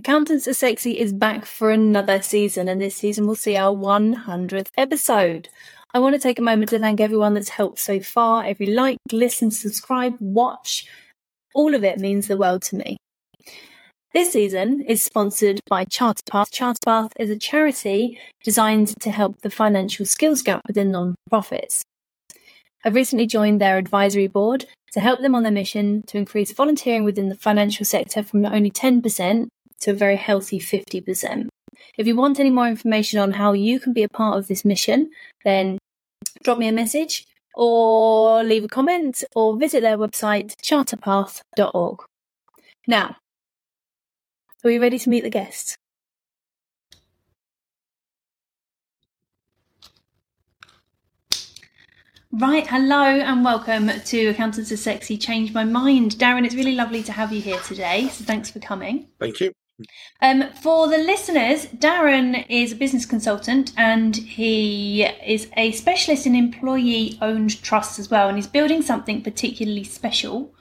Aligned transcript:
Accountants 0.00 0.48
Are 0.48 0.54
Sexy 0.54 0.98
is 0.98 1.12
back 1.12 1.44
for 1.44 1.70
another 1.70 2.22
season, 2.22 2.70
and 2.70 2.80
this 2.80 2.96
season 2.96 3.26
we'll 3.26 3.34
see 3.34 3.54
our 3.54 3.76
100th 3.76 4.68
episode. 4.78 5.50
I 5.92 5.98
want 5.98 6.14
to 6.14 6.18
take 6.18 6.38
a 6.38 6.42
moment 6.42 6.70
to 6.70 6.78
thank 6.78 7.02
everyone 7.02 7.34
that's 7.34 7.50
helped 7.50 7.78
so 7.80 8.00
far. 8.00 8.42
Every 8.42 8.68
like, 8.68 8.96
listen, 9.12 9.50
subscribe, 9.50 10.16
watch, 10.18 10.86
all 11.54 11.74
of 11.74 11.84
it 11.84 11.98
means 11.98 12.28
the 12.28 12.38
world 12.38 12.62
to 12.62 12.76
me. 12.76 12.96
This 14.14 14.32
season 14.32 14.80
is 14.80 15.02
sponsored 15.02 15.60
by 15.68 15.84
Charterpath. 15.84 16.50
Charterpath 16.50 17.12
is 17.18 17.28
a 17.28 17.36
charity 17.36 18.18
designed 18.42 18.98
to 19.00 19.10
help 19.10 19.42
the 19.42 19.50
financial 19.50 20.06
skills 20.06 20.40
gap 20.40 20.62
within 20.66 20.92
non-profits. 20.92 21.82
I've 22.86 22.94
recently 22.94 23.26
joined 23.26 23.60
their 23.60 23.76
advisory 23.76 24.28
board 24.28 24.64
to 24.92 25.00
help 25.00 25.20
them 25.20 25.34
on 25.34 25.42
their 25.42 25.52
mission 25.52 26.04
to 26.06 26.16
increase 26.16 26.52
volunteering 26.52 27.04
within 27.04 27.28
the 27.28 27.34
financial 27.34 27.84
sector 27.84 28.22
from 28.22 28.46
only 28.46 28.70
10% 28.70 29.48
to 29.80 29.90
a 29.90 29.94
very 29.94 30.16
healthy 30.16 30.58
50%. 30.58 31.48
If 31.96 32.06
you 32.06 32.16
want 32.16 32.40
any 32.40 32.50
more 32.50 32.68
information 32.68 33.18
on 33.18 33.32
how 33.32 33.52
you 33.52 33.80
can 33.80 33.92
be 33.92 34.02
a 34.02 34.08
part 34.08 34.38
of 34.38 34.46
this 34.46 34.64
mission, 34.64 35.10
then 35.44 35.78
drop 36.42 36.58
me 36.58 36.68
a 36.68 36.72
message 36.72 37.26
or 37.54 38.42
leave 38.44 38.64
a 38.64 38.68
comment 38.68 39.24
or 39.34 39.56
visit 39.56 39.82
their 39.82 39.98
website, 39.98 40.54
charterpath.org. 40.62 41.98
Now, 42.86 43.16
are 44.64 44.68
we 44.68 44.78
ready 44.78 44.98
to 44.98 45.10
meet 45.10 45.22
the 45.22 45.30
guests? 45.30 45.76
Right, 52.32 52.64
hello 52.64 53.02
and 53.02 53.44
welcome 53.44 53.88
to 53.88 54.26
Accountants 54.28 54.70
Are 54.70 54.76
Sexy 54.76 55.18
Change 55.18 55.52
My 55.52 55.64
Mind. 55.64 56.12
Darren, 56.12 56.44
it's 56.46 56.54
really 56.54 56.76
lovely 56.76 57.02
to 57.02 57.10
have 57.10 57.32
you 57.32 57.40
here 57.40 57.58
today, 57.60 58.06
so 58.08 58.24
thanks 58.24 58.48
for 58.48 58.60
coming. 58.60 59.08
Thank 59.18 59.40
you. 59.40 59.52
Um, 60.22 60.50
for 60.52 60.88
the 60.88 60.98
listeners, 60.98 61.66
Darren 61.66 62.44
is 62.48 62.72
a 62.72 62.76
business 62.76 63.06
consultant 63.06 63.72
and 63.76 64.16
he 64.16 65.04
is 65.26 65.48
a 65.56 65.72
specialist 65.72 66.26
in 66.26 66.34
employee 66.34 67.18
owned 67.20 67.62
trusts 67.62 67.98
as 67.98 68.10
well. 68.10 68.28
And 68.28 68.36
he's 68.36 68.46
building 68.46 68.82
something 68.82 69.22
particularly 69.22 69.84
special. 69.84 70.54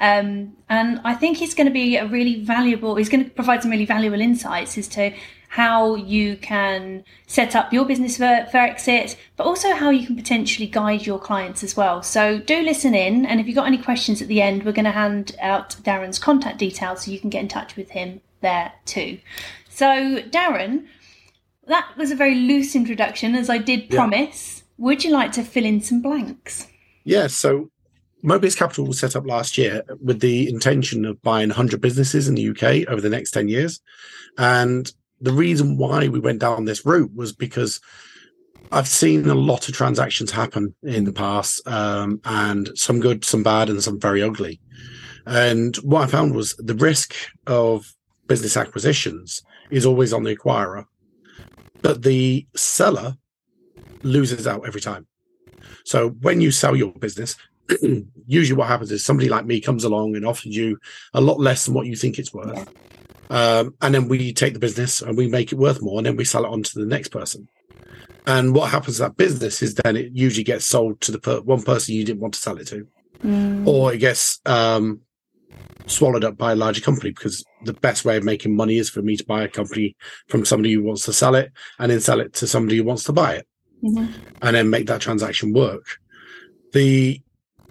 Um, 0.00 0.56
and 0.68 1.00
I 1.04 1.14
think 1.14 1.36
he's 1.36 1.54
going 1.54 1.68
to 1.68 1.72
be 1.72 1.96
a 1.96 2.06
really 2.06 2.42
valuable, 2.42 2.96
he's 2.96 3.08
going 3.08 3.24
to 3.24 3.30
provide 3.30 3.62
some 3.62 3.70
really 3.70 3.86
valuable 3.86 4.20
insights 4.20 4.76
as 4.76 4.88
to 4.88 5.14
how 5.54 5.94
you 5.94 6.36
can 6.36 7.04
set 7.28 7.54
up 7.54 7.72
your 7.72 7.84
business 7.84 8.16
for, 8.16 8.44
for 8.50 8.56
exit, 8.56 9.16
but 9.36 9.46
also 9.46 9.72
how 9.72 9.88
you 9.88 10.04
can 10.04 10.16
potentially 10.16 10.66
guide 10.66 11.06
your 11.06 11.20
clients 11.20 11.62
as 11.62 11.76
well. 11.76 12.02
So 12.02 12.40
do 12.40 12.60
listen 12.60 12.92
in. 12.92 13.24
And 13.24 13.38
if 13.38 13.46
you've 13.46 13.54
got 13.54 13.68
any 13.68 13.78
questions 13.78 14.20
at 14.20 14.26
the 14.26 14.42
end, 14.42 14.64
we're 14.64 14.72
going 14.72 14.84
to 14.84 14.90
hand 14.90 15.36
out 15.40 15.76
Darren's 15.84 16.18
contact 16.18 16.58
details 16.58 17.04
so 17.04 17.12
you 17.12 17.20
can 17.20 17.30
get 17.30 17.42
in 17.42 17.48
touch 17.48 17.76
with 17.76 17.90
him 17.90 18.20
there 18.44 18.72
too. 18.84 19.18
So, 19.68 19.86
Darren, 20.30 20.86
that 21.66 21.88
was 21.96 22.12
a 22.12 22.14
very 22.14 22.36
loose 22.36 22.76
introduction, 22.76 23.34
as 23.34 23.50
I 23.50 23.58
did 23.58 23.90
promise. 23.90 24.58
Yeah. 24.58 24.84
Would 24.84 25.04
you 25.04 25.10
like 25.10 25.32
to 25.32 25.42
fill 25.42 25.64
in 25.64 25.80
some 25.80 26.00
blanks? 26.00 26.68
Yeah. 27.04 27.26
So, 27.26 27.70
Mobius 28.24 28.56
Capital 28.56 28.86
was 28.86 29.00
set 29.00 29.16
up 29.16 29.26
last 29.26 29.58
year 29.58 29.82
with 30.00 30.20
the 30.20 30.48
intention 30.48 31.04
of 31.04 31.20
buying 31.22 31.48
100 31.48 31.80
businesses 31.80 32.28
in 32.28 32.36
the 32.36 32.48
UK 32.50 32.88
over 32.88 33.00
the 33.00 33.10
next 33.10 33.32
10 33.32 33.48
years. 33.48 33.80
And 34.38 34.90
the 35.20 35.32
reason 35.32 35.76
why 35.76 36.08
we 36.08 36.20
went 36.20 36.40
down 36.40 36.64
this 36.64 36.86
route 36.86 37.14
was 37.14 37.32
because 37.32 37.80
I've 38.72 38.88
seen 38.88 39.28
a 39.28 39.34
lot 39.34 39.68
of 39.68 39.74
transactions 39.74 40.30
happen 40.30 40.74
in 40.82 41.04
the 41.04 41.12
past, 41.12 41.66
um, 41.66 42.20
and 42.24 42.70
some 42.74 43.00
good, 43.00 43.24
some 43.24 43.42
bad, 43.42 43.68
and 43.68 43.82
some 43.82 44.00
very 44.00 44.22
ugly. 44.22 44.60
And 45.26 45.76
what 45.76 46.02
I 46.02 46.06
found 46.06 46.34
was 46.34 46.54
the 46.56 46.74
risk 46.74 47.14
of 47.46 47.94
business 48.26 48.56
acquisitions 48.56 49.42
is 49.70 49.86
always 49.86 50.12
on 50.12 50.22
the 50.24 50.36
acquirer, 50.36 50.86
but 51.82 52.02
the 52.02 52.46
seller 52.54 53.16
loses 54.02 54.46
out 54.46 54.66
every 54.66 54.80
time. 54.80 55.06
So 55.84 56.10
when 56.10 56.40
you 56.40 56.50
sell 56.50 56.76
your 56.76 56.92
business, 56.92 57.36
usually 58.26 58.56
what 58.56 58.68
happens 58.68 58.92
is 58.92 59.04
somebody 59.04 59.28
like 59.28 59.46
me 59.46 59.60
comes 59.60 59.84
along 59.84 60.16
and 60.16 60.26
offers 60.26 60.56
you 60.56 60.78
a 61.14 61.20
lot 61.20 61.40
less 61.40 61.64
than 61.64 61.74
what 61.74 61.86
you 61.86 61.96
think 61.96 62.18
it's 62.18 62.32
worth. 62.32 62.68
Um, 63.30 63.74
and 63.80 63.94
then 63.94 64.08
we 64.08 64.32
take 64.32 64.52
the 64.52 64.60
business 64.60 65.00
and 65.00 65.16
we 65.16 65.28
make 65.28 65.52
it 65.52 65.58
worth 65.58 65.80
more 65.80 65.98
and 65.98 66.06
then 66.06 66.16
we 66.16 66.24
sell 66.24 66.44
it 66.44 66.50
on 66.50 66.62
to 66.62 66.78
the 66.78 66.86
next 66.86 67.08
person. 67.08 67.48
And 68.26 68.54
what 68.54 68.70
happens 68.70 68.96
to 68.96 69.04
that 69.04 69.16
business 69.16 69.62
is 69.62 69.74
then 69.74 69.96
it 69.96 70.12
usually 70.12 70.44
gets 70.44 70.66
sold 70.66 71.00
to 71.02 71.12
the 71.12 71.18
per- 71.18 71.40
one 71.40 71.62
person 71.62 71.94
you 71.94 72.04
didn't 72.04 72.20
want 72.20 72.34
to 72.34 72.40
sell 72.40 72.56
it 72.58 72.66
to, 72.68 72.86
mm. 73.22 73.66
or 73.66 73.92
it 73.92 73.98
gets 73.98 74.40
um, 74.46 75.00
swallowed 75.86 76.24
up 76.24 76.36
by 76.36 76.52
a 76.52 76.56
larger 76.56 76.80
company 76.80 77.10
because 77.10 77.44
the 77.64 77.74
best 77.74 78.04
way 78.04 78.16
of 78.16 78.24
making 78.24 78.56
money 78.56 78.78
is 78.78 78.88
for 78.88 79.02
me 79.02 79.16
to 79.16 79.24
buy 79.24 79.42
a 79.42 79.48
company 79.48 79.94
from 80.28 80.44
somebody 80.44 80.72
who 80.72 80.82
wants 80.82 81.04
to 81.04 81.12
sell 81.12 81.34
it 81.34 81.52
and 81.78 81.90
then 81.90 82.00
sell 82.00 82.20
it 82.20 82.32
to 82.32 82.46
somebody 82.46 82.76
who 82.78 82.84
wants 82.84 83.04
to 83.04 83.12
buy 83.12 83.34
it. 83.34 83.46
Mm-hmm. 83.84 84.12
and 84.40 84.56
then 84.56 84.70
make 84.70 84.86
that 84.86 85.02
transaction 85.02 85.52
work. 85.52 85.98
The 86.72 87.20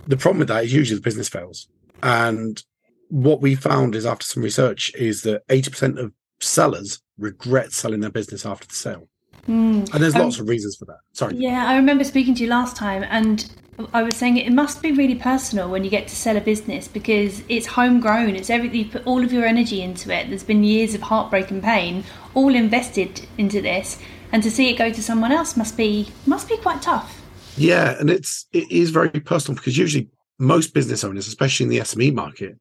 the 0.06 0.18
problem 0.18 0.40
with 0.40 0.48
that 0.50 0.64
is 0.64 0.72
usually 0.72 0.98
the 0.98 1.02
business 1.02 1.28
fails. 1.28 1.68
And 2.04 2.62
what 3.10 3.42
we 3.42 3.56
found 3.56 3.96
is 3.96 4.06
after 4.06 4.26
some 4.26 4.44
research 4.44 4.94
is 4.94 5.24
that 5.24 5.48
80% 5.48 5.98
of 5.98 6.12
sellers 6.40 7.02
regret 7.18 7.72
selling 7.72 8.02
their 8.02 8.12
business 8.12 8.46
after 8.46 8.68
the 8.68 8.76
sale. 8.76 9.08
Mm. 9.48 9.92
and 9.94 10.04
there's 10.04 10.16
um, 10.16 10.22
lots 10.22 10.40
of 10.40 10.48
reasons 10.48 10.78
for 10.78 10.86
that. 10.86 11.00
Sorry. 11.12 11.36
yeah 11.36 11.68
i 11.68 11.76
remember 11.76 12.06
speaking 12.06 12.34
to 12.36 12.44
you 12.44 12.50
last 12.50 12.78
time 12.78 13.04
and 13.10 13.52
I 13.94 14.03
was 14.03 14.16
saying 14.16 14.38
it 14.38 14.51
must 14.51 14.81
be 14.81 14.91
really 14.91 15.16
personal 15.16 15.69
when 15.69 15.84
you 15.84 15.89
get 15.89 16.07
to 16.07 16.16
sell 16.16 16.38
a 16.38 16.41
business 16.41 16.88
because 16.88 17.44
it's 17.50 17.66
homegrown. 17.66 18.35
It's 18.35 18.50
everything 18.50 18.79
you 18.79 18.85
put 18.85 19.06
all 19.06 19.23
of 19.23 19.34
your 19.34 19.45
energy 19.45 19.81
into 19.81 20.13
it. 20.13 20.29
There's 20.29 20.44
been 20.44 20.63
years 20.63 20.94
of 20.94 21.01
heartbreak 21.01 21.50
and 21.50 21.63
pain, 21.63 22.03
all 22.35 22.53
invested 22.53 23.28
into 23.38 23.61
this, 23.61 24.00
and 24.31 24.44
to 24.44 24.51
see 24.51 24.69
it 24.69 24.78
go 24.78 24.91
to 24.91 25.01
someone 25.01 25.31
else 25.31 25.57
must 25.57 25.75
be 25.75 26.09
must 26.28 26.47
be 26.47 26.57
quite 26.57 26.81
tough. 26.81 27.22
Yeah, 27.57 27.95
and 28.00 28.09
it's 28.09 28.45
it 28.53 28.72
is 28.72 28.91
very 28.91 29.09
personal 29.09 29.56
because 29.56 29.78
usually 29.78 30.09
most 30.38 30.73
business 30.73 31.03
owners, 31.03 31.28
especially 31.28 31.66
in 31.66 31.69
the 31.69 31.79
SME 31.79 32.13
market, 32.13 32.57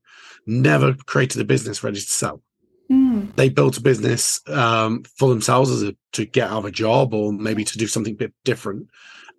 never 0.46 0.94
created 0.94 1.40
a 1.40 1.44
business 1.44 1.84
ready 1.84 2.00
to 2.00 2.06
sell. 2.06 2.42
Mm. 2.90 3.34
They 3.36 3.48
built 3.48 3.76
a 3.76 3.82
business 3.82 4.40
um, 4.48 5.02
for 5.16 5.28
themselves 5.28 5.70
as 5.70 5.82
a, 5.82 5.94
to 6.12 6.24
get 6.24 6.50
out 6.50 6.58
of 6.58 6.64
a 6.64 6.70
job 6.70 7.14
or 7.14 7.32
maybe 7.32 7.64
to 7.64 7.78
do 7.78 7.86
something 7.86 8.14
a 8.14 8.16
bit 8.16 8.34
different 8.44 8.88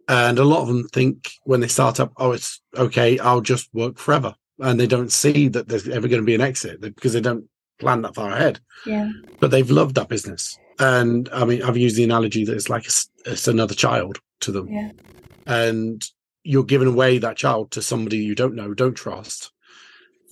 and 0.07 0.39
a 0.39 0.43
lot 0.43 0.61
of 0.61 0.67
them 0.67 0.87
think 0.89 1.31
when 1.43 1.61
they 1.61 1.67
start 1.67 1.99
up, 1.99 2.11
oh, 2.17 2.31
it's 2.31 2.61
okay, 2.77 3.19
I'll 3.19 3.41
just 3.41 3.69
work 3.73 3.97
forever. 3.97 4.35
And 4.59 4.79
they 4.79 4.87
don't 4.87 5.11
see 5.11 5.47
that 5.49 5.67
there's 5.67 5.87
ever 5.87 6.07
going 6.07 6.21
to 6.21 6.25
be 6.25 6.35
an 6.35 6.41
exit 6.41 6.81
because 6.81 7.13
they 7.13 7.21
don't 7.21 7.45
plan 7.79 8.01
that 8.03 8.15
far 8.15 8.31
ahead. 8.31 8.59
Yeah. 8.85 9.09
But 9.39 9.51
they've 9.51 9.69
loved 9.69 9.95
that 9.95 10.09
business. 10.09 10.57
And 10.79 11.29
I 11.33 11.45
mean, 11.45 11.63
I've 11.63 11.77
used 11.77 11.95
the 11.95 12.03
analogy 12.03 12.45
that 12.45 12.55
it's 12.55 12.69
like 12.69 12.85
it's, 12.85 13.09
it's 13.25 13.47
another 13.47 13.73
child 13.73 14.19
to 14.41 14.51
them. 14.51 14.67
Yeah. 14.67 14.91
And 15.45 16.03
you're 16.43 16.63
giving 16.63 16.87
away 16.87 17.17
that 17.19 17.37
child 17.37 17.71
to 17.71 17.81
somebody 17.81 18.17
you 18.17 18.35
don't 18.35 18.55
know, 18.55 18.73
don't 18.73 18.95
trust 18.95 19.51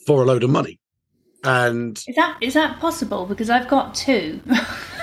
for 0.06 0.24
a 0.24 0.26
load 0.26 0.44
of 0.44 0.50
money. 0.50 0.80
And 1.44 1.98
is 2.08 2.16
that 2.16 2.38
is 2.42 2.54
that 2.54 2.80
possible? 2.80 3.26
Because 3.26 3.50
I've 3.50 3.68
got 3.68 3.96
two. 3.96 4.42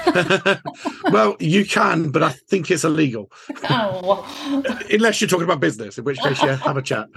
well, 1.10 1.36
you 1.40 1.64
can, 1.64 2.10
but 2.10 2.22
I 2.22 2.30
think 2.30 2.70
it's 2.70 2.84
illegal. 2.84 3.30
Oh. 3.68 4.24
Unless 4.90 5.20
you're 5.20 5.28
talking 5.28 5.44
about 5.44 5.60
business, 5.60 5.98
in 5.98 6.04
which 6.04 6.18
case, 6.18 6.42
yeah, 6.42 6.56
have 6.56 6.76
a 6.76 6.82
chat. 6.82 7.08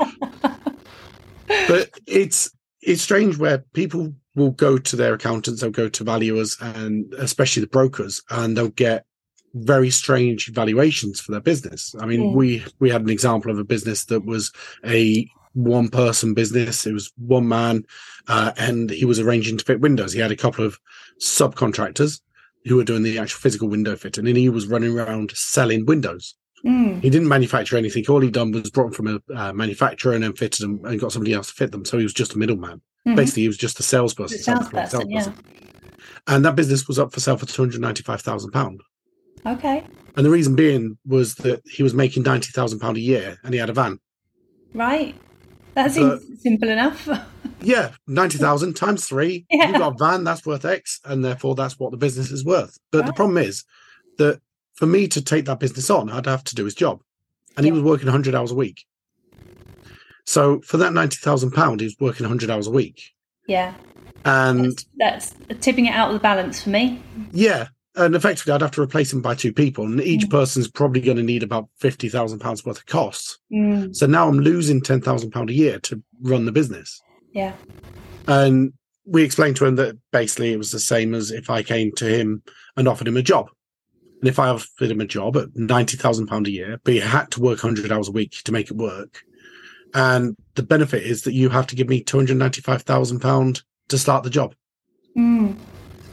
but 1.68 1.90
it's 2.08 2.52
it's 2.82 3.02
strange 3.02 3.38
where 3.38 3.60
people 3.74 4.14
will 4.36 4.52
go 4.52 4.78
to 4.78 4.96
their 4.96 5.14
accountants, 5.14 5.62
they'll 5.62 5.72
go 5.72 5.90
to 5.90 6.04
valuers, 6.04 6.58
and 6.62 7.14
especially 7.16 7.62
the 7.62 7.68
brokers, 7.68 8.22
and 8.30 8.58
they'll 8.58 8.70
get 8.70 9.06
very 9.54 9.90
strange 9.90 10.48
valuations 10.48 11.20
for 11.20 11.32
their 11.32 11.42
business. 11.42 11.94
I 12.00 12.06
mean, 12.06 12.34
we 12.34 12.64
we 12.80 12.90
had 12.90 13.02
an 13.02 13.10
example 13.10 13.52
of 13.52 13.60
a 13.60 13.64
business 13.64 14.06
that 14.06 14.26
was 14.26 14.52
a 14.86 15.30
one 15.54 15.90
person 15.90 16.34
business. 16.34 16.86
It 16.86 16.94
was 16.94 17.12
one 17.18 17.48
man, 17.48 17.84
uh, 18.28 18.54
and 18.58 18.90
he 18.90 19.06
was 19.06 19.20
arranging 19.20 19.58
to 19.58 19.66
fit 19.66 19.82
windows. 19.82 20.14
He 20.14 20.20
had 20.20 20.32
a 20.32 20.38
couple 20.38 20.66
of 20.66 20.80
subcontractors 21.20 22.22
who 22.66 22.76
were 22.76 22.84
doing 22.84 23.04
the 23.04 23.18
actual 23.18 23.40
physical 23.40 23.68
window 23.68 23.96
fitting, 23.96 24.28
and 24.28 24.38
he 24.38 24.50
was 24.50 24.68
running 24.68 24.98
around 24.98 25.32
selling 25.32 25.86
windows. 25.86 26.36
Mm. 26.66 27.02
He 27.02 27.10
didn't 27.10 27.28
manufacture 27.28 27.76
anything. 27.76 28.06
All 28.08 28.22
he'd 28.22 28.34
done 28.34 28.52
was 28.52 28.70
brought 28.70 28.92
them 28.92 28.94
from 28.94 29.08
a 29.08 29.34
uh, 29.36 29.54
manufacturer 29.54 30.14
and 30.14 30.24
then 30.24 30.34
fitted 30.34 30.64
them 30.64 30.86
and 30.86 31.00
got 31.00 31.12
somebody 31.12 31.34
else 31.34 31.48
to 31.48 31.54
fit 31.54 31.72
them. 31.72 31.86
So 31.86 31.98
he 31.98 32.04
was 32.04 32.14
just 32.14 32.36
a 32.36 32.38
middleman. 32.38 32.82
Mm-hmm. 33.08 33.16
Basically, 33.16 33.42
he 33.44 33.48
was 33.48 33.58
just 33.58 33.80
a 33.80 33.84
salesperson. 33.84 34.38
salesperson, 34.38 35.02
salesperson. 35.02 35.10
Yeah. 35.10 35.32
And 36.28 36.46
that 36.46 36.56
business 36.56 36.88
was 36.88 37.00
up 37.00 37.12
for 37.12 37.20
sale 37.20 37.38
for 37.38 37.48
two 37.48 37.64
hundred 37.64 37.82
ninety-five 37.82 38.22
thousand 38.22 38.52
pound. 38.52 38.82
Okay. 39.44 39.84
And 40.16 40.24
the 40.24 40.30
reason 40.30 40.56
being 40.56 41.00
was 41.04 41.34
that 41.36 41.64
he 41.66 41.82
was 41.82 41.96
making 41.96 42.22
ninety 42.22 42.52
thousand 42.52 42.80
pound 42.80 42.98
a 42.98 43.00
year, 43.02 43.40
and 43.44 43.56
he 43.56 43.60
had 43.60 43.72
a 43.72 43.74
van. 43.74 44.00
Right. 44.76 45.16
That 45.74 45.92
seems 45.92 46.26
but, 46.26 46.38
simple 46.40 46.70
enough. 46.70 47.08
yeah, 47.62 47.92
ninety 48.08 48.38
thousand 48.38 48.76
times 48.76 49.06
three. 49.06 49.46
Yeah. 49.50 49.70
You've 49.70 49.78
got 49.78 49.94
a 49.94 49.98
van 49.98 50.24
that's 50.24 50.46
worth 50.46 50.66
X, 50.66 51.00
and 51.06 51.24
therefore 51.24 51.56
that's 51.56 51.80
what 51.80 51.92
the 51.92 51.98
business 51.98 52.32
is 52.32 52.44
worth. 52.44 52.78
But 52.92 53.00
right. 53.00 53.08
the 53.08 53.14
problem 53.14 53.38
is 53.38 53.64
that 54.18 54.42
for 54.74 54.86
me 54.86 55.08
to 55.08 55.22
take 55.22 55.46
that 55.46 55.60
business 55.60 55.90
on, 55.90 56.10
I'd 56.10 56.26
have 56.26 56.44
to 56.46 56.56
do 56.56 56.66
his 56.66 56.76
job, 56.76 57.02
and 57.56 57.66
yeah. 57.66 57.72
he 57.72 57.74
was 57.74 57.84
working 57.84 58.08
hundred 58.08 58.36
hours 58.36 58.52
a 58.52 58.56
week. 58.56 58.86
So 60.26 60.62
for 60.62 60.78
that 60.78 60.94
ninety 60.94 61.18
thousand 61.18 61.52
pound, 61.52 61.80
he 61.80 61.86
was 61.86 61.96
working 62.00 62.26
hundred 62.26 62.50
hours 62.50 62.68
a 62.68 62.72
week. 62.72 63.14
Yeah. 63.48 63.74
And 64.24 64.84
that's, 64.98 65.34
that's 65.34 65.66
tipping 65.66 65.88
it 65.88 65.96
out 65.96 66.10
of 66.10 66.14
the 66.14 66.20
balance 66.20 66.62
for 66.62 66.70
me. 66.70 67.02
Yeah. 67.32 67.70
And 67.96 68.16
effectively, 68.16 68.54
I'd 68.54 68.62
have 68.62 68.72
to 68.72 68.82
replace 68.82 69.12
him 69.12 69.22
by 69.22 69.36
two 69.36 69.52
people, 69.52 69.84
and 69.86 70.00
each 70.00 70.28
Mm. 70.28 70.30
person's 70.32 70.70
probably 70.70 71.02
going 71.02 71.18
to 71.18 71.24
need 71.24 71.44
about 71.44 71.68
fifty 71.78 72.08
thousand 72.08 72.40
pounds 72.40 72.64
worth 72.66 72.78
of 72.78 72.86
costs. 72.86 73.38
Mm, 73.54 73.94
So 73.94 74.06
now 74.06 74.30
I'm 74.30 74.40
losing 74.40 74.80
ten 74.82 75.02
thousand 75.02 75.32
pound 75.32 75.50
a 75.50 75.54
year 75.54 75.78
to 75.80 76.02
run 76.22 76.46
the 76.46 76.52
business. 76.54 77.02
yeah. 77.34 77.54
And 78.28 78.74
we 79.06 79.24
explained 79.24 79.56
to 79.58 79.66
him 79.66 79.76
that 79.78 79.98
basically 80.12 80.54
it 80.54 80.58
was 80.58 80.72
the 80.72 80.80
same 80.80 81.14
as 81.16 81.32
if 81.32 81.50
I 81.50 81.64
came 81.64 81.92
to 81.94 82.06
him 82.06 82.44
and 82.78 82.88
offered 82.88 83.08
him 83.08 83.18
a 83.18 83.22
job. 83.24 83.50
And 84.22 84.30
if 84.30 84.38
I 84.40 84.48
offered 84.50 84.92
him 84.92 85.02
a 85.02 85.06
job 85.06 85.36
at 85.36 85.50
ninety 85.56 85.98
thousand 85.98 86.28
pound 86.28 86.48
a 86.48 86.52
year, 86.52 86.80
but 86.84 86.94
he 86.94 87.00
had 87.02 87.30
to 87.32 87.42
work 87.42 87.60
hundred 87.60 87.92
hours 87.92 88.08
a 88.08 88.12
week 88.14 88.32
to 88.46 88.52
make 88.54 88.70
it 88.72 88.78
work, 88.78 89.22
and 89.94 90.38
the 90.56 90.64
benefit 90.64 91.04
is 91.04 91.24
that 91.24 91.34
you 91.34 91.50
have 91.50 91.68
to 91.68 91.76
give 91.76 91.90
me 91.90 92.02
two 92.02 92.18
hundred 92.18 92.38
ninety 92.38 92.62
five 92.62 92.84
thousand 92.84 93.20
pound 93.20 93.64
to 93.90 93.98
start 93.98 94.24
the 94.24 94.30
job. 94.30 94.56
Mm, 95.18 95.58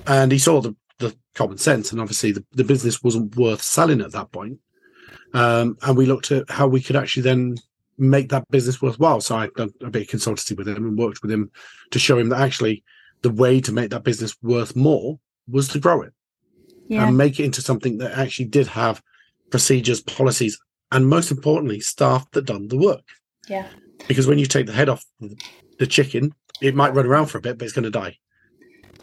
And 0.08 0.32
he 0.32 0.38
saw 0.38 0.60
the, 0.60 0.74
the 0.98 1.16
common 1.34 1.58
sense, 1.58 1.92
and 1.92 2.00
obviously 2.00 2.32
the, 2.32 2.44
the 2.52 2.64
business 2.64 3.02
wasn't 3.02 3.36
worth 3.36 3.62
selling 3.62 4.00
at 4.00 4.12
that 4.12 4.32
point. 4.32 4.58
Um, 5.34 5.76
and 5.82 5.96
we 5.96 6.06
looked 6.06 6.32
at 6.32 6.50
how 6.50 6.66
we 6.66 6.80
could 6.80 6.96
actually 6.96 7.22
then 7.22 7.56
make 7.98 8.28
that 8.30 8.48
business 8.50 8.80
worthwhile. 8.80 9.20
So 9.20 9.36
I've 9.36 9.54
done 9.54 9.72
a 9.82 9.90
bit 9.90 10.02
of 10.02 10.20
consultancy 10.20 10.56
with 10.56 10.68
him 10.68 10.76
and 10.76 10.98
worked 10.98 11.22
with 11.22 11.30
him 11.30 11.50
to 11.90 11.98
show 11.98 12.18
him 12.18 12.28
that 12.30 12.40
actually 12.40 12.84
the 13.22 13.30
way 13.30 13.60
to 13.60 13.72
make 13.72 13.90
that 13.90 14.04
business 14.04 14.36
worth 14.42 14.76
more 14.76 15.18
was 15.48 15.68
to 15.68 15.80
grow 15.80 16.02
it 16.02 16.12
yeah. 16.88 17.06
and 17.06 17.16
make 17.16 17.38
it 17.40 17.44
into 17.44 17.62
something 17.62 17.98
that 17.98 18.18
actually 18.18 18.46
did 18.46 18.66
have 18.68 19.02
procedures, 19.50 20.00
policies, 20.00 20.58
and 20.92 21.08
most 21.08 21.30
importantly, 21.30 21.80
staff 21.80 22.30
that 22.32 22.46
done 22.46 22.68
the 22.68 22.78
work. 22.78 23.04
yeah. 23.48 23.66
Because 24.06 24.28
when 24.28 24.38
you 24.38 24.46
take 24.46 24.66
the 24.66 24.72
head 24.72 24.88
off 24.88 25.04
the 25.78 25.86
chicken, 25.86 26.32
it 26.62 26.74
might 26.74 26.94
run 26.94 27.06
around 27.06 27.26
for 27.26 27.38
a 27.38 27.40
bit, 27.40 27.58
but 27.58 27.64
it's 27.64 27.74
going 27.74 27.82
to 27.84 27.90
die. 27.90 28.16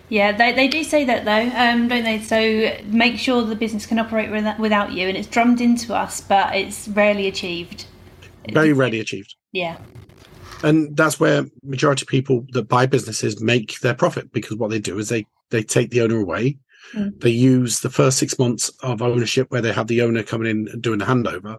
Yeah, 0.10 0.31
they, 0.31 0.54
they 0.54 0.68
do 0.68 0.84
say 0.84 1.04
that 1.06 1.25
though, 1.25 1.57
um, 1.57 1.88
don't 1.88 2.04
they? 2.04 2.22
So 2.22 2.78
make 2.86 3.18
sure 3.18 3.42
the 3.44 3.56
business 3.56 3.86
can 3.86 3.98
operate 3.98 4.30
without, 4.60 4.92
you, 4.92 5.07
and 5.07 5.18
it's 5.18 5.28
drummed 5.28 5.62
into 5.62 5.96
us, 5.96 6.22
but 6.22 6.56
it's 6.56 6.88
rarely 6.90 7.28
achieved. 7.28 7.86
Very 8.52 8.74
rarely 8.74 9.00
achieved. 9.00 9.34
Yeah, 9.52 9.78
and 10.63 10.96
that's 10.96 11.19
where 11.19 11.46
majority 11.63 12.04
of 12.04 12.07
people 12.07 12.46
that 12.52 12.68
buy 12.68 12.86
businesses 12.86 13.42
make 13.42 13.80
their 13.80 13.94
profit 13.94 14.31
because 14.31 14.57
what 14.57 14.69
they 14.69 14.80
do 14.80 14.98
is 15.00 15.10
they 15.10 15.25
they 15.50 15.63
take 15.63 15.92
the 15.92 16.02
owner 16.02 16.19
away 16.19 16.58
Mm. 16.94 17.19
they 17.19 17.31
use 17.31 17.80
the 17.80 17.90
first 17.90 18.19
six 18.19 18.38
months 18.38 18.69
of 18.84 19.01
ownership 19.01 19.50
where 19.50 19.62
they 19.62 19.74
have 19.74 19.88
the 19.88 20.04
owner 20.04 20.22
coming 20.22 20.48
in 20.48 20.68
and 20.68 20.84
doing 20.84 21.00
the 21.00 21.06
handover 21.06 21.58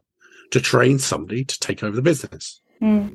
to 0.52 0.60
train 0.60 1.00
somebody 1.00 1.44
to 1.44 1.58
take 1.58 1.82
over 1.82 1.96
the 1.96 2.00
business 2.02 2.60
mm, 2.80 3.14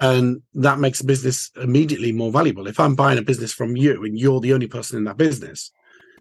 and 0.00 0.42
that 0.54 0.78
makes 0.78 0.98
the 0.98 1.06
business 1.06 1.50
immediately 1.56 2.12
more 2.12 2.32
valuable. 2.32 2.66
If 2.66 2.80
i'm 2.80 2.94
buying 2.94 3.18
a 3.18 3.22
business 3.22 3.52
from 3.52 3.76
you 3.76 4.04
and 4.04 4.18
you're 4.18 4.40
the 4.40 4.52
only 4.52 4.66
person 4.66 4.98
in 4.98 5.04
that 5.04 5.16
business 5.16 5.70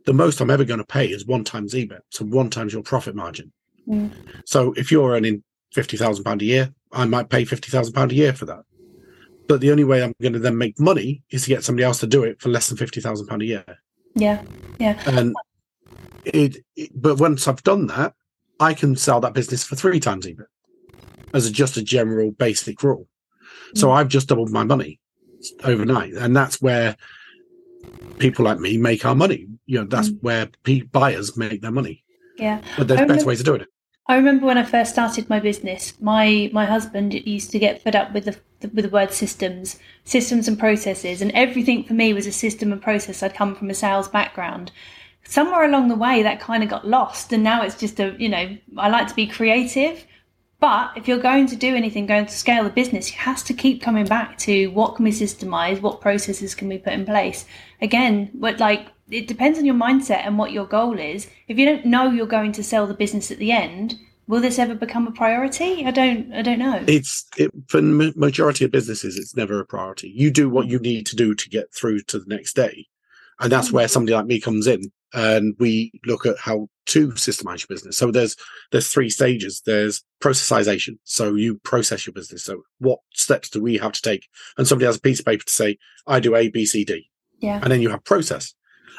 the 0.05 0.13
most 0.13 0.41
i'm 0.41 0.49
ever 0.49 0.63
going 0.63 0.79
to 0.79 0.85
pay 0.85 1.07
is 1.07 1.25
one 1.25 1.43
times 1.43 1.73
ebit 1.73 2.01
so 2.09 2.25
one 2.25 2.49
times 2.49 2.73
your 2.73 2.83
profit 2.83 3.15
margin. 3.15 3.51
Mm, 3.87 4.11
so 4.45 4.73
if 4.73 4.91
you're 4.91 5.11
earning 5.11 5.43
fifty 5.73 5.97
thousand 5.97 6.23
pound 6.23 6.41
a 6.41 6.45
year, 6.45 6.73
I 6.91 7.05
might 7.05 7.29
pay 7.29 7.45
fifty 7.45 7.71
thousand 7.71 7.93
pound 7.93 8.11
a 8.11 8.15
year 8.15 8.33
for 8.33 8.45
that. 8.45 8.63
But 9.47 9.61
the 9.61 9.71
only 9.71 9.83
way 9.83 10.03
I'm 10.03 10.13
going 10.21 10.33
to 10.33 10.39
then 10.39 10.57
make 10.57 10.79
money 10.79 11.23
is 11.29 11.43
to 11.43 11.49
get 11.49 11.63
somebody 11.63 11.83
else 11.83 11.99
to 11.99 12.07
do 12.07 12.23
it 12.23 12.41
for 12.41 12.49
less 12.49 12.69
than 12.69 12.77
fifty 12.77 13.01
thousand 13.01 13.27
pound 13.27 13.41
a 13.41 13.45
year. 13.45 13.65
yeah, 14.15 14.43
yeah, 14.79 15.01
And 15.05 15.35
it, 16.25 16.57
it, 16.75 16.91
but 16.93 17.19
once 17.19 17.47
I've 17.47 17.63
done 17.63 17.87
that, 17.87 18.13
I 18.59 18.73
can 18.73 18.95
sell 18.95 19.19
that 19.21 19.33
business 19.33 19.63
for 19.63 19.75
three 19.75 19.99
times 19.99 20.25
EBIT, 20.25 20.45
as 21.33 21.45
a, 21.45 21.51
just 21.51 21.77
a 21.77 21.81
general 21.81 22.31
basic 22.31 22.83
rule. 22.83 23.07
So 23.75 23.87
Mm. 23.87 23.93
I've 23.95 24.07
just 24.09 24.27
doubled 24.27 24.51
my 24.51 24.63
money 24.63 24.99
overnight, 25.63 26.13
and 26.13 26.35
that's 26.35 26.61
where 26.61 26.95
people 28.19 28.45
like 28.45 28.59
me 28.59 28.77
make 28.77 29.05
our 29.05 29.15
money. 29.15 29.47
You 29.65 29.79
know, 29.79 29.85
that's 29.87 30.09
Mm. 30.09 30.21
where 30.21 30.49
pe- 30.63 30.81
buyers 30.81 31.35
make 31.37 31.61
their 31.61 31.71
money. 31.71 32.03
yeah. 32.37 32.59
But 32.77 32.87
there's 32.87 33.07
better 33.07 33.25
ways 33.25 33.39
of 33.39 33.45
doing 33.45 33.61
it. 33.61 33.67
I 34.07 34.15
remember 34.15 34.45
when 34.47 34.57
I 34.57 34.63
first 34.63 34.91
started 34.91 35.29
my 35.29 35.39
business, 35.39 35.93
my 36.01 36.49
my 36.51 36.65
husband 36.65 37.13
used 37.13 37.51
to 37.51 37.59
get 37.59 37.81
fed 37.83 37.95
up 37.95 38.13
with 38.13 38.25
the 38.25 38.35
with 38.73 38.83
the 38.85 38.89
word 38.89 39.11
systems, 39.13 39.79
systems 40.05 40.47
and 40.47 40.57
processes, 40.59 41.21
and 41.21 41.31
everything 41.33 41.83
for 41.83 41.93
me 41.93 42.13
was 42.13 42.25
a 42.27 42.31
system 42.31 42.71
and 42.71 42.81
process. 42.81 43.21
I'd 43.23 43.35
come 43.35 43.55
from 43.55 43.69
a 43.69 43.73
sales 43.73 44.07
background. 44.07 44.71
Somewhere 45.23 45.63
along 45.65 45.87
the 45.89 45.95
way, 45.95 46.23
that 46.23 46.39
kind 46.39 46.63
of 46.63 46.69
got 46.69 46.87
lost, 46.87 47.31
and 47.31 47.43
now 47.43 47.61
it's 47.63 47.75
just 47.79 47.99
a 47.99 48.15
you 48.17 48.27
know 48.29 48.57
I 48.77 48.89
like 48.89 49.07
to 49.07 49.15
be 49.15 49.27
creative, 49.27 50.05
but 50.61 50.95
if 50.95 51.07
you're 51.07 51.17
going 51.17 51.47
to 51.47 51.55
do 51.55 51.75
anything, 51.75 52.05
going 52.05 52.27
to 52.27 52.31
scale 52.31 52.63
the 52.63 52.69
business, 52.69 53.11
you 53.11 53.17
has 53.17 53.41
to 53.43 53.53
keep 53.53 53.81
coming 53.81 54.05
back 54.05 54.37
to 54.37 54.67
what 54.67 54.95
can 54.95 55.03
we 55.03 55.11
systemize, 55.11 55.81
what 55.81 56.01
processes 56.01 56.53
can 56.53 56.69
we 56.69 56.77
put 56.77 56.93
in 56.93 57.03
place. 57.03 57.45
Again, 57.81 58.29
what 58.33 58.59
like 58.59 58.85
it 59.09 59.27
depends 59.27 59.57
on 59.57 59.65
your 59.65 59.75
mindset 59.75 60.25
and 60.25 60.37
what 60.37 60.51
your 60.51 60.67
goal 60.67 60.99
is. 60.99 61.27
If 61.47 61.57
you 61.57 61.65
don't 61.65 61.85
know 61.85 62.11
you're 62.11 62.27
going 62.27 62.51
to 62.53 62.63
sell 62.63 62.85
the 62.85 62.93
business 62.93 63.31
at 63.31 63.39
the 63.39 63.51
end, 63.51 63.95
will 64.27 64.39
this 64.39 64.59
ever 64.59 64.75
become 64.75 65.07
a 65.07 65.11
priority? 65.11 65.83
I 65.83 65.89
don't. 65.89 66.31
I 66.31 66.43
don't 66.43 66.59
know. 66.59 66.83
it's 66.87 67.25
it, 67.37 67.51
for 67.67 67.81
majority 67.81 68.63
of 68.63 68.71
businesses 68.71 69.17
it's 69.17 69.35
never 69.35 69.59
a 69.59 69.65
priority 69.65 70.09
you 70.09 70.29
do 70.29 70.47
what 70.47 70.67
you 70.67 70.77
need 70.77 71.07
to 71.07 71.15
do 71.15 71.33
to 71.33 71.49
get 71.49 71.73
through 71.73 72.01
to 72.01 72.19
the 72.19 72.27
next 72.27 72.55
day 72.55 72.87
and 73.39 73.51
that's 73.51 73.69
hmm. 73.69 73.77
where 73.77 73.87
somebody 73.87 74.13
like 74.13 74.27
me 74.27 74.39
comes 74.39 74.67
in 74.67 74.91
and 75.13 75.55
we 75.59 75.91
look 76.05 76.25
at 76.25 76.37
how 76.37 76.67
to 76.87 77.09
systemize 77.09 77.61
your 77.61 77.75
business. 77.75 77.97
So 77.97 78.11
there's 78.11 78.35
there's 78.71 78.87
three 78.87 79.09
stages. 79.09 79.61
There's 79.65 80.03
processization. 80.21 80.97
So 81.03 81.35
you 81.35 81.59
process 81.59 82.05
your 82.05 82.13
business. 82.13 82.43
So 82.43 82.63
what 82.79 82.99
steps 83.13 83.49
do 83.49 83.61
we 83.61 83.77
have 83.77 83.91
to 83.93 84.01
take? 84.01 84.27
And 84.57 84.67
somebody 84.67 84.85
has 84.87 84.97
a 84.97 85.01
piece 85.01 85.19
of 85.19 85.25
paper 85.25 85.43
to 85.43 85.51
say 85.51 85.77
i 86.07 86.19
do 86.19 86.35
a 86.35 86.49
b 86.49 86.65
c 86.65 86.83
d. 86.83 87.09
Yeah. 87.39 87.59
and 87.61 87.71
then 87.71 87.81
you 87.81 87.89
have 87.89 88.03
process. 88.03 88.53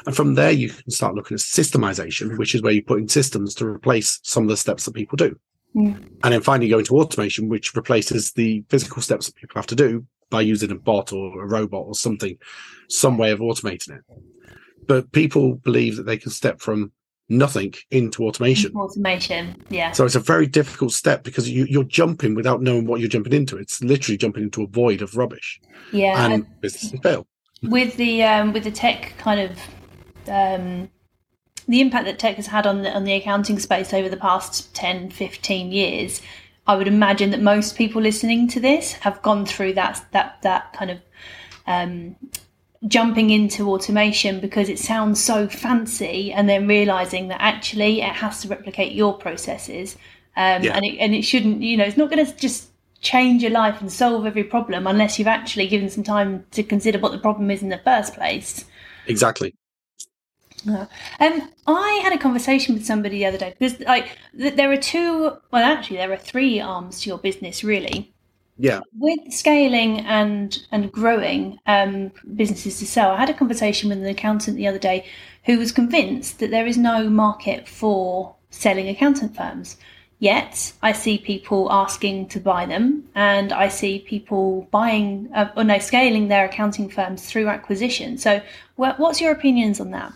And 0.05 0.15
from 0.15 0.35
there 0.35 0.51
you 0.51 0.69
can 0.69 0.91
start 0.91 1.15
looking 1.15 1.35
at 1.35 1.41
systemization 1.41 2.37
which 2.37 2.55
is 2.55 2.61
where 2.61 2.73
you 2.73 2.83
put 2.83 2.99
in 2.99 3.07
systems 3.07 3.53
to 3.55 3.65
replace 3.67 4.19
some 4.23 4.43
of 4.43 4.49
the 4.49 4.57
steps 4.57 4.85
that 4.85 4.93
people 4.93 5.15
do. 5.17 5.37
Mm. 5.75 5.95
and 6.23 6.33
then 6.33 6.41
finally 6.41 6.69
go 6.69 6.77
into 6.77 6.95
automation 6.95 7.49
which 7.49 7.75
replaces 7.75 8.33
the 8.33 8.63
physical 8.69 9.01
steps 9.01 9.25
that 9.25 9.33
people 9.33 9.55
have 9.55 9.65
to 9.65 9.75
do 9.75 10.05
by 10.29 10.39
using 10.41 10.69
a 10.69 10.75
bot 10.75 11.11
or 11.11 11.43
a 11.43 11.47
robot 11.47 11.85
or 11.87 11.95
something 11.95 12.37
some 12.89 13.17
way 13.17 13.31
of 13.31 13.39
automating 13.39 13.97
it. 13.97 14.03
But 14.87 15.11
people 15.11 15.55
believe 15.55 15.97
that 15.97 16.05
they 16.05 16.17
can 16.17 16.31
step 16.31 16.59
from 16.59 16.91
nothing 17.37 17.73
into 17.91 18.23
automation 18.25 18.75
Automation. 18.75 19.55
Yeah. 19.69 19.91
so 19.91 20.05
it's 20.05 20.15
a 20.15 20.19
very 20.19 20.47
difficult 20.47 20.93
step 20.93 21.23
because 21.23 21.49
you, 21.49 21.65
you're 21.69 21.83
jumping 21.83 22.35
without 22.35 22.61
knowing 22.61 22.85
what 22.85 22.99
you're 22.99 23.09
jumping 23.09 23.33
into 23.33 23.57
it's 23.57 23.83
literally 23.83 24.17
jumping 24.17 24.43
into 24.43 24.63
a 24.63 24.67
void 24.67 25.01
of 25.01 25.15
rubbish 25.17 25.59
Yeah. 25.91 26.25
and 26.25 26.45
businesses 26.61 26.99
fail 27.01 27.27
with 27.63 27.95
the 27.97 28.23
um, 28.23 28.53
with 28.53 28.63
the 28.65 28.71
tech 28.71 29.13
kind 29.17 29.39
of 29.39 29.51
um, 30.27 30.89
the 31.67 31.79
impact 31.81 32.05
that 32.05 32.19
tech 32.19 32.35
has 32.35 32.47
had 32.47 32.67
on 32.67 32.81
the 32.83 32.91
on 32.93 33.03
the 33.05 33.13
accounting 33.13 33.59
space 33.59 33.93
over 33.93 34.09
the 34.09 34.17
past 34.17 34.73
10 34.75 35.09
15 35.11 35.71
years 35.71 36.21
i 36.67 36.75
would 36.75 36.87
imagine 36.87 37.31
that 37.31 37.41
most 37.41 37.77
people 37.77 38.01
listening 38.01 38.47
to 38.49 38.59
this 38.59 38.93
have 38.93 39.21
gone 39.21 39.45
through 39.45 39.73
that 39.73 40.05
that 40.11 40.41
that 40.41 40.73
kind 40.73 40.91
of 40.91 40.99
um, 41.67 42.15
jumping 42.87 43.29
into 43.29 43.69
automation 43.69 44.39
because 44.39 44.69
it 44.69 44.79
sounds 44.79 45.23
so 45.23 45.47
fancy 45.47 46.31
and 46.33 46.49
then 46.49 46.67
realizing 46.67 47.29
that 47.29 47.41
actually 47.41 48.01
it 48.01 48.13
has 48.13 48.41
to 48.41 48.47
replicate 48.47 48.91
your 48.93 49.13
processes 49.17 49.95
um, 50.35 50.63
Yeah. 50.63 50.75
and, 50.75 50.85
it, 50.85 50.97
and 50.99 51.15
it 51.15 51.21
shouldn't 51.23 51.61
you 51.61 51.77
know 51.77 51.85
it's 51.85 51.97
not 51.97 52.09
going 52.09 52.25
to 52.25 52.35
just 52.35 52.69
change 53.01 53.41
your 53.41 53.51
life 53.51 53.79
and 53.81 53.91
solve 53.91 54.25
every 54.25 54.43
problem 54.43 54.87
unless 54.87 55.17
you've 55.17 55.27
actually 55.27 55.67
given 55.67 55.89
some 55.89 56.03
time 56.03 56.45
to 56.51 56.63
consider 56.63 56.99
what 56.99 57.11
the 57.11 57.17
problem 57.19 57.51
is 57.51 57.61
in 57.61 57.69
the 57.69 57.77
first 57.79 58.13
place 58.15 58.65
exactly 59.07 59.53
um, 60.65 60.87
I 61.67 61.99
had 62.03 62.13
a 62.13 62.17
conversation 62.17 62.73
with 62.73 62.85
somebody 62.85 63.17
the 63.17 63.25
other 63.25 63.37
day 63.37 63.53
because, 63.57 63.79
like, 63.81 64.17
th- 64.37 64.55
there 64.55 64.71
are 64.71 64.77
two. 64.77 65.35
Well, 65.51 65.63
actually, 65.63 65.97
there 65.97 66.11
are 66.11 66.17
three 66.17 66.61
arms 66.61 67.01
to 67.01 67.09
your 67.09 67.17
business, 67.17 67.65
really. 67.65 68.12
Yeah 68.57 68.81
With 68.97 69.31
scaling 69.31 69.99
and 70.01 70.57
and 70.71 70.91
growing 70.91 71.59
um, 71.65 72.11
businesses 72.35 72.79
to 72.79 72.85
sell, 72.85 73.11
I 73.11 73.17
had 73.17 73.29
a 73.29 73.33
conversation 73.33 73.89
with 73.89 73.99
an 73.99 74.05
accountant 74.05 74.57
the 74.57 74.67
other 74.67 74.79
day 74.79 75.05
who 75.45 75.57
was 75.57 75.71
convinced 75.71 76.39
that 76.39 76.51
there 76.51 76.65
is 76.65 76.77
no 76.77 77.09
market 77.09 77.67
for 77.67 78.35
selling 78.49 78.87
accountant 78.87 79.35
firms. 79.35 79.77
Yet, 80.19 80.71
I 80.81 80.93
see 80.93 81.17
people 81.17 81.69
asking 81.69 82.29
to 82.29 82.39
buy 82.39 82.65
them, 82.65 83.09
and 83.13 83.51
I 83.51 83.67
see 83.67 83.99
people 83.99 84.69
buying, 84.71 85.29
uh, 85.35 85.49
or 85.57 85.65
no, 85.65 85.79
scaling 85.79 86.29
their 86.29 86.45
accounting 86.45 86.89
firms 86.89 87.25
through 87.25 87.49
acquisition. 87.49 88.17
So, 88.17 88.41
wha- 88.77 88.95
what's 88.95 89.19
your 89.19 89.33
opinions 89.33 89.81
on 89.81 89.91
that? 89.91 90.13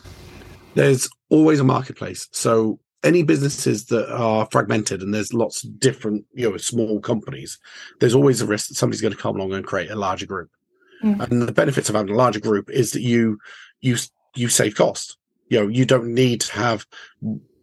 there's 0.78 1.10
always 1.30 1.60
a 1.60 1.64
marketplace. 1.64 2.30
So 2.32 2.80
any 3.08 3.24
businesses 3.24 3.86
that 3.86 4.14
are 4.14 4.48
fragmented 4.52 5.02
and 5.02 5.14
there's 5.14 5.34
lots 5.34 5.64
of 5.64 5.80
different, 5.80 6.26
you 6.34 6.50
know, 6.50 6.58
small 6.58 7.00
companies, 7.00 7.58
there's 8.00 8.14
always 8.14 8.42
a 8.42 8.46
risk 8.46 8.68
that 8.68 8.76
somebody's 8.76 9.02
going 9.02 9.14
to 9.14 9.20
come 9.20 9.36
along 9.36 9.54
and 9.54 9.66
create 9.66 9.90
a 9.90 9.96
larger 9.96 10.26
group. 10.26 10.50
Mm. 11.04 11.20
And 11.22 11.42
the 11.42 11.52
benefits 11.52 11.90
of 11.90 11.96
having 11.96 12.14
a 12.14 12.18
larger 12.18 12.40
group 12.40 12.70
is 12.70 12.92
that 12.92 13.02
you 13.02 13.40
you 13.82 13.98
you 14.36 14.50
save 14.50 14.76
cost. 14.76 15.18
You 15.50 15.62
know, 15.62 15.68
you 15.68 15.86
don't 15.86 16.14
need 16.14 16.42
to 16.42 16.54
have 16.54 16.86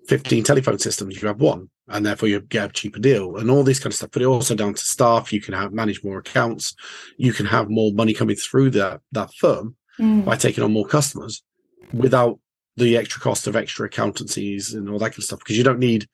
15 0.09 0.45
telephone 0.45 0.79
systems, 0.79 1.21
you 1.21 1.29
have 1.29 1.41
one, 1.41 1.69
and 1.89 2.07
therefore 2.07 2.29
you 2.29 2.41
get 2.41 2.71
a 2.71 2.73
cheaper 2.73 2.99
deal 2.99 3.37
and 3.37 3.51
all 3.51 3.63
this 3.63 3.79
kind 3.79 3.93
of 3.93 3.97
stuff. 3.97 4.11
But 4.13 4.23
it 4.23 4.27
also 4.27 4.55
down 4.55 4.75
to 4.75 4.85
staff, 4.85 5.33
you 5.33 5.41
can 5.41 5.55
have 5.55 5.73
manage 5.73 6.03
more 6.03 6.19
accounts, 6.19 6.75
you 7.19 7.33
can 7.33 7.47
have 7.47 7.69
more 7.69 7.93
money 7.93 8.15
coming 8.15 8.37
through 8.37 8.71
that 8.71 9.01
that 9.13 9.35
firm 9.35 9.77
Mm. 10.01 10.25
by 10.25 10.37
taking 10.37 10.65
on 10.65 10.73
more 10.73 10.87
customers 10.87 11.45
without 11.93 12.41
the 12.77 12.97
extra 12.97 13.21
cost 13.21 13.47
of 13.47 13.57
extra 13.57 13.87
accountancies 13.87 14.75
and 14.75 14.89
all 14.89 14.99
that 14.99 15.11
kind 15.11 15.19
of 15.19 15.25
stuff 15.25 15.39
because 15.39 15.57
you 15.57 15.65
don't 15.65 15.79
need 15.79 16.07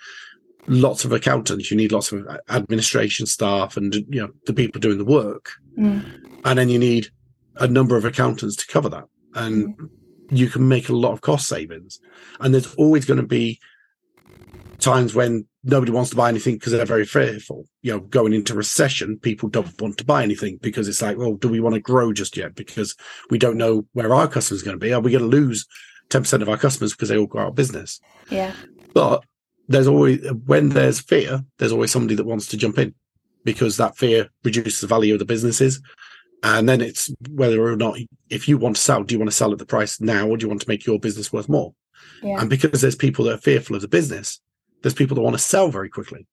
lots 0.67 1.05
of 1.05 1.13
accountants. 1.13 1.71
You 1.71 1.77
need 1.77 1.93
lots 1.93 2.13
of 2.13 2.27
administration 2.49 3.27
staff 3.27 3.77
and 3.77 3.95
you 3.95 4.21
know 4.21 4.31
the 4.47 4.53
people 4.53 4.81
doing 4.81 4.99
the 4.99 5.05
work. 5.05 5.53
Mm. 5.79 6.05
and 6.45 6.59
then 6.59 6.69
you 6.69 6.79
need 6.79 7.09
a 7.57 7.69
number 7.69 7.97
of 7.97 8.05
accountants 8.05 8.57
to 8.57 8.67
cover 8.67 8.89
that. 8.89 9.05
And 9.35 9.75
you 10.31 10.49
can 10.49 10.69
make 10.69 10.89
a 10.89 10.95
lot 10.95 11.13
of 11.13 11.21
cost 11.21 11.49
savings. 11.49 12.01
And 12.41 12.53
there's 12.53 12.75
always 12.75 13.05
going 13.05 13.21
to 13.21 13.27
be 13.27 13.61
times 14.79 15.15
when 15.15 15.47
nobody 15.63 15.93
wants 15.93 16.11
to 16.11 16.17
buy 16.17 16.29
anything 16.29 16.55
because 16.55 16.73
they're 16.73 16.85
very 16.85 17.05
fearful. 17.05 17.67
You 17.83 17.93
know 17.93 18.01
going 18.01 18.33
into 18.33 18.55
recession 18.55 19.19
people 19.19 19.49
don't 19.49 19.81
want 19.81 19.99
to 19.99 20.05
buy 20.05 20.23
anything 20.23 20.59
because 20.61 20.89
it's 20.89 21.03
like 21.03 21.19
well 21.19 21.35
do 21.35 21.49
we 21.49 21.61
want 21.61 21.75
to 21.75 21.81
grow 21.81 22.13
just 22.13 22.37
yet? 22.37 22.55
Because 22.55 22.97
we 23.31 23.39
don't 23.39 23.59
know 23.59 23.87
where 23.93 24.15
our 24.15 24.29
customers 24.29 24.63
are 24.63 24.67
going 24.67 24.79
to 24.79 24.85
be. 24.85 24.93
Are 24.93 25.01
we 25.01 25.13
going 25.13 25.31
to 25.31 25.37
lose 25.37 25.67
10% 26.11 26.43
of 26.43 26.49
our 26.49 26.57
customers 26.57 26.93
because 26.93 27.09
they 27.09 27.17
all 27.17 27.27
go 27.27 27.39
out 27.39 27.49
of 27.49 27.55
business. 27.55 28.01
Yeah. 28.31 28.53
but 28.95 29.25
there's 29.69 29.87
always 29.87 30.29
when 30.47 30.71
there's 30.71 31.01
fear 31.01 31.45
there's 31.59 31.71
always 31.73 31.93
somebody 31.93 32.17
that 32.17 32.27
wants 32.27 32.49
to 32.49 32.57
jump 32.57 32.77
in 32.79 32.93
because 33.45 33.77
that 33.77 33.97
fear 33.97 34.29
reduces 34.45 34.81
the 34.81 34.87
value 34.87 35.15
of 35.15 35.19
the 35.21 35.25
businesses. 35.25 35.81
And 36.43 36.69
then 36.69 36.81
it's 36.81 37.13
whether 37.29 37.63
or 37.63 37.77
not 37.77 37.99
if 38.31 38.49
you 38.49 38.59
want 38.59 38.77
to 38.77 38.83
sell 38.83 39.05
do 39.05 39.15
you 39.15 39.19
want 39.19 39.31
to 39.31 39.37
sell 39.37 39.53
at 39.53 39.59
the 39.59 39.67
price 39.67 40.01
now 40.01 40.29
or 40.29 40.37
do 40.37 40.45
you 40.45 40.49
want 40.49 40.63
to 40.63 40.69
make 40.69 40.87
your 40.87 40.99
business 40.99 41.33
worth 41.33 41.49
more? 41.49 41.75
Yeah. 42.23 42.41
and 42.41 42.51
because 42.51 42.81
there's 42.81 42.97
people 42.97 43.25
that 43.27 43.35
are 43.35 43.39
fearful 43.39 43.77
of 43.77 43.83
the 43.83 43.89
business 43.89 44.41
there's 44.83 44.95
people 44.95 45.15
that 45.15 45.23
want 45.23 45.35
to 45.35 45.43
sell 45.43 45.71
very 45.71 45.89
quickly. 45.89 46.27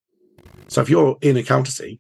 So 0.70 0.82
if 0.82 0.90
you're 0.90 1.18
in 1.22 1.38
accountancy 1.38 2.00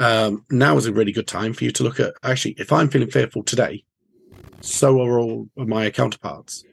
um, 0.00 0.44
now 0.50 0.76
is 0.76 0.86
a 0.86 0.92
really 0.92 1.12
good 1.12 1.28
time 1.28 1.52
for 1.52 1.64
you 1.64 1.70
to 1.72 1.84
look 1.84 2.00
at 2.00 2.14
actually 2.24 2.54
if 2.58 2.72
i'm 2.72 2.88
feeling 2.88 3.10
fearful 3.10 3.44
today 3.44 3.84
so 4.60 5.00
are 5.00 5.18
all 5.18 5.48
of 5.56 5.68
my 5.68 5.90
counterparts 5.90 6.64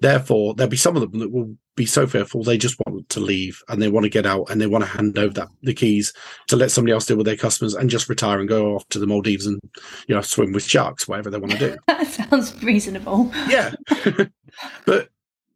therefore 0.00 0.54
there'll 0.54 0.70
be 0.70 0.76
some 0.76 0.96
of 0.96 1.02
them 1.10 1.20
that 1.20 1.32
will 1.32 1.56
be 1.74 1.86
so 1.86 2.06
fearful 2.06 2.42
they 2.42 2.56
just 2.58 2.76
want 2.86 3.08
to 3.08 3.20
leave 3.20 3.62
and 3.68 3.80
they 3.82 3.88
want 3.88 4.04
to 4.04 4.10
get 4.10 4.24
out 4.26 4.48
and 4.50 4.60
they 4.60 4.66
want 4.66 4.82
to 4.82 4.88
hand 4.90 5.18
over 5.18 5.32
that 5.34 5.48
the 5.62 5.74
keys 5.74 6.12
to 6.48 6.56
let 6.56 6.70
somebody 6.70 6.92
else 6.92 7.04
deal 7.06 7.16
with 7.16 7.26
their 7.26 7.36
customers 7.36 7.74
and 7.74 7.90
just 7.90 8.08
retire 8.08 8.38
and 8.40 8.48
go 8.48 8.74
off 8.74 8.88
to 8.88 8.98
the 8.98 9.06
Maldives 9.06 9.46
and 9.46 9.60
you 10.08 10.14
know 10.14 10.20
swim 10.22 10.52
with 10.52 10.64
sharks 10.64 11.06
whatever 11.06 11.30
they 11.30 11.38
want 11.38 11.52
to 11.52 11.58
do 11.58 11.76
That 11.86 12.06
sounds 12.06 12.62
reasonable. 12.62 13.30
yeah 13.48 13.74
but 14.86 15.08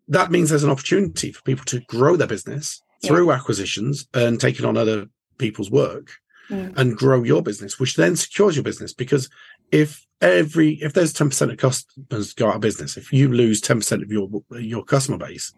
that 0.08 0.30
means 0.30 0.50
there's 0.50 0.64
an 0.64 0.70
opportunity 0.70 1.32
for 1.32 1.42
people 1.42 1.64
to 1.66 1.80
grow 1.80 2.16
their 2.16 2.26
business 2.26 2.82
through 3.04 3.32
acquisitions 3.32 4.06
and 4.12 4.38
taking 4.40 4.66
on 4.66 4.76
other 4.76 5.06
people's 5.38 5.70
work 5.70 6.12
Mm. 6.50 6.76
and 6.76 6.96
grow 6.96 7.22
your 7.22 7.42
business 7.44 7.78
which 7.78 7.94
then 7.94 8.16
secures 8.16 8.56
your 8.56 8.64
business 8.64 8.92
because 8.92 9.30
if 9.70 10.04
every 10.20 10.74
if 10.82 10.92
there's 10.92 11.12
10% 11.14 11.50
of 11.50 11.56
customers 11.56 12.34
go 12.34 12.48
out 12.48 12.56
of 12.56 12.60
business 12.60 12.96
if 12.96 13.12
you 13.12 13.28
lose 13.28 13.60
10% 13.60 14.02
of 14.02 14.10
your 14.10 14.28
your 14.60 14.84
customer 14.84 15.18
base 15.18 15.52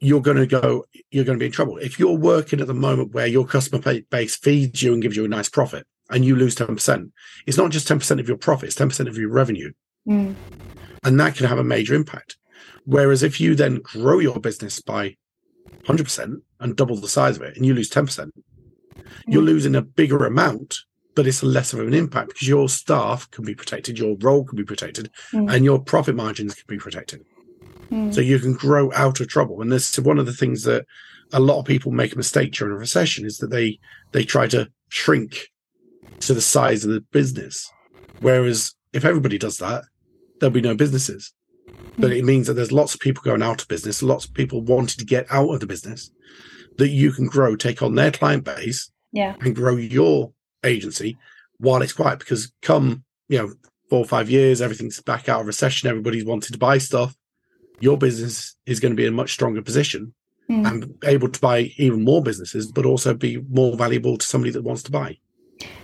you're 0.00 0.22
going 0.22 0.36
to 0.36 0.46
go 0.46 0.84
you're 1.10 1.24
going 1.24 1.38
to 1.38 1.42
be 1.42 1.46
in 1.46 1.52
trouble 1.52 1.76
if 1.78 1.98
you're 1.98 2.16
working 2.16 2.60
at 2.60 2.66
the 2.66 2.74
moment 2.74 3.12
where 3.12 3.26
your 3.26 3.46
customer 3.46 3.80
base 4.10 4.36
feeds 4.36 4.82
you 4.82 4.92
and 4.92 5.02
gives 5.02 5.16
you 5.16 5.24
a 5.24 5.28
nice 5.28 5.48
profit 5.48 5.86
and 6.10 6.24
you 6.24 6.34
lose 6.34 6.54
10% 6.56 7.10
it's 7.46 7.56
not 7.58 7.70
just 7.70 7.88
10% 7.88 8.18
of 8.20 8.26
your 8.28 8.36
profit 8.38 8.68
it's 8.68 8.76
10% 8.78 9.08
of 9.08 9.16
your 9.16 9.30
revenue 9.30 9.72
Mm. 10.08 10.34
and 11.04 11.20
that 11.20 11.36
can 11.36 11.46
have 11.46 11.58
a 11.60 11.64
major 11.64 11.94
impact. 11.94 12.36
Whereas 12.84 13.22
if 13.22 13.40
you 13.40 13.54
then 13.54 13.76
grow 13.76 14.18
your 14.18 14.40
business 14.40 14.80
by 14.80 15.14
100% 15.86 16.42
and 16.58 16.76
double 16.76 16.96
the 16.96 17.06
size 17.06 17.36
of 17.36 17.42
it 17.42 17.56
and 17.56 17.64
you 17.64 17.72
lose 17.72 17.88
10%, 17.88 18.32
you're 19.28 19.42
Mm. 19.42 19.46
losing 19.46 19.76
a 19.76 19.82
bigger 19.82 20.24
amount, 20.26 20.78
but 21.14 21.26
it's 21.26 21.42
less 21.42 21.72
of 21.72 21.80
an 21.80 21.94
impact 21.94 22.28
because 22.28 22.48
your 22.48 22.68
staff 22.68 23.30
can 23.30 23.44
be 23.44 23.54
protected, 23.54 23.98
your 23.98 24.16
role 24.20 24.44
can 24.44 24.56
be 24.56 24.64
protected, 24.64 25.10
Mm. 25.32 25.52
and 25.54 25.64
your 25.64 25.78
profit 25.80 26.14
margins 26.16 26.54
can 26.54 26.64
be 26.68 26.78
protected. 26.78 27.24
Mm. 27.90 28.14
So 28.14 28.20
you 28.20 28.38
can 28.38 28.54
grow 28.54 28.90
out 28.94 29.20
of 29.20 29.28
trouble. 29.28 29.60
And 29.60 29.70
this 29.70 29.90
is 29.92 30.00
one 30.04 30.18
of 30.18 30.26
the 30.26 30.32
things 30.32 30.62
that 30.64 30.86
a 31.32 31.40
lot 31.40 31.58
of 31.58 31.64
people 31.66 31.92
make 31.92 32.14
a 32.14 32.16
mistake 32.16 32.52
during 32.52 32.72
a 32.74 32.78
recession 32.78 33.24
is 33.26 33.38
that 33.38 33.50
they 33.50 33.78
they 34.12 34.24
try 34.24 34.46
to 34.48 34.68
shrink 34.88 35.48
to 36.20 36.34
the 36.34 36.40
size 36.40 36.84
of 36.84 36.90
the 36.92 37.00
business. 37.12 37.70
Whereas 38.20 38.74
if 38.92 39.04
everybody 39.04 39.38
does 39.38 39.58
that, 39.58 39.84
there'll 40.38 40.52
be 40.52 40.60
no 40.60 40.74
businesses. 40.74 41.32
But 41.98 42.12
it 42.12 42.24
means 42.24 42.46
that 42.46 42.54
there's 42.54 42.72
lots 42.72 42.94
of 42.94 43.00
people 43.00 43.22
going 43.22 43.42
out 43.42 43.62
of 43.62 43.68
business, 43.68 44.02
lots 44.02 44.24
of 44.24 44.32
people 44.34 44.60
wanting 44.62 44.98
to 44.98 45.04
get 45.04 45.26
out 45.30 45.50
of 45.50 45.60
the 45.60 45.66
business 45.66 46.10
that 46.78 46.88
you 46.88 47.12
can 47.12 47.26
grow, 47.26 47.54
take 47.56 47.82
on 47.82 47.94
their 47.94 48.10
client 48.10 48.44
base 48.44 48.90
Yeah. 49.12 49.36
and 49.40 49.54
grow 49.54 49.76
your 49.76 50.32
agency 50.64 51.16
while 51.58 51.82
it's 51.82 51.92
quiet. 51.92 52.18
Because 52.18 52.52
come, 52.62 53.04
you 53.28 53.38
know, 53.38 53.52
four 53.90 54.00
or 54.00 54.04
five 54.06 54.30
years, 54.30 54.60
everything's 54.62 55.00
back 55.02 55.28
out 55.28 55.40
of 55.40 55.46
recession, 55.46 55.88
everybody's 55.88 56.24
wanting 56.24 56.52
to 56.52 56.58
buy 56.58 56.78
stuff. 56.78 57.14
Your 57.80 57.98
business 57.98 58.56
is 58.66 58.80
going 58.80 58.92
to 58.92 58.96
be 58.96 59.06
in 59.06 59.12
a 59.12 59.16
much 59.16 59.32
stronger 59.32 59.62
position 59.62 60.14
Mm. 60.50 60.68
and 60.68 60.94
able 61.04 61.28
to 61.28 61.40
buy 61.40 61.72
even 61.76 62.02
more 62.02 62.20
businesses, 62.20 62.70
but 62.72 62.84
also 62.84 63.14
be 63.14 63.40
more 63.48 63.76
valuable 63.76 64.18
to 64.18 64.26
somebody 64.26 64.50
that 64.50 64.62
wants 64.62 64.82
to 64.82 64.90
buy. 64.90 65.16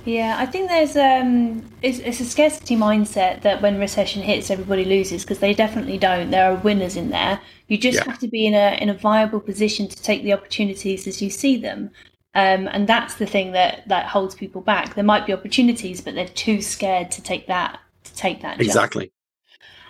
Yeah, 0.04 0.34
I 0.36 0.46
think 0.46 0.68
there's 0.68 0.96
um, 0.96 1.62
it's, 1.80 2.00
it's 2.00 2.18
a 2.18 2.24
scarcity 2.24 2.74
mindset 2.74 3.42
that 3.42 3.62
when 3.62 3.78
recession 3.78 4.20
hits, 4.20 4.50
everybody 4.50 4.84
loses 4.84 5.22
because 5.22 5.38
they 5.38 5.54
definitely 5.54 5.96
don't. 5.96 6.30
There 6.32 6.50
are 6.50 6.56
winners 6.56 6.96
in 6.96 7.10
there. 7.10 7.40
You 7.68 7.78
just 7.78 7.98
Yeah. 7.98 8.04
have 8.10 8.18
to 8.18 8.26
be 8.28 8.46
in 8.46 8.54
a 8.54 8.76
in 8.82 8.88
a 8.88 8.94
viable 8.94 9.38
position 9.38 9.86
to 9.86 10.02
take 10.02 10.24
the 10.24 10.32
opportunities 10.32 11.06
as 11.06 11.22
you 11.22 11.30
see 11.30 11.56
them, 11.56 11.90
um, 12.38 12.68
and 12.68 12.88
that's 12.88 13.14
the 13.14 13.26
thing 13.26 13.50
that 13.52 13.82
that 13.88 14.06
holds 14.06 14.36
people 14.36 14.60
back. 14.60 14.94
There 14.94 15.02
might 15.02 15.26
be 15.26 15.32
opportunities, 15.32 16.00
but 16.00 16.14
they're 16.14 16.28
too 16.28 16.62
scared 16.62 17.10
to 17.12 17.22
take 17.22 17.48
that 17.48 17.80
to 18.04 18.14
take 18.14 18.42
that. 18.42 18.60
Exactly. 18.60 19.10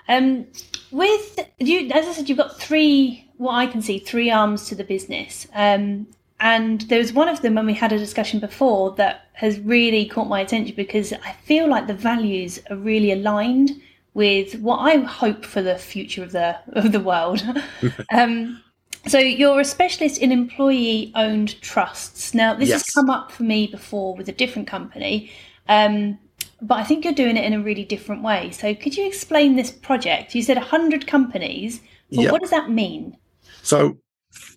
Um, 0.09 0.47
with 0.91 1.39
you, 1.59 1.91
as 1.91 2.07
I 2.07 2.13
said, 2.13 2.29
you've 2.29 2.39
got 2.39 2.59
three. 2.59 3.29
What 3.37 3.53
I 3.53 3.67
can 3.67 3.83
see, 3.83 3.99
three 3.99 4.31
arms 4.31 4.67
to 4.69 4.75
the 4.75 4.83
business. 4.83 5.47
Um, 5.53 6.07
and 6.41 6.81
there 6.83 6.99
was 6.99 7.13
one 7.13 7.29
of 7.29 7.43
them 7.43 7.55
when 7.55 7.67
we 7.67 7.75
had 7.75 7.93
a 7.93 7.99
discussion 7.99 8.41
before 8.41 8.93
that 8.93 9.27
has 9.35 9.61
really 9.61 10.07
caught 10.07 10.29
my 10.29 10.41
attention 10.41 10.75
because 10.75 11.13
I 11.13 11.33
feel 11.45 11.69
like 11.69 11.87
the 11.87 11.95
values 11.95 12.61
are 12.71 12.77
really 12.77 13.13
aligned 13.13 13.73
with 14.15 14.55
what 14.61 14.79
I 14.79 14.97
hope 14.99 15.45
for 15.45 15.61
the 15.61 15.77
future 15.77 16.23
of 16.23 16.33
the 16.33 16.59
of 16.73 16.93
the 16.93 17.01
world. 17.01 17.45
um, 18.13 18.63
so 19.11 19.19
you're 19.19 19.61
a 19.61 19.65
specialist 19.65 20.19
in 20.19 20.33
employee-owned 20.33 21.61
trusts. 21.61 22.35
Now, 22.35 22.55
this 22.55 22.71
has 22.73 22.85
come 22.85 23.11
up 23.11 23.31
for 23.31 23.43
me 23.43 23.67
before 23.67 24.15
with 24.17 24.29
a 24.29 24.33
different 24.33 24.69
company. 24.69 25.31
Um, 25.69 26.19
but 26.61 26.79
I 26.79 26.85
think 26.85 27.05
you're 27.05 27.15
doing 27.15 27.37
it 27.37 27.45
in 27.45 27.53
a 27.53 27.63
really 27.63 27.85
different 27.85 28.23
way. 28.23 28.51
So 28.51 28.75
could 28.75 28.97
you 28.97 29.07
explain 29.07 29.57
this 29.57 29.71
project? 29.71 30.35
You 30.35 30.43
said 30.43 30.57
100 30.57 31.07
companies, 31.07 31.81
but 32.11 32.23
Yep. 32.23 32.33
what 32.33 32.41
does 32.41 32.51
that 32.51 32.71
mean? 32.71 33.17
So 33.63 33.99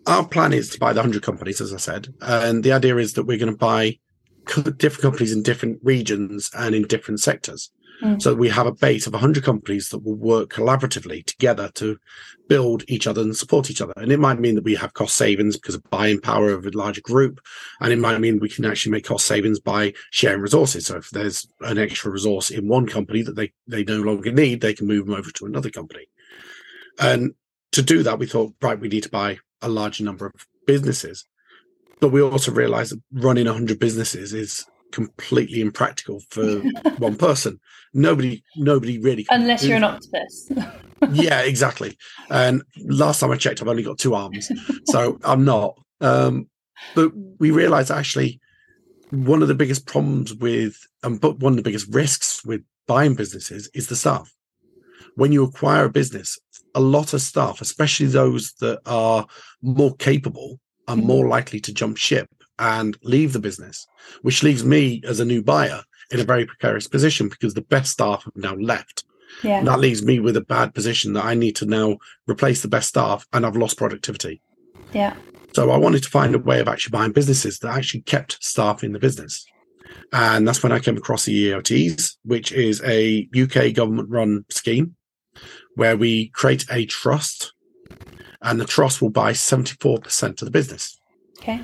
our 0.07 0.27
plan 0.27 0.53
is 0.53 0.69
to 0.69 0.79
buy 0.79 0.93
the 0.93 0.99
100 0.99 1.21
companies, 1.21 1.61
as 1.61 1.73
I 1.73 1.77
said. 1.77 2.13
And 2.21 2.63
the 2.63 2.71
idea 2.71 2.97
is 2.97 3.13
that 3.13 3.25
we're 3.25 3.37
going 3.37 3.51
to 3.51 3.57
buy 3.57 3.99
different 4.77 5.01
companies 5.01 5.31
in 5.31 5.43
different 5.43 5.79
regions 5.83 6.49
and 6.57 6.73
in 6.73 6.83
different 6.83 7.19
sectors. 7.19 7.69
Mm. 8.01 8.21
So 8.21 8.33
we 8.33 8.49
have 8.49 8.67
a 8.67 8.71
base 8.71 9.05
of 9.07 9.13
100 9.13 9.43
companies 9.43 9.89
that 9.89 9.99
will 9.99 10.15
work 10.15 10.51
collaboratively 10.51 11.25
together 11.25 11.69
to 11.75 11.97
build 12.47 12.83
each 12.87 13.07
other 13.07 13.21
and 13.21 13.35
support 13.35 13.69
each 13.69 13.81
other. 13.81 13.93
And 13.97 14.11
it 14.11 14.19
might 14.19 14.39
mean 14.39 14.55
that 14.55 14.63
we 14.63 14.75
have 14.75 14.93
cost 14.93 15.15
savings 15.15 15.55
because 15.55 15.75
of 15.75 15.89
buying 15.89 16.19
power 16.19 16.51
of 16.51 16.65
a 16.65 16.71
larger 16.71 17.01
group. 17.01 17.39
And 17.79 17.93
it 17.93 17.99
might 17.99 18.19
mean 18.19 18.39
we 18.39 18.49
can 18.49 18.65
actually 18.65 18.91
make 18.93 19.05
cost 19.05 19.25
savings 19.25 19.59
by 19.59 19.93
sharing 20.09 20.41
resources. 20.41 20.87
So 20.87 20.97
if 20.97 21.09
there's 21.11 21.47
an 21.61 21.77
extra 21.77 22.11
resource 22.11 22.49
in 22.49 22.67
one 22.67 22.87
company 22.87 23.21
that 23.21 23.35
they, 23.35 23.53
they 23.67 23.83
no 23.83 24.01
longer 24.01 24.31
need, 24.31 24.61
they 24.61 24.73
can 24.73 24.87
move 24.87 25.05
them 25.05 25.15
over 25.15 25.31
to 25.31 25.45
another 25.45 25.69
company. 25.69 26.07
And 26.99 27.33
to 27.71 27.81
do 27.81 28.03
that, 28.03 28.19
we 28.19 28.25
thought, 28.25 28.53
right, 28.61 28.79
we 28.79 28.89
need 28.89 29.03
to 29.03 29.09
buy 29.09 29.39
a 29.61 29.69
larger 29.69 30.03
number 30.03 30.25
of 30.25 30.47
businesses. 30.65 31.25
But 31.99 32.09
we 32.09 32.21
also 32.21 32.51
realized 32.51 32.93
that 32.93 33.01
running 33.13 33.45
100 33.45 33.79
businesses 33.79 34.33
is 34.33 34.65
completely 34.91 35.61
impractical 35.61 36.21
for 36.29 36.59
one 36.97 37.15
person. 37.15 37.59
Nobody, 37.93 38.43
nobody 38.55 38.97
really. 38.99 39.23
can 39.25 39.41
Unless 39.41 39.65
you're 39.65 39.77
an 39.77 39.83
octopus. 39.83 40.49
yeah, 41.11 41.41
exactly. 41.41 41.97
And 42.29 42.61
last 42.85 43.19
time 43.19 43.31
I 43.31 43.37
checked, 43.37 43.61
I've 43.61 43.67
only 43.67 43.83
got 43.83 43.97
two 43.97 44.13
arms, 44.15 44.49
so 44.85 45.19
I'm 45.23 45.43
not. 45.45 45.77
Um, 45.99 46.47
but 46.95 47.11
we 47.39 47.51
realized 47.51 47.91
actually 47.91 48.39
one 49.11 49.41
of 49.41 49.47
the 49.47 49.55
biggest 49.55 49.85
problems 49.87 50.33
with, 50.33 50.75
um, 51.03 51.17
but 51.17 51.39
one 51.39 51.53
of 51.53 51.57
the 51.57 51.63
biggest 51.63 51.93
risks 51.93 52.43
with 52.45 52.61
buying 52.87 53.13
businesses 53.13 53.69
is 53.73 53.87
the 53.87 53.95
staff. 53.95 54.31
When 55.15 55.31
you 55.33 55.43
acquire 55.43 55.85
a 55.85 55.89
business, 55.91 56.39
a 56.73 56.79
lot 56.79 57.13
of 57.13 57.21
staff, 57.21 57.59
especially 57.61 58.05
those 58.07 58.53
that 58.61 58.79
are 58.85 59.27
more 59.61 59.93
capable, 59.97 60.59
are 60.87 60.95
Mhm. 60.95 61.03
more 61.03 61.27
likely 61.27 61.59
to 61.59 61.73
jump 61.73 61.97
ship 61.97 62.27
and 62.61 62.95
leave 63.03 63.33
the 63.33 63.39
business, 63.39 63.87
which 64.21 64.43
leaves 64.43 64.63
me 64.63 65.01
as 65.05 65.19
a 65.19 65.25
new 65.25 65.41
buyer 65.41 65.81
in 66.11 66.19
a 66.19 66.23
very 66.23 66.45
precarious 66.45 66.87
position 66.87 67.27
because 67.27 67.55
the 67.55 67.61
best 67.61 67.91
staff 67.91 68.23
have 68.23 68.35
now 68.35 68.53
left. 68.55 69.03
yeah. 69.43 69.57
And 69.57 69.67
that 69.67 69.79
leaves 69.79 70.03
me 70.03 70.19
with 70.19 70.37
a 70.37 70.41
bad 70.41 70.73
position 70.73 71.13
that 71.13 71.25
I 71.25 71.33
need 71.33 71.55
to 71.57 71.65
now 71.65 71.97
replace 72.27 72.61
the 72.61 72.67
best 72.67 72.89
staff 72.89 73.25
and 73.33 73.45
I've 73.45 73.55
lost 73.57 73.77
productivity. 73.77 74.41
Yeah. 74.93 75.15
So 75.53 75.71
I 75.71 75.77
wanted 75.77 76.03
to 76.03 76.09
find 76.09 76.35
a 76.35 76.39
way 76.39 76.59
of 76.59 76.67
actually 76.67 76.91
buying 76.91 77.11
businesses 77.11 77.59
that 77.59 77.75
actually 77.75 78.01
kept 78.01 78.41
staff 78.43 78.83
in 78.83 78.93
the 78.93 78.99
business. 78.99 79.45
And 80.13 80.47
that's 80.47 80.61
when 80.61 80.71
I 80.71 80.79
came 80.79 80.97
across 80.97 81.25
the 81.25 81.49
EOTs, 81.49 82.17
which 82.23 82.51
is 82.51 82.81
a 82.83 83.27
UK 83.35 83.73
government 83.73 84.09
run 84.09 84.45
scheme 84.49 84.95
where 85.75 85.97
we 85.97 86.27
create 86.29 86.65
a 86.69 86.85
trust 86.85 87.53
and 88.41 88.59
the 88.59 88.65
trust 88.65 89.01
will 89.01 89.09
buy 89.09 89.31
74% 89.31 90.29
of 90.29 90.45
the 90.45 90.51
business. 90.51 90.99
Okay. 91.39 91.61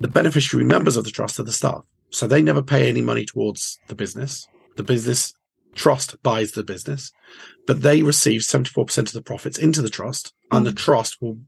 The 0.00 0.08
beneficiary 0.08 0.64
members 0.64 0.96
of 0.96 1.04
the 1.04 1.10
trust 1.10 1.38
are 1.38 1.44
the 1.44 1.52
staff. 1.52 1.82
So 2.10 2.26
they 2.26 2.42
never 2.42 2.62
pay 2.62 2.88
any 2.88 3.00
money 3.02 3.24
towards 3.24 3.78
the 3.88 3.94
business. 3.94 4.46
The 4.76 4.82
business 4.82 5.34
trust 5.74 6.20
buys 6.22 6.52
the 6.52 6.62
business, 6.62 7.10
but 7.66 7.82
they 7.82 8.02
receive 8.02 8.42
74% 8.42 9.08
of 9.08 9.12
the 9.12 9.22
profits 9.22 9.58
into 9.58 9.82
the 9.82 9.90
trust 9.90 10.32
and 10.52 10.64
the 10.64 10.70
Mm. 10.70 10.76
trust 10.76 11.16
will 11.20 11.38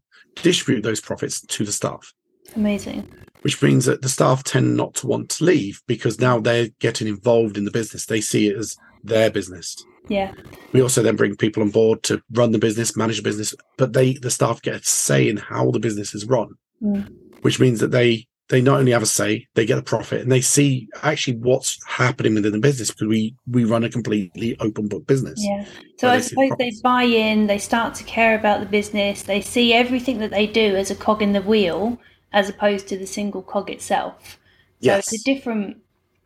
distribute 0.43 0.83
those 0.83 1.01
profits 1.01 1.41
to 1.41 1.65
the 1.65 1.71
staff 1.73 2.13
Amazing. 2.57 3.09
which 3.43 3.63
means 3.63 3.85
that 3.85 4.03
the 4.03 4.09
staff 4.09 4.43
tend 4.43 4.77
not 4.77 4.95
to 4.97 5.07
want 5.07 5.29
to 5.31 5.45
leave 5.45 5.81
because 5.87 6.21
now 6.21 6.41
they're 6.41 6.69
getting 6.81 7.07
involved 7.07 7.57
in 7.57 7.65
the 7.65 7.71
business. 7.71 8.07
They 8.07 8.21
see 8.21 8.49
it 8.49 8.57
as 8.57 8.77
their 9.05 9.31
business. 9.31 9.77
Yeah. 10.09 10.33
We 10.73 10.83
also 10.83 11.03
then 11.03 11.17
bring 11.17 11.37
people 11.37 11.63
on 11.63 11.71
board 11.71 12.03
to 12.05 12.21
run 12.33 12.51
the 12.53 12.59
business, 12.59 12.97
manage 12.97 13.17
the 13.19 13.23
business, 13.23 13.55
but 13.77 13.93
they 13.93 14.15
the 14.15 14.31
staff 14.31 14.61
get 14.63 14.75
a 14.75 14.83
say 14.85 15.29
in 15.29 15.37
how 15.37 15.71
the 15.71 15.81
business 15.81 16.15
is 16.15 16.25
run, 16.27 16.49
Mm. 16.83 17.09
which 17.43 17.61
means 17.61 17.79
that 17.81 17.93
they 17.93 18.27
they 18.49 18.61
not 18.61 18.79
only 18.79 18.93
have 18.93 19.03
a 19.03 19.07
say, 19.07 19.47
they 19.55 19.67
get 19.67 19.79
a 19.79 19.83
profit 19.83 20.21
and 20.21 20.31
they 20.31 20.41
see 20.41 20.89
actually 21.03 21.37
what's 21.39 21.83
happening 21.85 22.35
within 22.35 22.53
the 22.53 22.59
business 22.59 22.91
because 22.91 23.09
we 23.09 23.35
we 23.51 23.65
run 23.65 23.85
a 23.85 23.91
completely 23.91 24.57
open 24.61 24.87
book 24.87 25.07
business. 25.07 25.39
Yeah. 25.43 25.65
So 25.99 26.09
I 26.11 26.21
suppose 26.21 26.53
they 26.59 26.73
buy 26.83 27.03
in, 27.03 27.49
they 27.49 27.59
start 27.59 27.95
to 27.97 28.05
care 28.05 28.39
about 28.39 28.61
the 28.61 28.67
business, 28.67 29.23
they 29.23 29.41
see 29.41 29.73
everything 29.73 30.19
that 30.19 30.31
they 30.31 30.47
do 30.47 30.77
as 30.77 30.91
a 30.91 30.95
cog 30.95 31.23
in 31.23 31.33
the 31.33 31.43
wheel 31.43 31.99
as 32.33 32.49
opposed 32.49 32.87
to 32.89 32.97
the 32.97 33.07
single 33.07 33.43
cog 33.43 33.71
itself. 33.71 34.39
So 34.81 34.93
Yes. 34.93 35.13
it's 35.13 35.23
a 35.23 35.25
different 35.25 35.79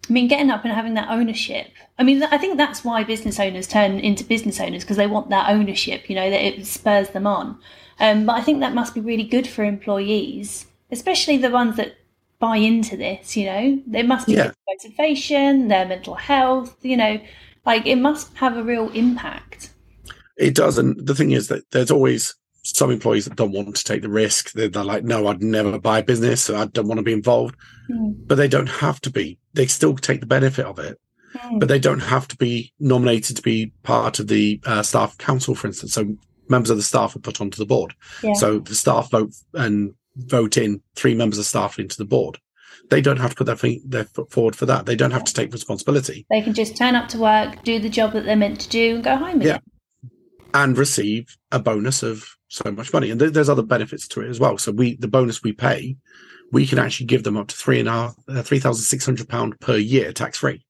I 0.09 0.12
mean, 0.12 0.27
getting 0.27 0.50
up 0.50 0.65
and 0.65 0.73
having 0.73 0.95
that 0.95 1.09
ownership. 1.09 1.69
I 1.99 2.03
mean, 2.03 2.23
I 2.25 2.37
think 2.37 2.57
that's 2.57 2.85
why 2.85 3.05
business 3.05 3.39
owners 3.39 3.69
turn 3.69 4.00
into 4.00 4.25
business 4.25 4.59
owners 4.59 4.83
because 4.83 4.97
they 4.97 5.07
want 5.07 5.31
that 5.31 5.50
ownership, 5.50 6.11
you 6.11 6.17
know, 6.17 6.29
that 6.31 6.45
it 6.45 6.67
spurs 6.67 7.11
them 7.11 7.29
on. 7.29 7.59
Um, 8.00 8.27
but 8.27 8.33
I 8.33 8.41
think 8.41 8.59
that 8.59 8.75
must 8.75 8.95
be 8.95 9.00
really 9.00 9.25
good 9.25 9.47
for 9.47 9.62
employees, 9.62 10.67
especially 10.91 11.37
the 11.37 11.50
ones 11.50 11.77
that 11.77 11.95
buy 12.41 12.57
into 12.57 12.97
this, 12.97 13.37
you 13.37 13.47
know. 13.47 13.81
There 13.87 14.05
must 14.05 14.27
be 14.27 14.33
Yeah. 14.33 14.51
motivation, 14.69 15.69
their 15.69 15.87
mental 15.87 16.15
health, 16.15 16.77
you 16.83 16.97
know, 16.97 17.21
like 17.65 17.87
it 17.87 17.97
must 17.97 18.35
have 18.39 18.57
a 18.57 18.63
real 18.65 18.89
impact. 18.91 19.71
It 20.37 20.55
does, 20.55 20.79
and 20.79 21.07
the 21.07 21.15
thing 21.15 21.31
is 21.33 21.49
that 21.49 21.71
there's 21.71 21.91
always 21.91 22.35
some 22.63 22.91
employees 22.91 23.25
that 23.27 23.37
don't 23.37 23.53
want 23.53 23.75
to 23.77 23.85
take 23.85 24.03
the 24.03 24.09
risk. 24.09 24.53
They're, 24.53 24.69
they're 24.69 24.85
like, 24.85 25.05
"No, 25.05 25.27
I'd 25.29 25.43
never 25.43 25.79
buy 25.79 25.99
a 26.01 26.03
business. 26.03 26.49
I 26.51 26.65
don't 26.67 26.89
want 26.89 26.99
to 26.99 27.03
be 27.05 27.13
involved." 27.13 27.55
Mm. 27.91 28.15
But 28.27 28.37
they 28.37 28.49
don't 28.49 28.69
have 28.69 29.01
to 29.03 29.11
be. 29.11 29.39
They 29.55 29.67
still 29.67 29.95
take 29.97 30.21
the 30.21 30.27
benefit 30.27 30.65
of 30.67 30.79
it, 30.79 30.99
Mm. 31.37 31.61
but 31.61 31.69
they 31.69 31.79
don't 31.79 32.01
have 32.01 32.27
to 32.29 32.37
be 32.37 32.73
nominated 32.81 33.37
to 33.37 33.43
be 33.43 33.73
part 33.83 34.19
of 34.19 34.29
the 34.29 34.61
uh, 34.67 34.83
staff 34.83 35.17
council, 35.19 35.55
for 35.55 35.67
instance. 35.69 35.93
So 35.93 36.17
members 36.49 36.71
of 36.71 36.77
the 36.79 36.83
staff 36.83 37.15
are 37.15 37.21
put 37.21 37.41
onto 37.41 37.59
the 37.59 37.67
board. 37.67 37.95
Yeah. 38.23 38.33
So 38.35 38.59
the 38.61 38.75
staff 38.75 39.11
vote 39.11 39.33
and 39.55 39.95
vote 40.17 40.57
in 40.57 40.83
three 40.97 41.14
members 41.14 41.38
of 41.38 41.47
staff 41.47 41.79
into 41.79 41.97
the 41.97 42.05
board. 42.05 42.38
They 42.90 43.00
don't 43.00 43.19
have 43.19 43.31
to 43.31 43.37
put 43.37 43.47
their 43.47 43.57
feet, 43.57 43.83
their 43.88 44.05
foot 44.05 44.31
forward 44.33 44.57
for 44.57 44.67
that. 44.67 44.87
They 44.87 44.97
don't 44.97 45.11
have 45.12 45.25
to 45.25 45.35
take 45.35 45.52
responsibility 45.52 46.26
They 46.31 46.40
can 46.43 46.55
just 46.55 46.76
turn 46.76 46.95
up 46.97 47.09
to 47.11 47.19
work, 47.19 47.62
do 47.62 47.79
the 47.79 47.88
job 47.88 48.12
that 48.14 48.25
they're 48.25 48.37
meant 48.37 48.61
to 48.62 48.69
do, 48.69 48.97
and 48.97 49.05
go 49.05 49.17
home 49.17 49.40
Yeah. 49.43 49.57
again. 49.57 49.62
and 50.52 50.76
receive 50.76 51.37
a 51.52 51.61
bonus 51.61 52.02
of 52.02 52.29
so 52.49 52.73
much 52.73 52.93
money. 52.93 53.11
And 53.11 53.21
th- 53.21 53.33
there's 53.33 53.49
other 53.49 53.62
benefits 53.62 54.09
to 54.09 54.21
it 54.23 54.29
as 54.29 54.40
well. 54.40 54.59
So 54.59 54.73
we, 54.73 54.97
the 54.97 55.07
bonus 55.07 55.45
we 55.45 55.52
pay, 55.52 55.97
we 56.50 56.67
can 56.67 56.81
actually 56.81 57.07
give 57.07 57.23
them 57.23 57.37
up 57.37 57.47
to 57.49 57.57
three 57.57 57.79
and 57.79 57.88
a 57.88 57.93
half, 57.93 58.17
uh, 58.29 58.43
three 58.43 58.59
thousand 58.59 58.83
six 58.83 59.05
hundred 59.07 59.29
pound 59.29 59.61
per 59.61 59.76
year 59.76 60.12
tax 60.12 60.38
free. 60.38 60.64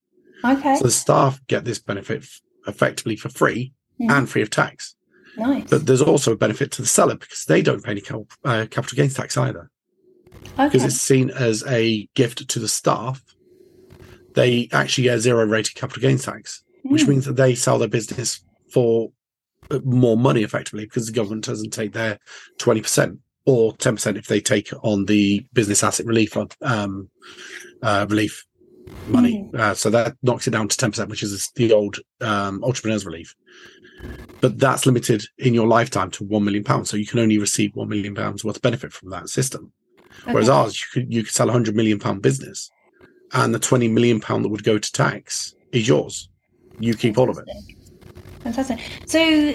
Okay, 0.44 0.76
So 0.76 0.84
the 0.84 0.90
staff 0.90 1.40
get 1.46 1.64
this 1.64 1.78
benefit 1.78 2.22
f- 2.24 2.40
effectively 2.66 3.16
for 3.16 3.30
free 3.30 3.72
and 3.98 4.28
free 4.28 4.42
of 4.42 4.50
tax. 4.50 4.94
Nice. 5.36 5.68
But 5.68 5.86
there's 5.86 6.02
also 6.02 6.32
a 6.32 6.36
benefit 6.36 6.70
to 6.72 6.82
the 6.82 6.88
seller 6.88 7.16
because 7.16 7.44
they 7.44 7.62
don't 7.62 7.82
pay 7.82 7.92
any 7.92 8.00
cal- 8.00 8.26
uh, 8.44 8.66
capital 8.70 8.96
gains 8.96 9.14
tax 9.14 9.36
either 9.36 9.70
because 10.56 10.84
it's 10.84 11.00
seen 11.00 11.30
as 11.30 11.64
a 11.66 12.08
gift 12.14 12.48
to 12.48 12.58
the 12.58 12.68
staff. 12.68 13.22
They 14.34 14.68
actually 14.72 15.04
get 15.04 15.18
zero 15.20 15.44
rated 15.44 15.74
capital 15.74 16.00
gains 16.00 16.24
tax, 16.24 16.62
which 16.84 17.02
Mm. 17.02 17.08
means 17.08 17.24
that 17.26 17.36
they 17.36 17.54
sell 17.54 17.78
their 17.78 17.88
business 17.88 18.40
for 18.72 19.10
uh, 19.70 19.80
more 19.84 20.16
money 20.16 20.42
effectively 20.42 20.84
because 20.84 21.06
the 21.06 21.12
government 21.12 21.44
doesn't 21.44 21.70
take 21.70 21.92
their 21.92 22.18
20% 22.58 23.18
or 23.44 23.72
10% 23.74 24.16
if 24.16 24.26
they 24.26 24.40
take 24.40 24.70
on 24.82 25.04
the 25.06 25.44
business 25.52 25.82
asset 25.82 26.06
relief 26.06 26.36
um, 26.62 27.08
uh, 27.82 28.06
relief 28.08 28.44
money. 29.08 29.48
Uh, 29.56 29.74
so 29.74 29.90
that 29.90 30.16
knocks 30.22 30.46
it 30.46 30.50
down 30.50 30.68
to 30.68 30.76
10%, 30.76 31.08
which 31.08 31.22
is 31.22 31.50
the 31.56 31.72
old 31.72 31.98
um, 32.20 32.62
entrepreneurs 32.64 33.06
relief. 33.06 33.34
But 34.40 34.58
that's 34.58 34.86
limited 34.86 35.24
in 35.38 35.52
your 35.52 35.66
lifetime 35.66 36.10
to 36.12 36.24
one 36.24 36.44
million 36.44 36.64
pounds. 36.64 36.88
So 36.88 36.96
you 36.96 37.06
can 37.06 37.18
only 37.18 37.38
receive 37.38 37.74
one 37.74 37.88
million 37.88 38.14
pounds 38.14 38.44
worth 38.44 38.56
of 38.56 38.62
benefit 38.62 38.92
from 38.92 39.10
that 39.10 39.28
system. 39.28 39.72
Whereas 40.24 40.48
ours, 40.48 40.80
you 40.80 40.86
could 40.92 41.14
you 41.14 41.22
could 41.22 41.32
sell 41.32 41.48
a 41.48 41.52
hundred 41.52 41.76
million 41.76 41.98
pound 41.98 42.22
business, 42.22 42.70
and 43.32 43.54
the 43.54 43.58
twenty 43.58 43.88
million 43.88 44.20
pound 44.20 44.44
that 44.44 44.48
would 44.48 44.64
go 44.64 44.78
to 44.78 44.92
tax 44.92 45.54
is 45.72 45.86
yours. 45.86 46.28
You 46.78 46.94
keep 46.94 47.18
all 47.18 47.30
of 47.30 47.38
it. 47.38 47.46
Fantastic. 48.42 48.80
So 49.06 49.54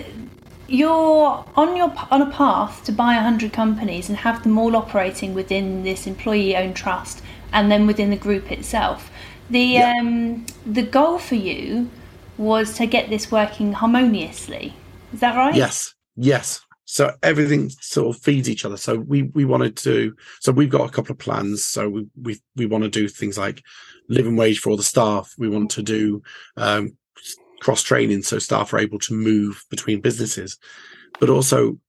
you're 0.68 1.46
on 1.56 1.76
your 1.76 1.94
on 2.10 2.22
a 2.22 2.32
path 2.32 2.84
to 2.86 2.92
buy 2.92 3.16
hundred 3.16 3.54
companies 3.54 4.10
and 4.10 4.18
have 4.18 4.44
them 4.44 4.58
all 4.58 4.76
operating 4.76 5.34
within 5.34 5.84
this 5.84 6.08
employee-owned 6.08 6.76
trust, 6.76 7.22
and 7.52 7.72
then 7.72 7.86
within 7.88 8.10
the 8.12 8.18
group 8.18 8.52
itself. 8.52 9.12
The 9.50 9.60
Yeah. 9.60 9.94
um, 10.00 10.46
the 10.66 10.84
goal 10.84 11.18
for 11.20 11.36
you 11.36 11.90
was 12.38 12.76
to 12.78 12.86
get 12.86 13.10
this 13.10 13.32
working 13.32 13.74
harmoniously. 13.74 14.74
Is 15.14 15.20
that 15.22 15.36
right? 15.36 15.56
Yes, 15.56 15.94
yes. 16.16 16.62
So 16.86 17.16
everything 17.24 17.70
sort 17.70 18.16
of 18.16 18.22
feeds 18.22 18.50
each 18.50 18.64
other. 18.64 18.78
So 18.78 18.96
we 18.96 19.24
we 19.24 19.46
wanted 19.46 19.76
to. 19.78 20.16
So 20.40 20.52
we've 20.52 20.70
got 20.70 20.88
a 20.88 20.92
couple 20.92 21.14
of 21.14 21.18
plans. 21.18 21.64
So 21.64 21.90
we 21.90 22.08
we 22.22 22.40
we 22.56 22.66
want 22.66 22.84
to 22.84 22.90
do 22.90 23.08
things 23.08 23.38
like 23.38 23.64
living 24.08 24.36
wage 24.36 24.60
for 24.60 24.70
all 24.70 24.78
the 24.78 24.84
staff. 24.84 25.34
We 25.38 25.50
want 25.50 25.72
to 25.72 25.82
do 25.82 26.22
um, 26.58 26.96
cross 27.60 27.82
training 27.82 28.22
so 28.22 28.38
staff 28.38 28.74
are 28.74 28.80
able 28.80 29.00
to 29.00 29.14
move 29.14 29.64
between 29.70 30.02
businesses, 30.02 30.58
but 31.20 31.30
also 31.30 31.80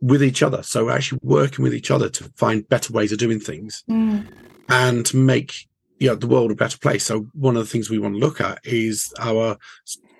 with 0.00 0.22
each 0.22 0.42
other. 0.42 0.62
So 0.62 0.90
actually 0.90 1.20
working 1.22 1.62
with 1.62 1.74
each 1.74 1.90
other 1.90 2.08
to 2.10 2.24
find 2.36 2.68
better 2.68 2.92
ways 2.92 3.10
of 3.10 3.18
doing 3.18 3.40
things 3.40 3.82
Mm, 3.88 4.26
and 4.68 5.04
to 5.06 5.16
make 5.16 5.66
you 6.04 6.10
know, 6.10 6.16
the 6.16 6.26
world 6.26 6.50
a 6.50 6.54
better 6.54 6.76
place. 6.76 7.04
So 7.04 7.26
one 7.32 7.56
of 7.56 7.64
the 7.64 7.70
things 7.70 7.88
we 7.88 7.98
want 7.98 8.14
to 8.14 8.18
look 8.18 8.38
at 8.38 8.58
is 8.62 9.10
our 9.18 9.56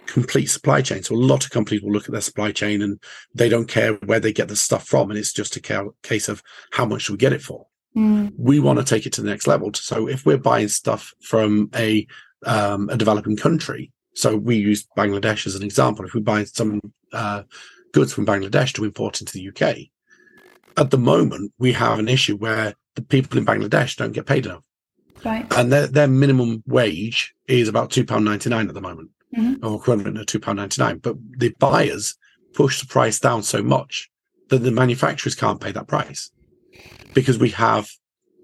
complete 0.06 0.46
supply 0.46 0.80
chain. 0.80 1.02
So 1.02 1.14
a 1.14 1.16
lot 1.16 1.44
of 1.44 1.50
companies 1.50 1.82
will 1.82 1.92
look 1.92 2.06
at 2.06 2.12
their 2.12 2.22
supply 2.22 2.52
chain 2.52 2.80
and 2.80 2.98
they 3.34 3.50
don't 3.50 3.68
care 3.68 3.92
where 4.06 4.18
they 4.18 4.32
get 4.32 4.48
the 4.48 4.56
stuff 4.56 4.86
from, 4.86 5.10
and 5.10 5.18
it's 5.18 5.34
just 5.34 5.56
a 5.56 5.92
case 6.02 6.30
of 6.30 6.42
how 6.72 6.86
much 6.86 7.06
do 7.06 7.12
we 7.12 7.18
get 7.18 7.34
it 7.34 7.42
for. 7.42 7.66
mm, 7.94 8.32
We 8.38 8.60
want 8.60 8.78
to 8.78 8.84
take 8.84 9.04
it 9.04 9.12
to 9.14 9.20
the 9.20 9.28
next 9.28 9.46
level. 9.46 9.74
So 9.74 10.08
if 10.08 10.24
we're 10.24 10.38
buying 10.38 10.68
stuff 10.68 11.12
from 11.20 11.68
a 11.74 12.06
um, 12.46 12.88
a 12.88 12.96
developing 12.96 13.36
country, 13.36 13.92
so 14.14 14.36
we 14.36 14.56
use 14.56 14.86
Bangladesh 14.96 15.46
as 15.46 15.54
an 15.54 15.62
example. 15.62 16.06
If 16.06 16.14
we 16.14 16.20
buy 16.22 16.44
some 16.44 16.80
uh, 17.12 17.42
goods 17.92 18.14
from 18.14 18.24
Bangladesh 18.24 18.72
to 18.74 18.84
import 18.84 19.20
into 19.20 19.34
the 19.34 19.48
UK, 19.50 19.76
at 20.78 20.90
the 20.90 20.98
moment 20.98 21.52
we 21.58 21.72
have 21.72 21.98
an 21.98 22.08
issue 22.08 22.38
where 22.38 22.72
the 22.94 23.02
people 23.02 23.36
in 23.36 23.44
Bangladesh 23.44 23.96
don't 23.96 24.12
get 24.12 24.24
paid 24.26 24.46
enough 24.46 24.64
right. 25.24 25.46
and 25.56 25.72
their, 25.72 25.86
their 25.86 26.08
minimum 26.08 26.62
wage 26.66 27.34
is 27.46 27.68
about 27.68 27.90
two 27.90 28.04
pound 28.04 28.24
ninety 28.24 28.48
nine 28.50 28.68
at 28.68 28.74
the 28.74 28.80
moment, 28.80 29.10
Mhm. 29.36 29.58
or 29.64 29.76
equivalent 29.76 30.16
to 30.16 30.24
two 30.24 30.40
pound 30.40 30.58
ninety 30.58 30.80
nine. 30.82 30.98
But 30.98 31.16
the 31.38 31.54
buyers 31.58 32.16
push 32.54 32.80
the 32.80 32.86
price 32.86 33.18
down 33.18 33.42
so 33.42 33.62
much 33.62 34.10
that 34.50 34.58
the 34.58 34.70
manufacturers 34.70 35.34
can't 35.34 35.60
pay 35.60 35.72
that 35.72 35.88
price 35.88 36.30
because 37.14 37.38
we 37.38 37.50
have 37.50 37.88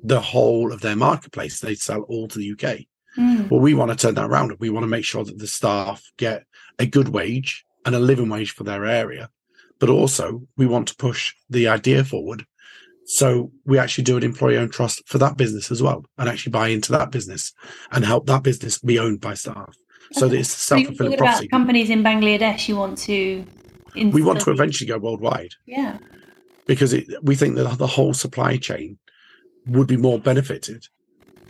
the 0.03 0.21
whole 0.21 0.73
of 0.73 0.81
their 0.81 0.97
marketplace. 0.97 1.61
They 1.61 1.75
sell 1.75 2.03
all 2.03 2.27
to 2.29 2.39
the 2.39 2.53
UK. 2.53 2.87
Mm, 3.19 3.51
Well, 3.51 3.61
we 3.61 3.75
want 3.75 3.91
to 3.91 3.97
turn 3.97 4.15
that 4.15 4.25
around. 4.31 4.53
We 4.61 4.71
want 4.71 4.85
to 4.85 4.89
make 4.89 5.05
sure 5.05 5.25
that 5.25 5.39
the 5.39 5.47
staff 5.47 6.11
get 6.17 6.45
a 6.79 6.87
good 6.87 7.09
wage 7.09 7.65
and 7.85 7.95
a 7.95 7.99
living 8.01 8.29
wage 8.29 8.53
for 8.53 8.65
their 8.65 8.85
area, 8.87 9.31
but 9.79 9.91
also 9.91 10.43
we 10.57 10.67
want 10.67 10.89
to 10.89 10.97
push 10.97 11.35
the 11.51 11.67
idea 11.69 12.05
forward. 12.05 12.47
So 13.13 13.51
we 13.67 13.77
actually 13.77 14.05
do 14.05 14.17
an 14.17 14.23
employee 14.23 14.57
owned 14.57 14.73
trust 14.73 15.03
for 15.09 15.19
that 15.19 15.37
business 15.37 15.73
as 15.73 15.83
well, 15.83 16.05
and 16.17 16.29
actually 16.29 16.53
buy 16.53 16.69
into 16.69 16.93
that 16.93 17.11
business 17.11 17.53
and 17.91 18.05
help 18.05 18.27
that 18.27 18.45
business 18.45 18.79
be 18.79 19.01
owned 19.01 19.21
by 19.21 19.35
staff. 19.35 19.75
So 20.13 20.29
that 20.29 20.39
it's 20.39 20.49
self 20.53 20.85
fulfilling 20.87 21.13
talking 21.13 21.15
about 21.19 21.27
prophecy. 21.33 21.49
companies 21.49 21.91
in 21.91 22.05
Bangladesh 22.05 22.69
you 22.69 22.77
want 22.77 22.99
to. 22.99 23.45
We 23.97 24.23
want 24.23 24.41
to 24.43 24.53
eventually 24.53 24.87
go 24.89 24.99
worldwide 24.99 25.51
Yeah. 25.67 25.99
because 26.67 26.93
it, 26.93 27.07
we 27.23 27.35
think 27.35 27.57
that 27.57 27.79
the 27.79 27.87
whole 27.89 28.15
supply 28.15 28.57
chain 28.59 28.99
would 29.67 29.89
be 29.89 29.97
more 29.97 30.21
benefited 30.21 30.87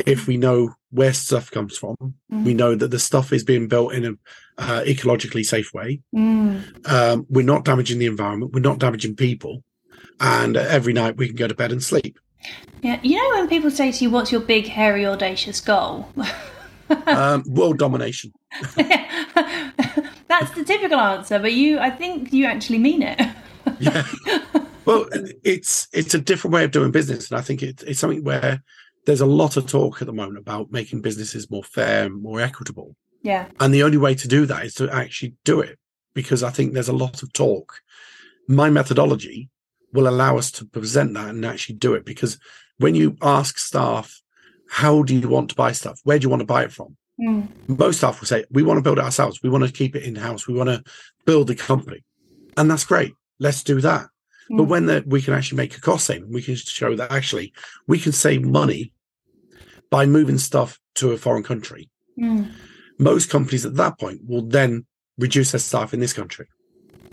if 0.06 0.26
we 0.26 0.38
know 0.38 0.74
where 0.90 1.12
stuff 1.12 1.50
comes 1.50 1.76
from. 1.76 1.94
Mhm. 2.32 2.44
We 2.44 2.54
know 2.54 2.74
that 2.74 2.90
the 2.90 2.98
stuff 2.98 3.34
is 3.34 3.44
being 3.44 3.68
built 3.68 3.92
in 3.92 4.04
an 4.06 4.18
uh, 4.56 4.80
ecologically 4.86 5.44
safe 5.44 5.74
way. 5.74 6.00
Mm, 6.14 6.62
Um, 6.90 7.26
we're 7.28 7.44
not 7.44 7.66
damaging 7.66 7.98
the 7.98 8.06
environment. 8.06 8.52
We're 8.54 8.60
not 8.60 8.78
damaging 8.78 9.14
people. 9.16 9.62
And 10.20 10.56
every 10.56 10.92
night 10.92 11.16
we 11.16 11.28
can 11.28 11.36
go 11.36 11.48
to 11.48 11.54
bed 11.54 11.72
and 11.72 11.82
sleep. 11.82 12.18
yeah. 12.82 13.00
You 13.02 13.16
know 13.16 13.38
when 13.38 13.48
people 13.48 13.70
say 13.70 13.90
to 13.90 14.04
you, 14.04 14.10
"What's 14.10 14.30
your 14.30 14.40
big, 14.40 14.66
hairy, 14.66 15.06
audacious 15.06 15.60
goal?" 15.60 16.08
um, 17.06 17.44
world 17.46 17.78
domination. 17.78 18.32
That's 18.76 20.50
the 20.54 20.64
typical 20.64 20.98
answer, 20.98 21.38
but 21.38 21.52
you, 21.52 21.78
I 21.78 21.90
think 21.90 22.32
you 22.32 22.46
actually 22.46 22.78
mean 22.78 23.02
it. 23.02 23.20
yeah. 23.78 24.06
Well, 24.84 25.06
it's 25.44 25.88
it's 25.92 26.14
a 26.14 26.20
different 26.20 26.54
way 26.54 26.64
of 26.64 26.70
doing 26.70 26.90
business, 26.90 27.30
and 27.30 27.38
I 27.38 27.42
think 27.42 27.62
it, 27.62 27.82
it's 27.86 28.00
something 28.00 28.24
where 28.24 28.62
there's 29.06 29.20
a 29.20 29.26
lot 29.26 29.56
of 29.56 29.66
talk 29.66 30.02
at 30.02 30.06
the 30.06 30.12
moment 30.12 30.38
about 30.38 30.70
making 30.70 31.00
businesses 31.00 31.50
more 31.50 31.64
fair, 31.64 32.04
and 32.04 32.22
more 32.22 32.40
equitable. 32.40 32.96
Yeah. 33.22 33.46
And 33.58 33.74
the 33.74 33.82
only 33.82 33.98
way 33.98 34.14
to 34.14 34.28
do 34.28 34.46
that 34.46 34.64
is 34.64 34.74
to 34.74 34.90
actually 34.90 35.34
do 35.44 35.60
it, 35.60 35.78
because 36.14 36.42
I 36.42 36.50
think 36.50 36.72
there's 36.72 36.88
a 36.88 36.94
lot 36.94 37.22
of 37.22 37.32
talk. 37.32 37.80
My 38.48 38.70
methodology 38.70 39.50
will 39.92 40.08
allow 40.08 40.38
us 40.38 40.50
to 40.52 40.64
present 40.64 41.14
that 41.14 41.28
and 41.28 41.44
actually 41.44 41.76
do 41.76 41.94
it, 41.94 42.04
because 42.04 42.38
when 42.78 42.94
you 42.94 43.16
ask 43.22 43.58
staff, 43.58 44.20
how 44.68 45.02
do 45.02 45.14
you 45.14 45.28
want 45.28 45.50
to 45.50 45.54
buy 45.56 45.72
stuff? 45.72 46.00
Where 46.04 46.18
do 46.18 46.24
you 46.24 46.30
want 46.30 46.40
to 46.40 46.46
buy 46.46 46.62
it 46.62 46.72
from? 46.72 46.96
Mm. 47.20 47.48
Most 47.68 47.98
staff 47.98 48.20
will 48.20 48.26
say, 48.26 48.44
we 48.50 48.62
want 48.62 48.78
to 48.78 48.82
build 48.82 48.98
it 48.98 49.04
ourselves. 49.04 49.42
We 49.42 49.50
want 49.50 49.64
to 49.64 49.72
keep 49.72 49.96
it 49.96 50.04
in 50.04 50.14
house. 50.14 50.46
We 50.46 50.54
want 50.54 50.70
to 50.70 50.82
build 51.26 51.48
the 51.48 51.54
company. 51.54 52.04
And 52.56 52.70
that's 52.70 52.84
great. 52.84 53.12
Let's 53.38 53.62
do 53.62 53.80
that. 53.80 54.06
Mm. 54.50 54.56
But 54.58 54.64
when 54.64 54.86
the, 54.86 55.04
we 55.06 55.20
can 55.20 55.34
actually 55.34 55.56
make 55.56 55.76
a 55.76 55.80
cost 55.80 56.06
saving, 56.06 56.32
we 56.32 56.40
can 56.40 56.54
show 56.56 56.96
that 56.96 57.10
actually 57.10 57.52
we 57.86 57.98
can 57.98 58.12
save 58.12 58.42
money 58.42 58.92
by 59.90 60.06
moving 60.06 60.38
stuff 60.38 60.78
to 60.94 61.10
a 61.10 61.18
foreign 61.18 61.42
country. 61.42 61.90
Mm. 62.18 62.50
Most 62.98 63.28
companies 63.28 63.66
at 63.66 63.74
that 63.74 63.98
point 63.98 64.20
will 64.26 64.42
then 64.42 64.86
reduce 65.18 65.52
their 65.52 65.58
staff 65.58 65.92
in 65.92 66.00
this 66.00 66.12
country. 66.12 66.46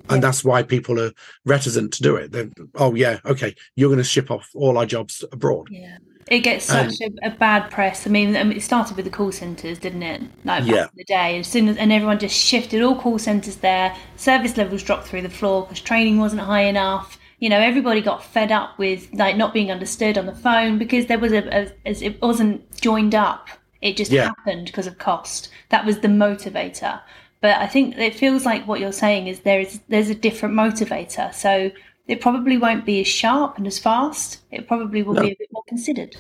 And 0.10 0.18
yeah. 0.22 0.28
that's 0.28 0.44
why 0.44 0.64
people 0.64 1.00
are 1.00 1.12
reticent 1.46 1.94
to 1.94 2.04
do 2.04 2.16
it. 2.16 2.32
They're, 2.32 2.50
oh, 2.76 2.96
yeah, 2.96 3.20
okay, 3.26 3.56
you're 3.76 3.90
going 3.90 3.98
to 3.98 4.04
ship 4.04 4.32
off 4.32 4.50
all 4.54 4.78
our 4.78 4.86
jobs 4.86 5.24
abroad. 5.32 5.68
Yeah. 5.72 5.98
It 6.30 6.40
gets 6.40 6.66
such 6.66 7.02
um, 7.02 7.16
a, 7.24 7.28
a, 7.28 7.32
bad 7.32 7.72
press. 7.72 8.06
I 8.06 8.10
mean, 8.10 8.36
I 8.36 8.44
mean, 8.44 8.58
it 8.58 8.62
started 8.62 8.98
with 8.98 9.06
the 9.06 9.12
call 9.12 9.32
centres, 9.32 9.80
didn't 9.80 10.04
it? 10.04 10.22
Like 10.44 10.66
back 10.66 10.76
yeah. 10.76 10.84
in 10.84 10.90
the 10.96 11.04
day, 11.06 11.40
as 11.40 11.48
soon 11.48 11.70
as 11.70 11.78
and 11.78 11.92
everyone 11.92 12.20
just 12.20 12.36
shifted 12.36 12.82
all 12.82 13.00
call 13.00 13.18
centres 13.18 13.58
there. 13.58 13.96
Service 14.18 14.58
levels 14.58 14.84
dropped 14.84 15.08
through 15.08 15.22
the 15.22 15.30
floor 15.30 15.64
because 15.64 15.80
training 15.80 16.18
wasn't 16.18 16.42
high 16.42 16.64
enough. 16.64 17.18
You 17.40 17.50
know, 17.50 17.60
everybody 17.60 18.02
got 18.02 18.26
fed 18.26 18.52
up 18.52 18.78
with 18.78 19.08
like 19.14 19.38
not 19.38 19.54
being 19.54 19.72
understood 19.72 20.18
on 20.18 20.26
the 20.26 20.36
phone 20.36 20.78
because 20.78 21.06
there 21.06 21.20
was 21.20 21.32
a, 21.32 21.48
a 21.48 21.72
as 21.86 22.02
it 22.02 22.22
wasn't 22.22 22.82
joined 22.82 23.16
up. 23.16 23.48
It 23.82 23.96
just 23.96 24.12
yeah. 24.12 24.26
happened 24.26 24.66
because 24.66 24.88
of 24.88 24.98
cost. 24.98 25.50
That 25.70 25.86
was 25.86 26.00
the 26.00 26.08
motivator. 26.08 27.00
But 27.42 27.58
I 27.58 27.68
think 27.68 27.98
it 27.98 28.16
feels 28.16 28.46
like 28.46 28.68
what 28.68 28.80
you're 28.80 28.92
saying 28.92 29.28
is 29.28 29.42
there 29.42 29.60
is 29.60 29.80
there's 29.88 30.10
a 30.10 30.16
different 30.16 30.56
motivator. 30.56 31.34
So 31.34 31.72
it 32.08 32.22
probably 32.22 32.58
won't 32.58 32.86
be 32.86 33.02
as 33.02 33.08
sharp 33.08 33.58
and 33.58 33.68
as 33.68 33.78
fast. 33.78 34.40
It 34.52 34.68
probably 34.68 35.04
will 35.04 35.14
no. 35.14 35.22
be 35.22 35.32
a 35.32 35.36
bit 35.38 35.50
more 35.52 35.64
considered. 35.68 36.16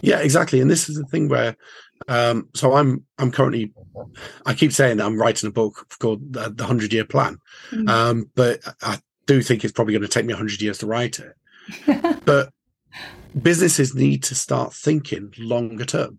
Yeah, 0.00 0.18
exactly. 0.18 0.60
And 0.60 0.70
this 0.70 0.88
is 0.88 0.96
the 0.96 1.06
thing 1.06 1.28
where, 1.28 1.56
um, 2.08 2.48
so 2.54 2.74
I'm 2.74 3.04
I'm 3.18 3.32
currently, 3.32 3.72
I 4.46 4.54
keep 4.54 4.72
saying 4.72 4.98
that 4.98 5.06
I'm 5.06 5.18
writing 5.18 5.48
a 5.48 5.52
book 5.52 5.86
called 5.98 6.32
the, 6.32 6.50
the 6.50 6.66
Hundred 6.66 6.92
Year 6.92 7.04
Plan, 7.04 7.38
mm. 7.70 7.88
um, 7.88 8.30
but 8.34 8.60
I 8.82 8.98
do 9.26 9.42
think 9.42 9.64
it's 9.64 9.72
probably 9.72 9.94
going 9.94 10.02
to 10.02 10.08
take 10.08 10.26
me 10.26 10.34
hundred 10.34 10.60
years 10.60 10.78
to 10.78 10.86
write 10.86 11.18
it. 11.18 12.20
but 12.26 12.52
businesses 13.40 13.94
need 13.94 14.22
to 14.24 14.34
start 14.34 14.72
thinking 14.72 15.32
longer 15.38 15.84
term 15.84 16.18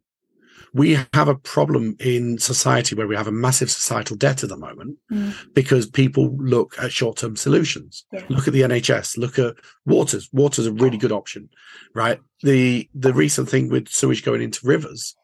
we 0.75 0.97
have 1.13 1.29
a 1.29 1.35
problem 1.35 1.95
in 2.01 2.37
society 2.37 2.95
where 2.95 3.07
we 3.07 3.15
have 3.15 3.29
a 3.29 3.31
massive 3.31 3.71
societal 3.71 4.17
debt 4.17 4.43
at 4.43 4.49
the 4.49 4.57
moment 4.57 4.97
mm. 5.09 5.33
because 5.53 5.87
people 5.87 6.35
look 6.35 6.75
at 6.77 6.91
short-term 6.91 7.37
solutions. 7.37 8.05
Yeah. 8.11 8.25
Look 8.27 8.45
at 8.45 8.53
the 8.53 8.63
NHS. 8.63 9.17
Look 9.17 9.39
at 9.39 9.55
waters. 9.85 10.29
Water's 10.33 10.67
a 10.67 10.73
really 10.73 10.97
good 10.97 11.13
option, 11.13 11.49
right? 11.93 12.19
The 12.41 12.89
the 12.93 13.13
recent 13.13 13.47
thing 13.47 13.69
with 13.69 13.87
sewage 13.87 14.25
going 14.25 14.41
into 14.41 14.67
rivers 14.67 15.15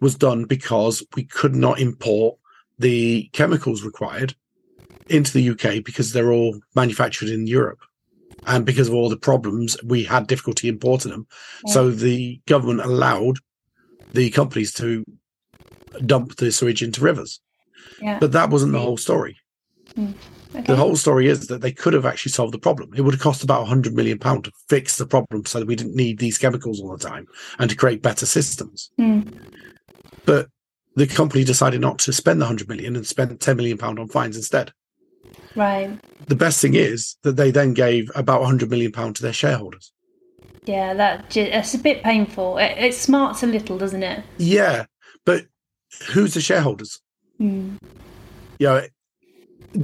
was 0.00 0.16
done 0.16 0.44
because 0.44 1.04
we 1.14 1.22
could 1.22 1.54
not 1.54 1.78
import 1.78 2.36
the 2.76 3.30
chemicals 3.32 3.84
required 3.84 4.34
into 5.06 5.32
the 5.32 5.50
UK 5.50 5.84
because 5.84 6.12
they're 6.12 6.32
all 6.32 6.58
manufactured 6.74 7.28
in 7.28 7.46
Europe. 7.46 7.78
And 8.48 8.66
because 8.66 8.88
of 8.88 8.94
all 8.94 9.08
the 9.08 9.16
problems, 9.16 9.76
we 9.84 10.02
had 10.02 10.26
difficulty 10.26 10.68
importing 10.68 11.12
them. 11.12 11.28
Yeah. 11.64 11.74
So 11.74 11.90
the 11.90 12.40
government 12.46 12.80
allowed 12.80 13.38
the 14.16 14.30
companies 14.30 14.72
to 14.74 15.04
dump 16.04 16.36
the 16.36 16.50
sewage 16.50 16.82
into 16.82 17.00
rivers. 17.00 17.40
Yeah. 18.00 18.18
But 18.18 18.32
that 18.32 18.50
wasn't 18.50 18.72
the 18.72 18.80
whole 18.80 18.96
story. 18.96 19.38
Mm. 19.94 20.14
Okay. 20.54 20.64
The 20.66 20.76
whole 20.76 20.96
story 20.96 21.28
is 21.28 21.48
that 21.48 21.60
they 21.60 21.72
could 21.72 21.92
have 21.92 22.06
actually 22.06 22.32
solved 22.32 22.54
the 22.54 22.58
problem. 22.58 22.90
It 22.96 23.02
would 23.02 23.14
have 23.14 23.22
cost 23.22 23.44
about 23.44 23.60
100 23.60 23.94
million 23.94 24.18
pound 24.18 24.44
to 24.44 24.52
fix 24.68 24.96
the 24.96 25.06
problem 25.06 25.44
so 25.44 25.58
that 25.60 25.68
we 25.68 25.76
didn't 25.76 25.94
need 25.94 26.18
these 26.18 26.38
chemicals 26.38 26.80
all 26.80 26.96
the 26.96 27.08
time 27.08 27.26
and 27.58 27.68
to 27.68 27.76
create 27.76 28.02
better 28.02 28.26
systems. 28.26 28.90
Mm. 28.98 29.36
But 30.24 30.48
the 30.94 31.06
company 31.06 31.44
decided 31.44 31.80
not 31.80 31.98
to 32.00 32.12
spend 32.12 32.40
the 32.40 32.46
100 32.46 32.68
million 32.68 32.96
and 32.96 33.06
spent 33.06 33.38
10 33.38 33.56
million 33.56 33.76
pound 33.76 33.98
on 33.98 34.08
fines 34.08 34.36
instead. 34.36 34.72
Right. 35.54 35.98
The 36.26 36.36
best 36.36 36.60
thing 36.60 36.74
is 36.74 37.16
that 37.22 37.36
they 37.36 37.50
then 37.50 37.74
gave 37.74 38.10
about 38.14 38.40
100 38.40 38.70
million 38.70 38.92
pound 38.92 39.16
to 39.16 39.22
their 39.22 39.32
shareholders. 39.32 39.92
Yeah, 40.66 40.94
that 40.94 41.36
it's 41.36 41.74
a 41.74 41.78
bit 41.78 42.02
painful. 42.02 42.58
It, 42.58 42.76
it 42.76 42.94
smarts 42.94 43.42
a 43.42 43.46
little, 43.46 43.78
doesn't 43.78 44.02
it? 44.02 44.24
Yeah, 44.38 44.86
but 45.24 45.46
who's 46.12 46.34
the 46.34 46.40
shareholders? 46.40 47.00
Mm. 47.40 47.78
You 48.58 48.66
know, 48.66 48.82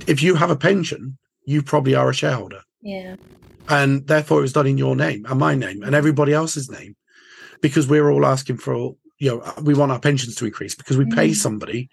if 0.06 0.22
you 0.22 0.34
have 0.34 0.50
a 0.50 0.56
pension, 0.56 1.18
you 1.44 1.62
probably 1.62 1.94
are 1.94 2.10
a 2.10 2.14
shareholder. 2.14 2.62
Yeah. 2.80 3.16
And 3.68 4.06
therefore, 4.06 4.38
it 4.38 4.42
was 4.42 4.52
done 4.52 4.66
in 4.66 4.78
your 4.78 4.96
name 4.96 5.24
and 5.28 5.38
my 5.38 5.54
name 5.54 5.82
and 5.82 5.94
everybody 5.94 6.32
else's 6.32 6.70
name, 6.70 6.96
because 7.60 7.86
we're 7.86 8.10
all 8.10 8.26
asking 8.26 8.58
for 8.58 8.96
you 9.18 9.30
know 9.30 9.52
we 9.62 9.74
want 9.74 9.92
our 9.92 10.00
pensions 10.00 10.34
to 10.36 10.46
increase 10.46 10.74
because 10.74 10.98
we 10.98 11.04
mm. 11.04 11.14
pay 11.14 11.32
somebody 11.32 11.88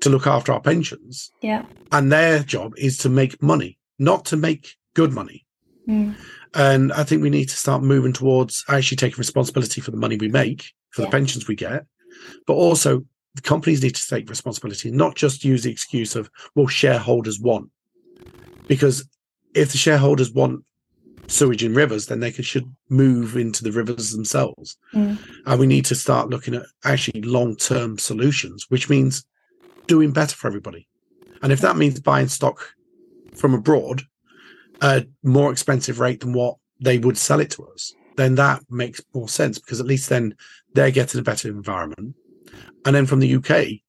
to 0.00 0.10
look 0.10 0.28
after 0.28 0.52
our 0.52 0.60
pensions. 0.60 1.32
Yeah. 1.42 1.64
And 1.90 2.12
their 2.12 2.40
job 2.40 2.74
is 2.76 2.98
to 2.98 3.08
make 3.08 3.42
money, 3.42 3.78
not 3.98 4.24
to 4.26 4.36
make 4.36 4.76
good 4.94 5.12
money. 5.12 5.44
Mm. 5.88 6.14
And 6.54 6.92
I 6.92 7.04
think 7.04 7.22
we 7.22 7.30
need 7.30 7.48
to 7.48 7.56
start 7.56 7.82
moving 7.82 8.12
towards 8.12 8.64
actually 8.68 8.96
taking 8.96 9.18
responsibility 9.18 9.80
for 9.80 9.90
the 9.90 9.96
money 9.96 10.16
we 10.16 10.28
make, 10.28 10.72
for 10.90 11.02
yeah. 11.02 11.06
the 11.06 11.10
pensions 11.10 11.46
we 11.46 11.56
get, 11.56 11.84
but 12.46 12.54
also 12.54 13.04
the 13.34 13.42
companies 13.42 13.82
need 13.82 13.94
to 13.94 14.06
take 14.06 14.28
responsibility, 14.28 14.90
not 14.90 15.14
just 15.14 15.44
use 15.44 15.62
the 15.62 15.70
excuse 15.70 16.16
of, 16.16 16.30
well, 16.54 16.66
shareholders 16.66 17.38
want. 17.38 17.70
Because 18.66 19.08
if 19.54 19.72
the 19.72 19.78
shareholders 19.78 20.32
want 20.32 20.64
sewage 21.26 21.62
in 21.62 21.74
rivers, 21.74 22.06
then 22.06 22.20
they 22.20 22.32
should 22.32 22.74
move 22.88 23.36
into 23.36 23.62
the 23.62 23.72
rivers 23.72 24.12
themselves. 24.12 24.76
Mm. 24.94 25.18
And 25.46 25.60
we 25.60 25.66
need 25.66 25.84
to 25.86 25.94
start 25.94 26.30
looking 26.30 26.54
at 26.54 26.66
actually 26.84 27.22
long 27.22 27.56
term 27.56 27.98
solutions, 27.98 28.66
which 28.68 28.88
means 28.88 29.24
doing 29.86 30.10
better 30.10 30.34
for 30.34 30.48
everybody. 30.48 30.88
And 31.42 31.52
if 31.52 31.60
that 31.60 31.76
means 31.76 32.00
buying 32.00 32.28
stock 32.28 32.74
from 33.34 33.54
abroad 33.54 34.02
a 34.80 35.06
more 35.22 35.52
expensive 35.52 36.00
rate 36.00 36.20
than 36.20 36.32
what 36.32 36.56
they 36.80 36.98
would 36.98 37.18
sell 37.18 37.40
it 37.40 37.50
to 37.52 37.66
us, 37.66 37.92
then 38.16 38.34
that 38.36 38.62
makes 38.70 39.00
more 39.14 39.28
sense 39.28 39.58
because 39.58 39.80
at 39.80 39.86
least 39.86 40.08
then 40.08 40.34
they're 40.74 40.90
getting 40.90 41.20
a 41.20 41.24
better 41.24 41.48
environment. 41.48 42.14
And 42.84 42.94
then 42.94 43.06
from 43.06 43.20
the 43.20 43.34
UK, 43.36 43.80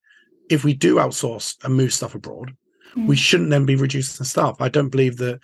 if 0.50 0.64
we 0.64 0.74
do 0.74 0.96
outsource 0.96 1.56
and 1.64 1.76
move 1.76 1.94
stuff 1.94 2.16
abroad, 2.16 2.56
mm. 2.96 3.08
we 3.08 3.16
shouldn't 3.16 3.50
then 3.50 3.66
be 3.66 3.76
reducing 3.76 4.18
the 4.18 4.26
staff. 4.26 4.58
I 4.60 4.70
don't 4.70 4.90
believe 4.90 5.18
that 5.18 5.40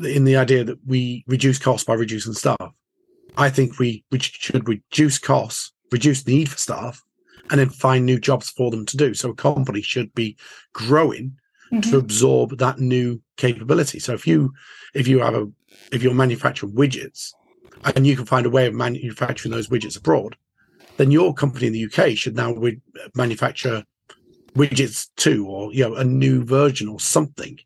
in 0.00 0.24
the 0.24 0.36
idea 0.36 0.64
that 0.64 0.78
we 0.86 1.24
reduce 1.26 1.58
costs 1.58 1.84
by 1.84 1.94
reducing 1.94 2.32
staff. 2.32 2.72
I 3.36 3.50
think 3.50 3.78
we, 3.78 4.04
we 4.10 4.18
should 4.18 4.68
reduce 4.68 5.18
costs, 5.18 5.72
reduce 5.92 6.22
the 6.22 6.36
need 6.36 6.48
for 6.48 6.58
staff, 6.58 7.02
and 7.50 7.60
then 7.60 7.68
find 7.68 8.04
new 8.04 8.18
jobs 8.18 8.50
for 8.50 8.70
them 8.70 8.86
to 8.86 8.96
do. 8.96 9.14
So 9.14 9.30
a 9.30 9.34
company 9.34 9.82
should 9.82 10.14
be 10.14 10.36
growing 10.72 11.36
mm-hmm. 11.72 11.90
to 11.90 11.98
absorb 11.98 12.58
that 12.58 12.78
new 12.78 13.20
capability. 13.36 13.98
So 13.98 14.14
if 14.14 14.26
you 14.26 14.52
if 14.94 15.08
you 15.08 15.20
have 15.20 15.34
a 15.34 15.50
if 15.92 16.02
you're 16.02 16.14
manufacturing 16.14 16.72
widgets 16.72 17.32
and 17.94 18.06
you 18.06 18.16
can 18.16 18.26
find 18.26 18.46
a 18.46 18.50
way 18.50 18.66
of 18.66 18.74
manufacturing 18.74 19.52
those 19.52 19.68
widgets 19.68 19.96
abroad, 19.96 20.36
then 20.96 21.10
your 21.10 21.34
company 21.34 21.66
in 21.66 21.72
the 21.72 21.84
UK 21.84 22.16
should 22.16 22.36
now 22.36 22.54
manufacture 23.14 23.84
widgets 24.54 25.08
too, 25.16 25.46
or 25.46 25.72
you 25.72 25.88
know, 25.88 25.94
a 25.96 26.04
new 26.04 26.44
version 26.44 26.88
or 26.88 27.00
something, 27.00 27.58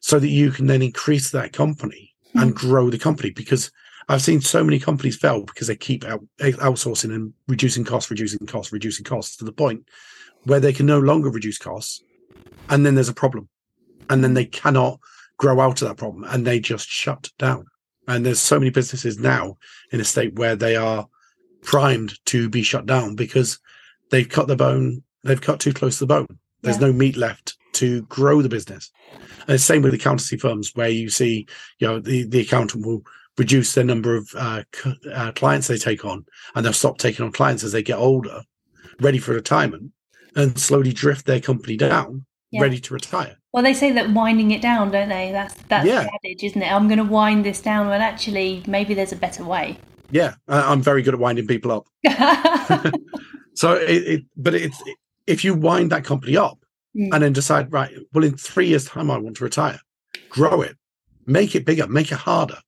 so 0.00 0.18
that 0.18 0.28
you 0.28 0.50
can 0.50 0.66
then 0.66 0.82
increase 0.82 1.30
that 1.30 1.52
company 1.52 2.14
mm-hmm. 2.28 2.40
and 2.40 2.54
grow 2.54 2.90
the 2.90 2.98
company. 2.98 3.30
Because 3.30 3.70
I've 4.08 4.22
seen 4.22 4.40
so 4.40 4.62
many 4.62 4.78
companies 4.78 5.16
fail 5.16 5.42
because 5.42 5.68
they 5.68 5.76
keep 5.76 6.04
out, 6.04 6.22
outsourcing 6.40 7.14
and 7.14 7.32
reducing 7.48 7.84
costs, 7.84 8.10
reducing 8.10 8.46
costs, 8.46 8.72
reducing 8.72 9.04
costs 9.04 9.36
to 9.36 9.44
the 9.44 9.52
point 9.52 9.88
where 10.44 10.60
they 10.60 10.72
can 10.72 10.84
no 10.84 10.98
longer 10.98 11.30
reduce 11.30 11.56
costs 11.56 12.02
and 12.68 12.84
then 12.84 12.94
there's 12.94 13.08
a 13.08 13.14
problem 13.14 13.48
and 14.10 14.22
then 14.22 14.34
they 14.34 14.44
cannot 14.44 14.98
grow 15.36 15.60
out 15.60 15.82
of 15.82 15.88
that 15.88 15.96
problem 15.96 16.24
and 16.24 16.46
they 16.46 16.60
just 16.60 16.88
shut 16.88 17.30
down 17.38 17.64
and 18.06 18.24
there's 18.24 18.40
so 18.40 18.58
many 18.58 18.70
businesses 18.70 19.18
now 19.18 19.56
in 19.92 20.00
a 20.00 20.04
state 20.04 20.34
where 20.34 20.56
they 20.56 20.76
are 20.76 21.06
primed 21.62 22.18
to 22.26 22.48
be 22.48 22.62
shut 22.62 22.86
down 22.86 23.14
because 23.14 23.58
they've 24.10 24.28
cut 24.28 24.46
the 24.46 24.56
bone 24.56 25.02
they've 25.22 25.40
cut 25.40 25.60
too 25.60 25.72
close 25.72 25.98
to 25.98 26.06
the 26.06 26.14
bone 26.14 26.38
there's 26.62 26.80
yeah. 26.80 26.86
no 26.86 26.92
meat 26.92 27.16
left 27.16 27.56
to 27.72 28.02
grow 28.02 28.42
the 28.42 28.48
business 28.48 28.90
and 29.40 29.54
the 29.54 29.58
same 29.58 29.82
with 29.82 29.94
accountancy 29.94 30.36
firms 30.36 30.72
where 30.74 30.88
you 30.88 31.08
see 31.08 31.46
you 31.78 31.86
know 31.86 31.98
the, 31.98 32.24
the 32.24 32.40
accountant 32.40 32.86
will 32.86 33.02
reduce 33.36 33.74
the 33.74 33.82
number 33.82 34.14
of 34.14 34.30
uh, 34.36 34.62
uh, 35.12 35.32
clients 35.32 35.66
they 35.66 35.76
take 35.76 36.04
on 36.04 36.24
and 36.54 36.64
they'll 36.64 36.72
stop 36.72 36.98
taking 36.98 37.24
on 37.24 37.32
clients 37.32 37.64
as 37.64 37.72
they 37.72 37.82
get 37.82 37.98
older 37.98 38.42
ready 39.00 39.18
for 39.18 39.32
retirement 39.32 39.90
and 40.36 40.58
slowly 40.58 40.92
drift 40.92 41.26
their 41.26 41.40
company 41.40 41.76
down, 41.76 42.26
Yeah. 42.50 42.62
ready 42.62 42.80
to 42.80 42.94
retire. 42.94 43.36
Well, 43.54 43.62
they 43.62 43.72
say 43.72 43.92
that 43.92 44.10
winding 44.10 44.50
it 44.50 44.60
down, 44.60 44.90
don't 44.90 45.08
they? 45.08 45.30
That's 45.30 45.54
that's 45.68 45.86
Yeah. 45.86 46.02
the 46.02 46.10
adage, 46.24 46.42
isn't 46.42 46.60
it? 46.60 46.72
I'm 46.72 46.88
going 46.88 46.98
to 46.98 47.04
wind 47.04 47.44
this 47.44 47.60
down 47.60 47.86
when 47.86 48.00
actually 48.02 48.64
maybe 48.66 48.94
there's 48.94 49.12
a 49.12 49.16
better 49.16 49.44
way. 49.44 49.78
Yeah, 50.10 50.34
I'm 50.48 50.82
very 50.82 51.02
good 51.02 51.14
at 51.14 51.20
winding 51.20 51.46
people 51.46 51.70
up. 51.70 51.86
So, 53.56 53.74
it, 53.74 54.02
it 54.14 54.22
but 54.36 54.52
it's 54.54 54.82
if 55.28 55.44
you 55.44 55.54
wind 55.54 55.92
that 55.92 56.04
company 56.04 56.36
up 56.36 56.58
Mm. 56.96 57.08
and 57.12 57.22
then 57.24 57.32
decide, 57.32 57.72
right, 57.72 57.90
well, 58.12 58.22
in 58.24 58.36
three 58.36 58.68
years' 58.68 58.84
time, 58.84 59.10
I 59.10 59.18
want 59.18 59.36
to 59.38 59.44
retire, 59.44 59.80
grow 60.28 60.60
it, 60.62 60.76
make 61.26 61.56
it 61.56 61.64
bigger, 61.64 61.88
make 61.88 62.12
it 62.12 62.18
harder, 62.18 62.58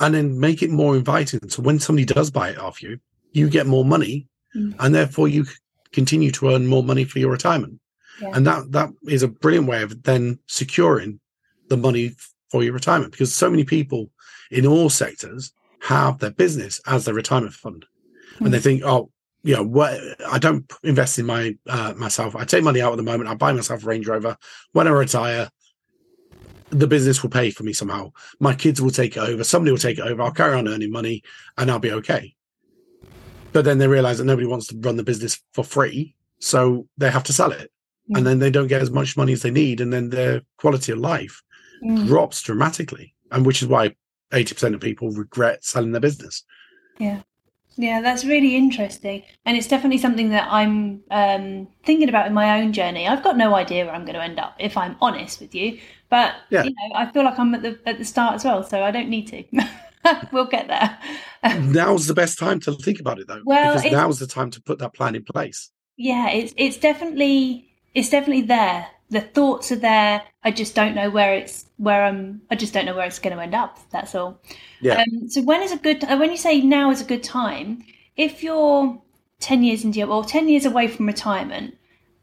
and 0.00 0.12
then 0.14 0.40
make 0.40 0.62
it 0.64 0.70
more 0.70 0.96
inviting. 0.96 1.48
So 1.48 1.62
when 1.62 1.78
somebody 1.78 2.04
does 2.04 2.28
buy 2.28 2.50
it 2.50 2.58
off 2.58 2.82
you, 2.82 2.98
you 3.32 3.48
get 3.48 3.66
more 3.68 3.84
money, 3.84 4.26
Mm. 4.56 4.74
and 4.80 4.94
therefore 4.94 5.28
you 5.28 5.46
continue 5.92 6.30
to 6.32 6.48
earn 6.50 6.66
more 6.66 6.82
money 6.82 7.04
for 7.04 7.18
your 7.20 7.30
retirement. 7.30 7.78
Yeah. 8.20 8.30
And 8.34 8.46
that 8.46 8.72
that 8.72 8.90
is 9.06 9.22
a 9.22 9.28
brilliant 9.28 9.68
way 9.68 9.82
of 9.82 10.02
then 10.02 10.38
securing 10.46 11.20
the 11.68 11.76
money 11.76 12.14
for 12.50 12.62
your 12.62 12.72
retirement 12.72 13.12
because 13.12 13.34
so 13.34 13.50
many 13.50 13.64
people 13.64 14.10
in 14.50 14.66
all 14.66 14.90
sectors 14.90 15.52
have 15.80 16.18
their 16.18 16.30
business 16.30 16.80
as 16.86 17.04
their 17.04 17.14
retirement 17.14 17.54
fund, 17.54 17.84
and 18.40 18.52
they 18.52 18.58
think, 18.58 18.82
oh, 18.84 19.10
you 19.42 19.54
know, 19.54 19.62
what 19.62 19.98
I 20.26 20.38
don't 20.38 20.70
invest 20.82 21.18
in 21.18 21.26
my 21.26 21.56
uh, 21.68 21.94
myself. 21.96 22.34
I 22.34 22.44
take 22.44 22.64
money 22.64 22.80
out 22.80 22.92
at 22.92 22.96
the 22.96 23.02
moment. 23.02 23.30
I 23.30 23.34
buy 23.34 23.52
myself 23.52 23.84
a 23.84 23.86
Range 23.86 24.06
Rover. 24.06 24.36
When 24.72 24.88
I 24.88 24.90
retire, 24.90 25.48
the 26.70 26.86
business 26.86 27.22
will 27.22 27.30
pay 27.30 27.50
for 27.50 27.62
me 27.62 27.72
somehow. 27.72 28.12
My 28.40 28.54
kids 28.54 28.80
will 28.80 28.90
take 28.90 29.16
it 29.16 29.20
over. 29.20 29.44
Somebody 29.44 29.70
will 29.70 29.78
take 29.78 29.98
it 29.98 30.04
over. 30.04 30.22
I'll 30.22 30.32
carry 30.32 30.56
on 30.56 30.68
earning 30.68 30.90
money, 30.90 31.22
and 31.56 31.70
I'll 31.70 31.78
be 31.78 31.92
okay. 31.92 32.34
But 33.52 33.64
then 33.64 33.78
they 33.78 33.88
realize 33.88 34.18
that 34.18 34.24
nobody 34.24 34.46
wants 34.46 34.66
to 34.68 34.78
run 34.78 34.96
the 34.96 35.04
business 35.04 35.40
for 35.54 35.64
free, 35.64 36.14
so 36.40 36.86
they 36.98 37.10
have 37.10 37.24
to 37.24 37.32
sell 37.32 37.52
it, 37.52 37.70
Mm. 38.10 38.18
and 38.18 38.26
then 38.26 38.38
they 38.38 38.50
don't 38.50 38.68
get 38.68 38.80
as 38.82 38.90
much 38.90 39.16
money 39.16 39.32
as 39.32 39.42
they 39.42 39.50
need, 39.50 39.80
and 39.80 39.92
then 39.92 40.10
their 40.10 40.42
quality 40.58 40.92
of 40.92 40.98
life 40.98 41.42
Mm. 41.84 42.06
drops 42.06 42.42
dramatically, 42.42 43.14
and 43.30 43.46
which 43.46 43.62
is 43.62 43.68
why 43.68 43.94
eighty 44.32 44.52
percent 44.54 44.74
of 44.74 44.80
people 44.80 45.10
regret 45.12 45.64
selling 45.64 45.92
their 45.92 46.00
business. 46.00 46.42
Yeah, 46.98 47.20
Yeah, 47.76 48.00
that's 48.00 48.24
really 48.24 48.56
interesting. 48.56 49.22
And 49.46 49.56
it's 49.56 49.68
definitely 49.68 49.98
something 49.98 50.30
that 50.30 50.48
I'm 50.50 51.02
um, 51.12 51.68
thinking 51.84 52.08
about 52.08 52.26
in 52.26 52.34
my 52.34 52.60
own 52.60 52.72
journey. 52.72 53.06
I've 53.06 53.22
got 53.22 53.36
no 53.36 53.54
idea 53.54 53.84
where 53.84 53.94
I'm 53.94 54.04
going 54.04 54.16
to 54.16 54.22
end 54.22 54.40
up, 54.40 54.56
if 54.58 54.76
I'm 54.76 54.96
honest 55.00 55.40
with 55.40 55.54
you. 55.54 55.78
But 56.10 56.34
Yeah. 56.50 56.64
you 56.64 56.70
know, 56.70 56.96
I 56.96 57.06
feel 57.12 57.22
like 57.24 57.38
I'm 57.38 57.54
at 57.54 57.62
the 57.62 57.78
at 57.86 57.98
the 57.98 58.04
start 58.04 58.34
as 58.34 58.44
well, 58.44 58.64
so 58.64 58.82
I 58.82 58.90
don't 58.90 59.08
need 59.08 59.28
to. 59.28 59.44
we'll 60.32 60.46
get 60.46 60.66
there. 60.66 60.98
now's 61.60 62.06
the 62.08 62.14
best 62.14 62.38
time 62.38 62.58
to 62.60 62.72
think 62.74 62.98
about 62.98 63.20
it, 63.20 63.28
though, 63.28 63.42
Well, 63.44 63.74
because 63.76 63.92
now's 63.92 64.18
the 64.18 64.26
time 64.26 64.50
to 64.52 64.60
put 64.62 64.78
that 64.80 64.94
plan 64.94 65.14
in 65.14 65.22
place. 65.24 65.70
Yeah, 65.96 66.30
it's 66.30 66.52
it's 66.56 66.78
definitely 66.78 67.67
it's 67.94 68.10
definitely 68.10 68.42
there. 68.42 68.86
The 69.10 69.20
thoughts 69.22 69.72
are 69.72 69.76
there. 69.76 70.22
I 70.44 70.50
just 70.50 70.74
don't 70.74 70.94
know 70.94 71.08
where 71.08 71.34
it's 71.34 71.66
where 71.78 72.04
I'm. 72.04 72.42
I 72.50 72.56
just 72.56 72.74
don't 72.74 72.84
know 72.84 72.94
where 72.94 73.06
it's 73.06 73.18
going 73.18 73.34
to 73.34 73.42
end 73.42 73.54
up. 73.54 73.78
That's 73.90 74.14
all. 74.14 74.40
Yeah. 74.80 75.02
Um, 75.02 75.28
so 75.28 75.42
when 75.42 75.62
is 75.62 75.72
a 75.72 75.76
good? 75.78 76.04
uh, 76.04 76.16
When 76.16 76.30
you 76.30 76.36
say 76.36 76.60
now 76.60 76.90
is 76.90 77.00
a 77.00 77.06
good 77.06 77.22
time, 77.22 77.84
if 78.16 78.42
you're 78.42 79.00
ten 79.40 79.62
years 79.62 79.84
into 79.84 79.98
your 79.98 80.08
or 80.08 80.24
ten 80.24 80.48
years 80.48 80.66
away 80.66 80.88
from 80.88 81.06
retirement, 81.06 81.76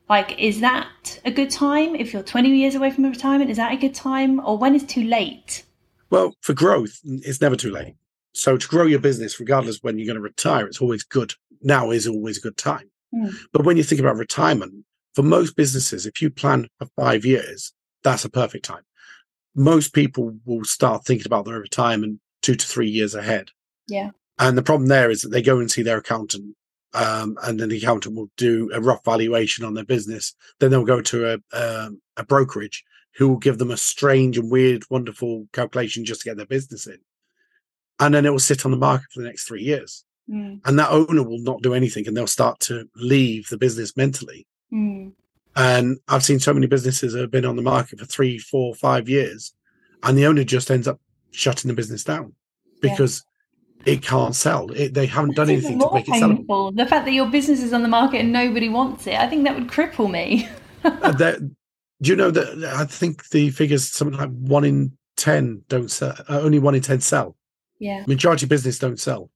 like 0.10 0.40
is 0.40 0.60
that 0.60 1.20
a 1.26 1.32
good 1.32 1.50
time? 1.50 1.96
If 1.96 2.14
you're 2.14 2.24
twenty 2.24 2.50
years 2.50 2.76
away 2.76 2.92
from 2.92 3.06
retirement, 3.06 3.50
is 3.50 3.58
that 3.58 3.74
a 3.74 3.78
good 3.78 3.96
time? 3.96 4.40
Or 4.46 4.58
when 4.58 4.76
is 4.76 4.84
too 4.84 5.04
late? 5.04 5.64
Well, 6.12 6.36
for 6.42 6.54
growth, 6.54 7.00
it's 7.04 7.42
never 7.42 7.56
too 7.56 7.72
late. 7.72 7.96
So 8.34 8.58
to 8.58 8.68
grow 8.68 8.84
your 8.84 9.00
business, 9.00 9.40
regardless 9.40 9.82
when 9.82 9.98
you're 9.98 10.06
going 10.06 10.18
to 10.18 10.22
retire, 10.22 10.68
it's 10.68 10.82
always 10.82 11.04
good. 11.04 11.34
Now 11.62 11.90
is 11.90 12.06
always 12.08 12.38
a 12.38 12.42
good 12.42 12.58
time. 12.58 12.92
Mm. 13.14 13.34
But 13.52 13.66
when 13.66 13.76
you 13.78 13.84
think 13.84 14.00
about 14.02 14.18
retirement, 14.18 14.86
for 15.16 15.24
most 15.24 15.56
businesses, 15.56 16.06
if 16.06 16.22
you 16.22 16.30
plan 16.30 16.68
for 16.78 16.88
five 16.98 17.26
years, 17.26 17.74
that's 18.04 18.26
a 18.26 18.30
perfect 18.30 18.66
time. 18.66 18.84
Most 19.56 19.94
people 19.94 20.38
will 20.46 20.66
start 20.66 21.06
thinking 21.06 21.26
about 21.26 21.46
their 21.46 21.60
retirement 21.60 22.20
two 22.42 22.56
to 22.56 22.68
three 22.68 22.90
years 22.90 23.16
ahead. 23.16 23.50
Yeah. 23.88 24.12
And 24.38 24.58
the 24.58 24.64
problem 24.64 24.90
there 24.90 25.10
is 25.10 25.22
that 25.22 25.30
they 25.30 25.42
go 25.42 25.60
and 25.60 25.72
see 25.72 25.82
their 25.82 26.00
accountant, 26.00 26.56
um, 26.94 27.38
and 27.44 27.60
then 27.60 27.70
the 27.70 27.78
accountant 27.78 28.16
will 28.16 28.30
do 28.36 28.70
a 28.74 28.82
rough 28.82 29.04
valuation 29.06 29.64
on 29.64 29.74
their 29.74 29.86
business. 29.86 30.36
Then 30.60 30.72
they'll 30.72 30.84
go 30.84 31.02
to 31.02 31.34
a 31.34 31.58
um, 31.58 32.02
a 32.18 32.26
brokerage 32.26 32.84
who 33.16 33.30
will 33.30 33.38
give 33.38 33.58
them 33.58 33.72
a 33.72 33.78
strange 33.78 34.38
and 34.38 34.52
weird, 34.52 34.84
wonderful 34.90 35.48
calculation 35.54 36.04
just 36.04 36.22
to 36.22 36.30
get 36.30 36.36
their 36.36 36.46
business 36.46 36.86
in, 36.86 36.98
and 38.02 38.14
then 38.14 38.26
it 38.26 38.32
will 38.32 38.40
sit 38.40 38.66
on 38.66 38.72
the 38.72 38.78
market 38.78 39.08
for 39.14 39.22
the 39.22 39.28
next 39.28 39.48
three 39.48 39.64
years. 39.64 40.04
Mm. 40.30 40.60
And 40.66 40.78
that 40.80 40.92
owner 40.92 41.24
will 41.24 41.40
not 41.40 41.62
do 41.62 41.74
anything, 41.74 42.06
and 42.06 42.18
they'll 42.18 42.28
start 42.28 42.60
to 42.62 42.90
leave 42.96 43.48
the 43.48 43.58
business 43.58 43.96
mentally. 43.96 44.46
Mm. 44.74 45.14
And 45.56 45.98
I've 46.08 46.24
seen 46.24 46.40
so 46.40 46.54
many 46.54 46.68
businesses 46.68 47.14
that 47.14 47.22
have 47.22 47.32
been 47.32 47.46
on 47.46 47.56
the 47.56 47.62
market 47.62 48.00
for 48.00 48.06
three, 48.06 48.38
four, 48.38 48.76
five 48.76 49.08
years, 49.08 49.54
and 50.04 50.18
the 50.18 50.26
owner 50.26 50.44
just 50.44 50.70
ends 50.70 50.88
up 50.88 51.00
shutting 51.32 51.70
the 51.70 51.76
business 51.76 52.04
down 52.04 52.34
Yeah. 52.82 52.92
because 52.92 53.24
it 53.86 54.02
can't 54.02 54.36
sell. 54.36 54.70
It, 54.72 54.94
they 54.94 55.06
haven't 55.06 55.36
done 55.36 55.50
anything 55.50 55.80
to 55.80 55.90
make 55.94 56.08
it 56.08 56.14
sellable. 56.16 56.76
The 56.76 56.86
fact 56.86 57.06
that 57.06 57.12
your 57.14 57.28
business 57.28 57.62
is 57.62 57.72
on 57.72 57.84
the 57.84 57.88
market 57.88 58.20
and 58.20 58.34
nobody 58.34 58.68
wants 58.68 59.08
it, 59.08 59.16
I 59.16 59.28
think 59.28 59.44
that 59.46 59.56
would 59.56 59.68
cripple 59.68 60.10
me. 60.12 60.50
Uh, 60.84 61.12
that- 61.14 61.40
do 62.02 62.10
you 62.10 62.18
know 62.18 62.30
that 62.30 62.74
I 62.76 62.84
think 62.84 63.30
the 63.30 63.52
figures 63.52 63.88
something 63.90 64.20
like 64.20 64.30
one 64.30 64.66
in 64.66 64.92
ten 65.16 65.64
don't 65.70 65.90
sell. 65.90 66.14
Uh, 66.28 66.42
only 66.42 66.60
one 66.60 66.76
in 66.76 66.82
ten 66.82 67.00
sell. 67.00 67.38
Yeah. 67.80 68.04
Majority 68.06 68.46
of 68.46 68.50
business 68.50 68.78
don't 68.78 69.00
sell. 69.00 69.30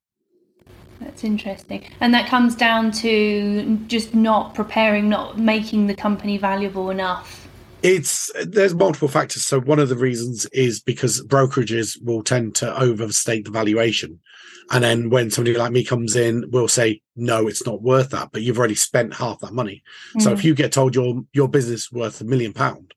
That's 0.99 1.23
interesting. 1.23 1.85
And 2.01 2.13
that 2.13 2.27
comes 2.27 2.55
down 2.55 2.91
to 2.91 3.77
just 3.87 4.13
not 4.13 4.53
preparing, 4.53 5.07
not 5.09 5.37
making 5.39 5.87
the 5.87 5.95
company 5.95 6.37
valuable 6.37 6.89
enough. 6.89 7.47
It's 7.81 8.29
there's 8.45 8.75
multiple 8.75 9.07
factors. 9.07 9.45
So 9.45 9.61
one 9.61 9.79
of 9.79 9.87
the 9.87 9.95
reasons 9.95 10.45
is 10.47 10.81
because 10.81 11.25
brokerages 11.25 12.01
will 12.03 12.23
tend 12.23 12.55
to 12.55 12.77
overstate 12.77 13.45
the 13.45 13.51
valuation, 13.51 14.19
and 14.71 14.83
then 14.83 15.09
when 15.09 15.31
somebody 15.31 15.57
like 15.57 15.71
me 15.71 15.85
comes 15.85 16.17
in, 16.17 16.43
we'll 16.51 16.67
say 16.67 17.01
no, 17.15 17.47
it's 17.47 17.65
not 17.65 17.81
worth 17.81 18.09
that. 18.09 18.33
But 18.33 18.41
you've 18.41 18.59
already 18.59 18.75
spent 18.75 19.13
half 19.13 19.39
that 19.39 19.53
money. 19.53 19.81
So 20.19 20.33
if 20.33 20.41
mm. 20.41 20.43
you 20.43 20.55
get 20.55 20.73
told 20.73 20.93
your 20.93 21.23
your 21.31 21.47
business 21.47 21.89
worth 21.89 22.19
a 22.19 22.25
million 22.25 22.51
pound, 22.51 22.93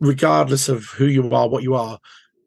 regardless 0.00 0.70
of 0.70 0.86
who 0.86 1.04
you 1.04 1.30
are, 1.34 1.50
what 1.50 1.62
you 1.62 1.74
are, 1.74 1.98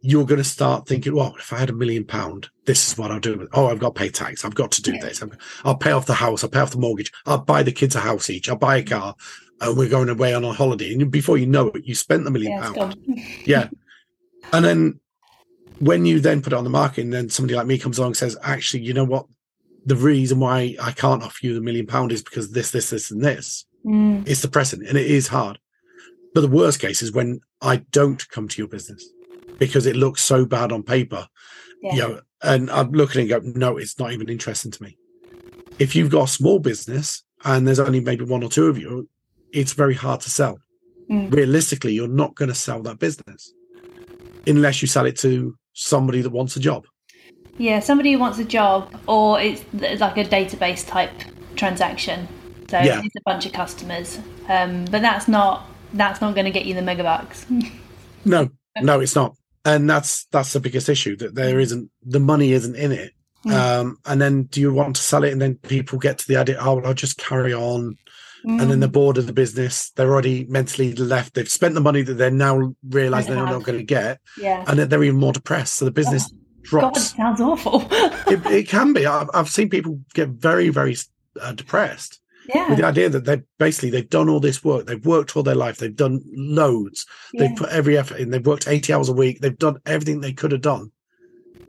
you're 0.06 0.26
going 0.26 0.38
to 0.38 0.44
start 0.44 0.88
thinking, 0.88 1.15
well, 1.15 1.36
if 1.39 1.52
I 1.52 1.58
had 1.58 1.70
a 1.72 1.74
million 1.74 2.06
pound, 2.06 2.50
this 2.65 2.88
is 2.91 2.98
what 2.98 3.12
I'll 3.12 3.20
do. 3.20 3.38
with. 3.39 3.50
Oh, 3.54 3.68
I've 3.68 3.80
got 3.80 3.96
to 3.96 4.00
pay 4.00 4.10
tax. 4.10 4.46
I've 4.46 4.54
got 4.56 4.72
to 4.74 4.82
do 4.82 4.94
Yeah. 4.94 5.02
this. 5.02 5.22
I'm- 5.22 5.36
I'll 5.63 5.76
pay 5.78 5.91
off 5.91 6.06
the 6.06 6.13
house. 6.13 6.44
I'll 6.44 6.50
pay 6.50 6.60
off 6.60 6.72
the 6.72 6.78
mortgage. 6.78 7.12
I'll 7.26 7.39
buy 7.39 7.63
the 7.63 7.72
kids 7.72 7.96
a 7.96 8.00
house 8.00 8.30
each. 8.30 8.48
I'll 8.48 8.56
buy 8.56 8.78
a 8.78 8.84
car. 8.84 9.15
And 9.62 9.76
we're 9.78 9.89
going 9.89 10.10
away 10.10 10.34
on 10.34 10.44
a 10.44 10.54
holiday. 10.54 10.94
And 10.94 11.10
before 11.10 11.38
you 11.38 11.48
know 11.48 11.70
it, 11.70 11.86
you 11.86 11.96
spent 11.96 12.24
the 12.24 12.32
million 12.32 12.52
yeah, 12.52 12.72
pound. 12.74 12.98
Yeah. 13.46 13.70
And 14.54 14.63
then 14.63 15.00
when 15.80 16.06
you 16.06 16.20
then 16.20 16.41
put 16.41 16.54
it 16.54 16.56
on 16.58 16.63
the 16.65 16.70
market 16.70 17.02
and 17.02 17.13
then 17.13 17.30
somebody 17.30 17.56
like 17.56 17.65
me 17.68 17.78
comes 17.80 17.98
along 17.98 18.10
and 18.10 18.18
says, 18.18 18.38
actually, 18.44 18.84
you 18.84 18.94
know 18.94 19.04
what? 19.06 19.26
The 19.86 19.96
reason 19.96 20.39
why 20.39 20.76
I 20.82 20.91
can't 20.91 21.24
offer 21.24 21.39
you 21.41 21.54
the 21.54 21.62
million 21.62 21.88
pound 21.88 22.12
is 22.12 22.22
because 22.22 22.52
this, 22.52 22.72
this, 22.72 22.89
this, 22.91 23.12
and 23.12 23.24
this. 23.24 23.65
Mm, 23.86 24.28
It's 24.28 24.41
depressing 24.41 24.86
and 24.88 24.98
it 24.98 25.08
is 25.10 25.28
hard. 25.30 25.58
But 26.34 26.41
the 26.41 26.48
worst 26.48 26.80
case 26.80 27.02
is 27.02 27.12
when 27.12 27.39
I 27.62 27.78
don't 27.91 28.28
come 28.30 28.48
to 28.50 28.62
your 28.62 28.68
business 28.68 29.08
because 29.60 29.86
it 29.86 29.96
looks 29.96 30.22
so 30.24 30.46
bad 30.46 30.72
on 30.72 30.84
paper. 30.84 31.28
yeah. 31.82 31.94
You 31.94 32.00
know, 32.02 32.22
and 32.41 32.70
I'm 32.70 32.91
looking 32.91 33.22
and 33.22 33.30
go, 33.30 33.39
no, 33.44 33.78
it's 33.78 33.98
not 34.00 34.12
even 34.12 34.30
interesting 34.30 34.72
to 34.72 34.84
me. 34.84 34.98
If 35.80 35.96
you've 35.96 36.12
got 36.12 36.24
a 36.30 36.32
small 36.32 36.60
business 36.60 37.24
and 37.44 37.68
there's 37.68 37.80
only 37.80 38.00
maybe 38.00 38.24
one 38.26 38.44
or 38.44 38.50
two 38.50 38.68
of 38.68 38.78
you, 38.78 39.10
it's 39.52 39.74
very 39.74 39.94
hard 39.94 40.22
to 40.22 40.30
sell. 40.30 40.60
Mm. 41.10 41.34
Realistically, 41.34 41.94
you're 41.94 42.08
not 42.08 42.36
going 42.36 42.50
to 42.50 42.56
sell 42.56 42.82
that 42.84 43.00
business 43.00 43.54
unless 44.48 44.82
you 44.82 44.88
sell 44.88 45.06
it 45.06 45.18
to 45.20 45.58
somebody 45.74 46.22
that 46.22 46.30
wants 46.32 46.56
a 46.56 46.60
job. 46.60 46.86
Yeah, 47.58 47.80
somebody 47.80 48.12
who 48.12 48.20
wants 48.20 48.38
a 48.38 48.44
job, 48.46 48.94
or 49.08 49.39
it's 49.39 49.63
like 49.74 50.18
a 50.18 50.26
database 50.26 50.86
type 50.86 51.12
transaction. 51.56 52.28
So 52.70 52.80
Yeah. 52.80 53.02
it's 53.04 53.15
a 53.15 53.22
bunch 53.26 53.46
of 53.46 53.54
customers, 53.54 54.20
um, 54.50 54.86
but 54.86 55.02
that's 55.02 55.28
not 55.28 55.68
that's 55.94 56.20
not 56.20 56.34
going 56.36 56.46
to 56.46 56.52
get 56.52 56.65
you 56.65 56.74
the 56.74 56.82
megabucks. 56.82 57.46
No, 58.28 58.50
no, 58.82 59.00
it's 59.02 59.15
not. 59.15 59.36
And 59.65 59.89
that's 59.89 60.25
that's 60.25 60.54
the 60.54 60.60
biggest 60.60 60.89
issue 60.89 61.15
that 61.17 61.36
there 61.36 61.60
isn't 61.60 61.89
the 62.04 62.19
money 62.19 62.51
isn't 62.54 62.75
in 62.75 62.91
it. 62.91 63.13
Mm. 63.45 63.54
Um, 63.54 63.97
and 64.06 64.21
then 64.21 64.43
do 64.43 64.62
you 64.62 64.71
want 64.73 64.95
to 64.95 65.01
sell 65.01 65.23
it? 65.23 65.32
And 65.34 65.41
then 65.41 65.56
people 65.56 65.99
get 65.99 66.19
to 66.19 66.28
the 66.28 66.38
idea, 66.38 66.58
oh, 66.60 66.75
well, 66.75 66.88
I'll 66.88 66.93
just 66.93 67.17
carry 67.17 67.54
on. 67.54 67.97
And 68.47 68.60
then 68.69 68.80
they're 68.80 68.88
bored 68.88 69.17
of 69.17 69.25
the 69.25 69.34
business. 69.34 69.89
They're 69.95 70.12
already 70.12 70.45
mentally 70.45 70.93
left. 70.93 71.34
They've 71.34 71.49
spent 71.49 71.73
the 71.73 71.82
money 71.82 72.04
that 72.04 72.13
they're 72.13 72.30
now 72.30 72.75
realizing 72.88 73.32
They 73.34 73.38
they're 73.38 73.49
not 73.49 73.63
going 73.63 73.80
to 73.80 73.84
get. 73.84 74.19
yeah, 74.38 74.63
And 74.67 74.78
then 74.78 74.88
they're 74.88 75.04
even 75.04 75.19
more 75.19 75.34
depressed. 75.34 75.73
So 75.78 75.86
the 75.86 75.89
business 75.89 76.30
God, 76.30 76.93
drops. 76.93 77.15
sounds 77.15 77.41
awful. 77.41 77.88
It, 78.28 78.45
it 78.45 78.67
can 78.67 78.93
be. 78.93 79.08
I've, 79.08 79.32
I've 79.34 79.49
seen 79.49 79.71
people 79.71 79.99
get 80.13 80.30
very, 80.30 80.69
very 80.69 80.95
uh, 81.41 81.54
depressed 81.54 82.19
with 82.53 82.77
the 82.77 82.86
idea 82.86 83.10
that 83.10 83.25
they 83.25 83.41
basically 83.58 83.89
they've 83.89 84.10
done 84.10 84.29
all 84.29 84.39
this 84.39 84.63
work. 84.63 84.86
They've 84.86 85.05
worked 85.05 85.36
all 85.36 85.43
their 85.43 85.55
life. 85.55 85.77
They've 85.77 85.95
done 85.95 86.21
loads. 86.36 87.05
yeah. 87.34 87.47
They've 87.47 87.58
put 87.58 87.69
every 87.69 87.97
effort 87.97 88.19
in. 88.19 88.29
They've 88.29 88.45
worked 88.45 88.67
80 88.67 88.93
hours 88.93 89.10
a 89.10 89.13
week. 89.13 89.39
They've 89.41 89.58
done 89.58 89.77
everything 89.86 90.21
they 90.21 90.34
could 90.34 90.51
have 90.51 90.62
done. 90.62 90.91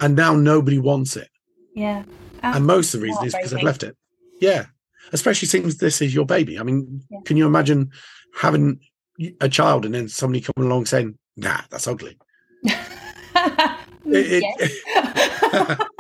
And 0.01 0.15
now 0.17 0.35
nobody 0.35 0.79
wants 0.79 1.17
it. 1.17 1.29
yeah. 1.75 2.03
And 2.43 2.67
most 2.67 2.95
of 2.95 3.01
the 3.01 3.07
reason 3.07 3.25
is 3.27 3.35
because 3.35 3.51
they've 3.51 3.63
left 3.63 3.83
it. 3.83 3.97
Yeah. 4.41 4.67
especially 5.13 5.49
since 5.49 5.77
this 5.77 6.03
is 6.03 6.15
your 6.15 6.27
baby. 6.27 6.59
I 6.59 6.63
mean, 6.63 7.03
Yeah. 7.11 7.21
can 7.25 7.37
you 7.37 7.47
imagine 7.47 7.91
having 8.35 8.81
a 9.41 9.49
child 9.49 9.85
and 9.87 9.95
then 9.95 10.09
somebody 10.09 10.43
coming 10.43 10.69
along 10.71 10.87
saying, 10.87 11.17
"Nah, 11.37 11.61
that's 11.71 11.87
ugly." 11.89 12.19
It- 14.09 14.45
it-. 14.61 15.81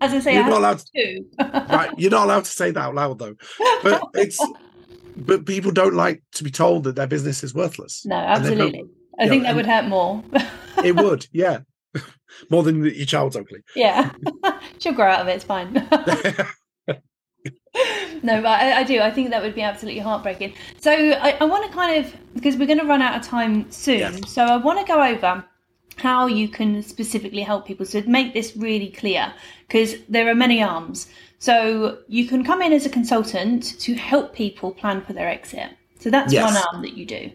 As 0.00 0.14
I 0.14 0.20
say, 0.20 0.34
You're 0.34 0.44
I 0.44 0.48
not 0.48 0.58
allowed 0.58 0.78
to, 0.78 1.24
right? 1.68 1.90
You're 1.98 2.10
not 2.10 2.24
allowed 2.24 2.44
to 2.44 2.50
say 2.50 2.70
that 2.70 2.80
out 2.80 2.94
loud, 2.94 3.18
though. 3.18 3.34
But 3.82 4.02
it's 4.14 4.40
but 5.16 5.44
people 5.44 5.70
don't 5.70 5.94
like 5.94 6.22
to 6.32 6.44
be 6.44 6.50
told 6.50 6.84
that 6.84 6.96
their 6.96 7.06
business 7.06 7.44
is 7.44 7.54
worthless. 7.54 8.06
no, 8.06 8.16
absolutely. 8.16 8.84
I 9.18 9.28
think 9.28 9.42
that 9.42 9.54
would 9.54 9.66
hurt 9.66 9.86
more. 9.86 10.22
It 10.82 10.96
would, 11.02 11.26
yeah, 11.32 11.58
more 12.50 12.62
than 12.62 12.84
your 12.84 13.06
child's 13.06 13.36
ugly. 13.36 13.60
yeah, 13.76 14.12
she'll 14.78 14.94
grow 14.94 15.08
out 15.08 15.20
of 15.20 15.28
it. 15.28 15.36
It's 15.36 15.44
fine. 15.44 15.72
no, 15.74 15.86
but 18.42 18.46
I, 18.46 18.80
I 18.80 18.84
do. 18.84 19.00
I 19.00 19.10
think 19.10 19.30
that 19.30 19.42
would 19.42 19.54
be 19.54 19.62
absolutely 19.62 20.00
heartbreaking. 20.00 20.54
So 20.80 20.90
I, 20.92 21.36
I 21.40 21.44
want 21.44 21.66
to 21.66 21.72
kind 21.72 22.04
of 22.04 22.14
because 22.34 22.56
we're 22.56 22.66
going 22.66 22.78
to 22.78 22.86
run 22.86 23.02
out 23.02 23.20
of 23.20 23.26
time 23.26 23.70
soon. 23.70 23.98
Yes. 23.98 24.32
So 24.32 24.44
I 24.44 24.56
want 24.56 24.78
to 24.78 24.84
go 24.90 25.02
over 25.02 25.44
how 26.00 26.26
you 26.26 26.48
can 26.48 26.82
specifically 26.82 27.42
help 27.42 27.66
people. 27.66 27.86
So 27.86 28.02
make 28.06 28.32
this 28.34 28.56
really 28.56 28.88
clear 28.88 29.32
because 29.66 29.94
there 30.08 30.28
are 30.28 30.34
many 30.34 30.62
arms. 30.62 31.08
So 31.38 31.98
you 32.08 32.26
can 32.26 32.44
come 32.44 32.60
in 32.62 32.72
as 32.72 32.86
a 32.86 32.90
consultant 32.90 33.78
to 33.80 33.94
help 33.94 34.34
people 34.34 34.72
plan 34.72 35.02
for 35.02 35.12
their 35.12 35.28
exit. 35.28 35.70
So 35.98 36.10
that's 36.10 36.32
Yes. 36.32 36.44
one 36.44 36.62
arm 36.68 36.82
that 36.82 36.96
you 36.96 37.06
do. 37.06 37.30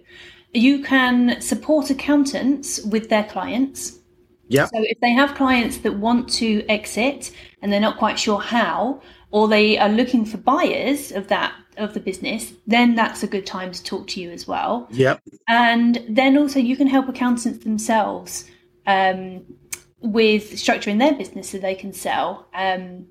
You 0.53 0.83
can 0.83 1.41
support 1.41 1.89
accountants 1.89 2.83
with 2.83 3.09
their 3.09 3.23
clients. 3.23 3.99
Yep. 4.47 4.69
So 4.73 4.83
if 4.83 4.99
they 4.99 5.11
have 5.11 5.35
clients 5.35 5.77
that 5.77 5.97
want 5.97 6.29
to 6.33 6.65
exit 6.69 7.31
and 7.61 7.71
they're 7.71 7.79
not 7.79 7.97
quite 7.97 8.19
sure 8.19 8.39
how, 8.39 9.01
or 9.31 9.47
they 9.47 9.77
are 9.77 9.89
looking 9.89 10.23
for 10.25 10.37
buyers 10.37 11.11
of 11.11 11.27
that 11.27 11.53
of 11.77 11.93
the 11.93 11.99
business, 11.99 12.53
then 12.67 12.95
that's 12.95 13.21
a 13.23 13.27
good 13.27 13.45
time 13.45 13.71
to 13.71 13.83
talk 13.83 14.07
to 14.07 14.21
you 14.21 14.31
as 14.31 14.47
well. 14.47 14.87
Yep. 14.91 15.21
And 15.47 16.03
then 16.07 16.37
also 16.37 16.59
you 16.59 16.77
can 16.77 16.87
help 16.87 17.09
accountants 17.09 17.63
themselves 17.63 18.45
um, 18.87 19.45
with 20.01 20.51
structuring 20.53 20.99
their 20.99 21.13
business 21.13 21.49
so 21.49 21.57
they 21.57 21.75
can 21.75 21.93
sell. 21.93 22.47
Um, 22.53 23.07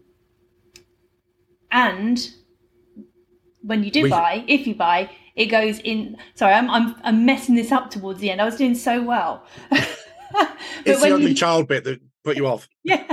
and 1.70 2.30
when 3.62 3.82
you 3.82 3.90
do 3.90 4.02
We- 4.04 4.10
buy, 4.10 4.44
if 4.46 4.66
you 4.66 4.74
buy, 4.74 5.10
it 5.34 5.46
goes 5.46 5.78
in. 5.80 6.16
Sorry, 6.34 6.54
I'm 6.54 6.70
I'm, 6.70 6.94
I'm 7.02 7.26
messing 7.26 7.54
this 7.56 7.72
up 7.72 7.90
towards 7.90 8.20
the 8.20 8.30
end. 8.30 8.40
I 8.40 8.44
was 8.44 8.56
doing 8.56 8.74
so 8.74 9.02
well. 9.02 9.44
It's 10.84 11.00
the 11.00 11.14
ugly 11.14 11.28
you, 11.28 11.34
child 11.34 11.68
bit 11.68 11.84
that 11.84 12.00
put 12.24 12.36
you 12.36 12.46
off. 12.48 12.68
yeah, 12.84 13.04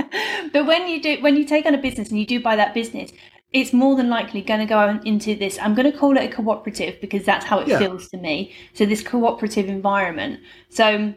but 0.52 0.66
when 0.66 0.88
you 0.88 1.00
do 1.00 1.18
when 1.22 1.36
you 1.36 1.44
take 1.44 1.66
on 1.66 1.74
a 1.74 1.78
business 1.78 2.10
and 2.10 2.18
you 2.18 2.26
do 2.26 2.40
buy 2.40 2.56
that 2.56 2.74
business, 2.74 3.12
it's 3.52 3.72
more 3.72 3.94
than 3.96 4.10
likely 4.10 4.42
going 4.42 4.58
to 4.60 4.66
go 4.66 5.00
into 5.04 5.36
this. 5.36 5.56
I'm 5.60 5.74
going 5.74 5.90
to 5.90 5.96
call 5.96 6.16
it 6.16 6.24
a 6.24 6.28
cooperative 6.28 7.00
because 7.00 7.24
that's 7.24 7.44
how 7.44 7.60
it 7.60 7.68
Yeah. 7.68 7.78
feels 7.78 8.08
to 8.08 8.16
me. 8.16 8.52
So 8.74 8.84
this 8.86 9.02
cooperative 9.02 9.68
environment. 9.68 10.40
So 10.68 11.14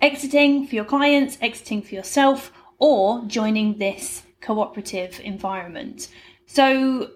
exiting 0.00 0.66
for 0.66 0.74
your 0.74 0.84
clients, 0.84 1.38
exiting 1.40 1.82
for 1.82 1.94
yourself, 1.94 2.52
or 2.78 3.24
joining 3.26 3.78
this 3.78 4.22
cooperative 4.40 5.20
environment. 5.24 6.08
So 6.46 7.10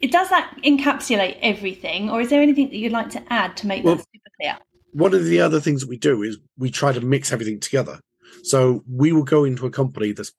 it 0.00 0.10
does 0.10 0.28
that 0.30 0.56
encapsulate 0.64 1.38
everything, 1.40 2.10
or 2.10 2.20
is 2.20 2.30
there 2.30 2.42
anything 2.42 2.68
that 2.68 2.76
you'd 2.76 2.92
like 2.92 3.10
to 3.10 3.22
add 3.32 3.56
to 3.58 3.66
make 3.66 3.84
Well, 3.84 3.96
that 3.96 4.06
super 4.12 4.30
clear? 4.40 4.58
one 4.92 5.14
of 5.14 5.24
the 5.24 5.40
other 5.40 5.60
things 5.60 5.80
that 5.80 5.88
we 5.88 5.96
do 5.96 6.22
is 6.22 6.38
we 6.58 6.70
try 6.70 6.92
to 6.92 7.00
mix 7.00 7.32
everything 7.32 7.60
together. 7.60 8.00
So 8.42 8.82
we 8.88 9.12
will 9.12 9.22
go 9.22 9.44
into 9.44 9.64
a 9.66 9.70
company 9.70 10.12
that's 10.12 10.32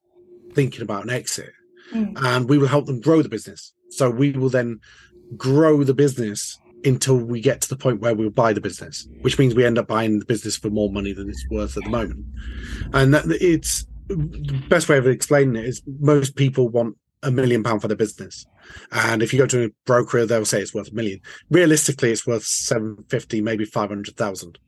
thinking 0.52 0.82
about 0.82 1.04
an 1.04 1.10
exit 1.10 1.50
Mm. 1.92 2.14
and 2.24 2.48
we 2.48 2.56
will 2.56 2.66
help 2.66 2.86
them 2.86 2.98
grow 3.00 3.20
the 3.20 3.28
business. 3.28 3.72
So 3.90 4.08
we 4.10 4.32
will 4.32 4.48
then 4.48 4.80
grow 5.36 5.84
the 5.84 5.92
business 5.92 6.58
until 6.84 7.16
we 7.16 7.40
get 7.40 7.60
to 7.62 7.68
the 7.68 7.76
point 7.76 8.00
where 8.00 8.14
we'll 8.14 8.30
buy 8.30 8.52
the 8.52 8.60
business, 8.60 9.08
which 9.22 9.38
means 9.38 9.54
we 9.54 9.64
end 9.64 9.78
up 9.78 9.86
buying 9.86 10.18
the 10.18 10.24
business 10.24 10.56
for 10.56 10.70
more 10.70 10.90
money 10.90 11.12
than 11.12 11.28
it's 11.28 11.46
worth 11.50 11.76
at 11.76 11.84
the 11.84 11.90
moment. 11.90 12.24
And 12.92 13.14
that, 13.14 13.24
it's 13.40 13.86
the 14.08 14.62
best 14.68 14.88
way 14.88 14.98
of 14.98 15.06
explaining 15.06 15.56
it 15.56 15.64
is 15.64 15.82
most 16.00 16.36
people 16.36 16.68
want 16.68 16.96
a 17.22 17.30
million 17.30 17.62
pound 17.62 17.80
for 17.80 17.88
their 17.88 17.96
business. 17.96 18.44
And 18.92 19.22
if 19.22 19.32
you 19.32 19.38
go 19.38 19.46
to 19.46 19.64
a 19.64 19.70
broker, 19.86 20.26
they'll 20.26 20.44
say 20.44 20.60
it's 20.60 20.74
worth 20.74 20.90
a 20.90 20.94
million. 20.94 21.20
Realistically, 21.50 22.12
it's 22.12 22.26
worth 22.26 22.44
750, 22.44 23.40
maybe 23.40 23.64
500,000. 23.64 24.58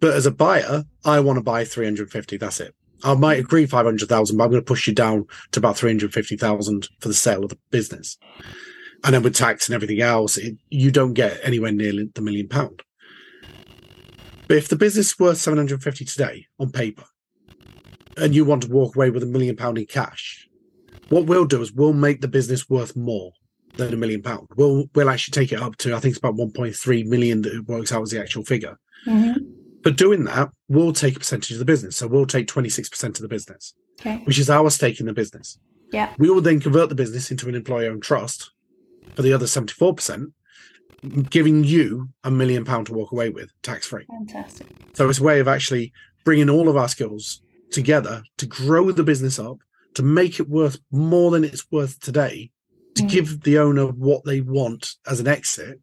But 0.00 0.14
as 0.14 0.26
a 0.26 0.30
buyer, 0.30 0.84
I 1.04 1.20
want 1.20 1.38
to 1.38 1.42
buy 1.42 1.64
350. 1.64 2.36
That's 2.36 2.60
it. 2.60 2.74
I 3.02 3.14
might 3.14 3.38
agree 3.38 3.66
500,000, 3.66 4.36
but 4.36 4.44
I'm 4.44 4.50
going 4.50 4.62
to 4.62 4.66
push 4.66 4.86
you 4.86 4.94
down 4.94 5.26
to 5.52 5.60
about 5.60 5.76
350,000 5.76 6.88
for 7.00 7.08
the 7.08 7.14
sale 7.14 7.44
of 7.44 7.50
the 7.50 7.58
business. 7.70 8.16
And 9.04 9.14
then 9.14 9.22
with 9.22 9.34
tax 9.34 9.68
and 9.68 9.74
everything 9.74 10.00
else, 10.00 10.38
it, 10.38 10.56
you 10.70 10.90
don't 10.90 11.12
get 11.12 11.38
anywhere 11.42 11.72
near 11.72 11.92
the 12.14 12.22
million 12.22 12.48
pound. 12.48 12.82
But 14.48 14.56
if 14.56 14.68
the 14.68 14.76
business 14.76 15.08
is 15.12 15.18
worth 15.18 15.38
750 15.38 16.04
today 16.04 16.46
on 16.58 16.70
paper, 16.72 17.04
and 18.16 18.34
you 18.34 18.44
want 18.44 18.62
to 18.62 18.70
walk 18.70 18.96
away 18.96 19.10
with 19.10 19.22
a 19.22 19.26
million 19.26 19.56
pound 19.56 19.76
in 19.76 19.86
cash, 19.86 20.48
what 21.08 21.26
we'll 21.26 21.44
do 21.44 21.60
is 21.60 21.72
we'll 21.72 21.92
make 21.92 22.20
the 22.20 22.28
business 22.28 22.68
worth 22.70 22.96
more 22.96 23.32
than 23.76 23.92
a 23.92 23.96
million 23.96 24.22
pound. 24.22 24.46
We'll 24.56 24.86
we'll 24.94 25.10
actually 25.10 25.32
take 25.32 25.52
it 25.52 25.60
up 25.60 25.76
to 25.78 25.94
I 25.94 26.00
think 26.00 26.12
it's 26.12 26.18
about 26.18 26.36
1.3 26.36 27.06
million 27.06 27.42
that 27.42 27.54
it 27.54 27.66
works 27.68 27.92
out 27.92 28.02
as 28.02 28.10
the 28.10 28.20
actual 28.20 28.44
figure. 28.44 28.78
Mhm. 29.06 29.34
But 29.82 29.96
doing 29.96 30.24
that, 30.24 30.50
we'll 30.68 30.92
take 30.94 31.16
a 31.16 31.18
percentage 31.18 31.50
of 31.52 31.58
the 31.58 31.64
business. 31.64 31.96
So 31.96 32.06
we'll 32.06 32.24
take 32.24 32.46
26% 32.46 33.04
of 33.16 33.20
the 33.20 33.28
business, 33.28 33.74
Okay. 34.00 34.22
which 34.24 34.38
is 34.38 34.48
our 34.48 34.70
stake 34.70 35.00
in 35.00 35.06
the 35.06 35.12
business. 35.12 35.58
Yeah. 35.92 36.14
We 36.18 36.30
will 36.30 36.40
then 36.40 36.60
convert 36.60 36.88
the 36.88 36.94
business 36.94 37.30
into 37.30 37.48
an 37.48 37.54
employer 37.54 37.90
owned 37.90 38.02
trust 38.02 38.50
for 39.14 39.22
the 39.22 39.32
other 39.32 39.46
74%, 39.46 40.32
giving 41.30 41.64
you 41.64 42.08
a 42.24 42.30
million 42.30 42.64
pound 42.64 42.86
to 42.86 42.92
walk 42.94 43.12
away 43.12 43.30
with 43.30 43.50
tax 43.62 43.86
free. 43.86 44.06
Fantastic. 44.08 44.66
So 44.94 45.08
it's 45.08 45.18
a 45.20 45.22
way 45.24 45.40
of 45.40 45.48
actually 45.48 45.92
bringing 46.24 46.48
all 46.50 46.68
of 46.68 46.76
our 46.76 46.88
skills 46.88 47.42
together 47.70 48.22
to 48.38 48.46
grow 48.46 48.90
the 48.92 49.02
business 49.04 49.38
up, 49.38 49.58
to 49.94 50.02
make 50.02 50.40
it 50.40 50.48
worth 50.48 50.78
more 50.90 51.30
than 51.30 51.44
it's 51.44 51.70
worth 51.70 52.00
today, 52.00 52.50
to 52.94 53.02
Mm. 53.02 53.08
give 53.10 53.42
the 53.42 53.58
owner 53.58 53.86
what 53.86 54.24
they 54.24 54.40
want 54.40 54.94
as 55.06 55.20
an 55.20 55.26
exit, 55.28 55.80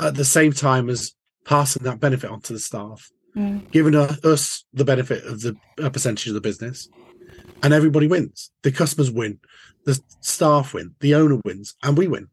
at 0.00 0.14
the 0.16 0.24
same 0.24 0.52
time 0.52 0.88
as 0.90 1.12
passing 1.44 1.82
that 1.84 2.00
benefit 2.00 2.30
on 2.30 2.40
to 2.42 2.52
the 2.52 2.58
staff, 2.58 3.10
Mm. 3.36 3.70
giving 3.70 3.94
us 3.94 4.64
the 4.72 4.84
benefit 4.84 5.24
of 5.24 5.40
the 5.42 5.56
a 5.78 5.90
percentage 5.90 6.26
of 6.26 6.34
the 6.34 6.40
business, 6.40 6.88
and 7.62 7.72
everybody 7.72 8.06
wins. 8.06 8.50
The 8.62 8.72
customers 8.72 9.10
win, 9.10 9.38
the 9.84 10.00
staff 10.20 10.74
win, 10.74 10.94
the 11.00 11.14
owner 11.14 11.40
wins, 11.44 11.74
and 11.82 11.96
we 11.96 12.08
win. 12.08 12.28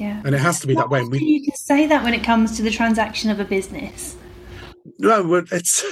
Yeah. 0.00 0.22
And 0.24 0.34
it 0.34 0.38
has 0.40 0.58
to 0.60 0.66
be 0.66 0.74
that 0.74 0.88
way. 0.90 1.02
We 1.04 1.18
you 1.20 1.44
can 1.44 1.54
say 1.56 1.86
that 1.86 2.02
when 2.02 2.14
it 2.14 2.24
comes 2.24 2.56
to 2.56 2.62
the 2.62 2.70
transaction 2.70 3.30
of 3.30 3.38
a 3.38 3.44
business. 3.44 4.16
no, 4.98 5.22
but 5.28 5.44
it's 5.52 5.84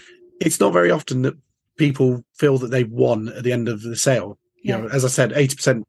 it's 0.40 0.60
not 0.60 0.72
very 0.72 0.90
often 0.90 1.22
that 1.22 1.34
people 1.76 2.24
feel 2.36 2.58
that 2.58 2.68
they've 2.70 2.90
won 2.90 3.28
at 3.30 3.42
the 3.44 3.52
end 3.52 3.68
of 3.68 3.82
the 3.82 3.96
sale. 3.96 4.38
You 4.62 4.74
Yeah. 4.74 4.80
know, 4.80 4.88
as 4.88 5.04
I 5.04 5.08
said, 5.08 5.32
eighty 5.34 5.56
percent 5.56 5.84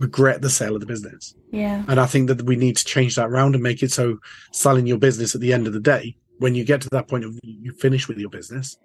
regret 0.00 0.42
the 0.42 0.50
sale 0.50 0.74
of 0.74 0.80
the 0.80 0.86
business, 0.86 1.34
Yeah. 1.52 1.84
and 1.86 2.00
I 2.00 2.06
think 2.06 2.26
that 2.28 2.42
we 2.42 2.56
need 2.56 2.76
to 2.76 2.84
change 2.84 3.14
that 3.14 3.30
round 3.30 3.54
and 3.54 3.62
make 3.62 3.80
it 3.82 3.92
so 3.92 4.18
selling 4.52 4.86
your 4.88 4.98
business 4.98 5.34
at 5.36 5.40
the 5.40 5.52
end 5.52 5.68
of 5.68 5.72
the 5.72 5.80
day, 5.80 6.16
when 6.38 6.56
you 6.56 6.64
get 6.64 6.80
to 6.82 6.90
that 6.90 7.06
point 7.06 7.24
of 7.24 7.38
you 7.44 7.72
finish 7.74 8.08
with 8.08 8.18
your 8.18 8.28
business, 8.28 8.76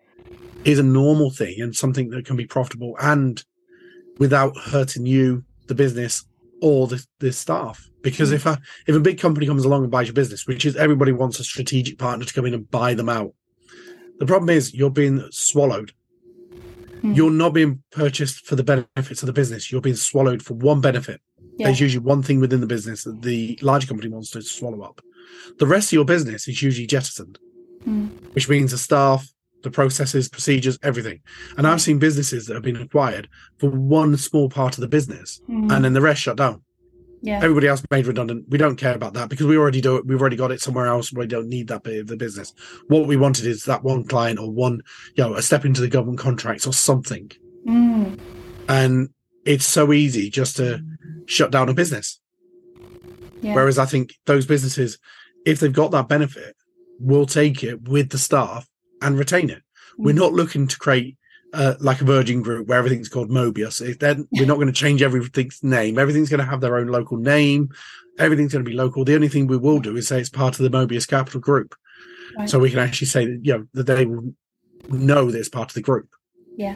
is 0.65 0.77
a 0.77 0.83
normal 0.83 1.31
thing 1.31 1.59
and 1.61 1.75
something 1.75 2.09
that 2.11 2.25
can 2.25 2.35
be 2.37 2.45
profitable 2.45 2.95
and 3.01 3.43
without 4.19 4.55
hurting 4.57 5.05
you, 5.07 5.43
the 5.67 5.73
business, 5.75 6.25
or 6.61 6.87
the, 6.87 7.05
the 7.19 7.31
staff. 7.31 7.89
Because 8.01 8.31
if 8.31 8.45
a 8.45 8.59
if 8.87 8.95
a 8.95 8.99
big 8.99 9.19
company 9.19 9.45
comes 9.45 9.65
along 9.65 9.83
and 9.83 9.91
buys 9.91 10.07
your 10.07 10.13
business, 10.13 10.47
which 10.47 10.65
is 10.65 10.75
everybody 10.75 11.11
wants 11.11 11.39
a 11.39 11.43
strategic 11.43 11.97
partner 11.97 12.25
to 12.25 12.33
come 12.33 12.45
in 12.45 12.53
and 12.53 12.69
buy 12.71 12.93
them 12.93 13.09
out, 13.09 13.33
the 14.19 14.25
problem 14.25 14.49
is 14.49 14.73
you're 14.73 14.89
being 14.89 15.27
swallowed. 15.31 15.91
Hmm. 17.01 17.13
You're 17.13 17.31
not 17.31 17.53
being 17.53 17.83
purchased 17.91 18.45
for 18.45 18.55
the 18.55 18.63
benefits 18.63 19.21
of 19.21 19.27
the 19.27 19.33
business. 19.33 19.71
You're 19.71 19.81
being 19.81 19.95
swallowed 19.95 20.41
for 20.41 20.53
one 20.53 20.81
benefit. 20.81 21.21
Yeah. 21.57 21.67
There's 21.67 21.81
usually 21.81 22.05
one 22.05 22.23
thing 22.23 22.39
within 22.39 22.61
the 22.61 22.67
business 22.67 23.03
that 23.03 23.21
the 23.21 23.59
large 23.61 23.87
company 23.87 24.09
wants 24.09 24.31
to 24.31 24.41
swallow 24.41 24.81
up. 24.81 25.01
The 25.59 25.67
rest 25.67 25.89
of 25.89 25.93
your 25.93 26.05
business 26.05 26.47
is 26.47 26.61
usually 26.61 26.87
jettisoned, 26.87 27.37
Mm. 27.85 28.09
which 28.33 28.49
means 28.49 28.71
the 28.71 28.77
staff, 28.77 29.31
the 29.63 29.71
processes, 29.71 30.29
procedures, 30.29 30.79
everything. 30.83 31.19
And 31.57 31.67
I've 31.67 31.81
seen 31.81 31.99
businesses 31.99 32.45
that 32.47 32.53
have 32.53 32.63
been 32.63 32.77
acquired 32.77 33.27
for 33.57 33.69
one 33.69 34.15
small 34.17 34.49
part 34.49 34.75
of 34.75 34.81
the 34.81 34.87
business 34.87 35.41
Mm. 35.49 35.71
and 35.71 35.83
then 35.85 35.93
the 35.93 36.01
rest 36.01 36.21
shut 36.21 36.37
down. 36.37 36.61
yeah. 37.21 37.41
Everybody 37.43 37.67
else 37.67 37.83
made 37.91 38.07
redundant. 38.07 38.45
We 38.47 38.57
don't 38.57 38.77
care 38.77 38.95
about 38.95 39.13
that 39.15 39.27
because 39.27 39.45
we 39.45 39.57
already 39.57 39.81
do 39.81 39.97
it. 39.97 40.05
We've 40.05 40.21
already 40.21 40.37
got 40.37 40.51
it 40.53 40.61
somewhere 40.61 40.85
else. 40.87 41.11
We 41.11 41.27
don't 41.27 41.49
need 41.49 41.67
that 41.67 41.83
bit 41.83 41.99
of 41.99 42.07
the 42.07 42.15
business. 42.15 42.53
What 42.87 43.07
we 43.07 43.17
wanted 43.17 43.45
is 43.45 43.63
that 43.65 43.83
one 43.83 44.05
client 44.05 44.39
or 44.39 44.49
one, 44.49 44.81
you 45.15 45.23
know, 45.25 45.33
a 45.35 45.41
step 45.41 45.65
into 45.65 45.81
the 45.81 45.89
government 45.89 46.19
contracts 46.19 46.65
or 46.65 46.71
something. 46.71 47.29
Mm. 47.67 48.17
And 48.69 49.09
it's 49.43 49.65
so 49.65 49.91
easy 49.91 50.29
just 50.29 50.55
to 50.57 50.81
shut 51.25 51.51
down 51.51 51.67
a 51.67 51.73
business. 51.73 52.21
Yeah. 53.41 53.53
Whereas 53.55 53.77
I 53.77 53.85
think 53.85 54.13
those 54.25 54.45
businesses, 54.45 54.97
if 55.45 55.59
they've 55.59 55.73
got 55.73 55.91
that 55.91 56.07
benefit, 56.07 56.55
will 56.99 57.25
take 57.25 57.63
it 57.65 57.81
with 57.89 58.09
the 58.11 58.17
staff 58.17 58.68
and 59.01 59.17
retain 59.17 59.49
it. 59.49 59.61
We're 59.97 60.13
Mm. 60.13 60.17
not 60.19 60.33
looking 60.33 60.67
to 60.67 60.77
create 60.77 61.17
uh, 61.51 61.73
like 61.79 61.99
a 61.99 62.05
Virgin 62.05 62.43
Group 62.43 62.67
where 62.67 62.77
everything's 62.77 63.09
called 63.09 63.31
Mobius. 63.31 63.81
If 63.81 63.97
then 63.97 64.27
we're 64.31 64.45
not 64.45 64.55
going 64.55 64.67
to 64.67 64.71
change 64.73 65.01
everything's 65.01 65.63
name. 65.63 65.97
Everything's 65.97 66.29
going 66.29 66.39
to 66.41 66.45
have 66.45 66.61
their 66.61 66.77
own 66.77 66.87
local 66.89 67.17
name. 67.17 67.69
Everything's 68.19 68.53
going 68.53 68.63
to 68.63 68.69
be 68.69 68.75
local. 68.77 69.03
The 69.03 69.15
only 69.15 69.29
thing 69.29 69.47
we 69.47 69.57
will 69.57 69.79
do 69.79 69.95
is 69.97 70.07
say 70.07 70.19
it's 70.19 70.29
part 70.29 70.59
of 70.59 70.63
the 70.63 70.77
Mobius 70.77 71.07
Capital 71.07 71.39
Group, 71.39 71.73
Right. 72.37 72.47
so 72.47 72.59
we 72.59 72.69
can 72.69 72.77
actually 72.79 73.07
say 73.07 73.25
that 73.25 73.39
you 73.41 73.53
know 73.53 73.65
that 73.73 73.87
they 73.87 74.05
will 74.05 74.35
know 74.89 75.31
that 75.31 75.39
it's 75.39 75.49
part 75.49 75.71
of 75.71 75.73
the 75.73 75.81
group. 75.81 76.07
Yeah. 76.59 76.75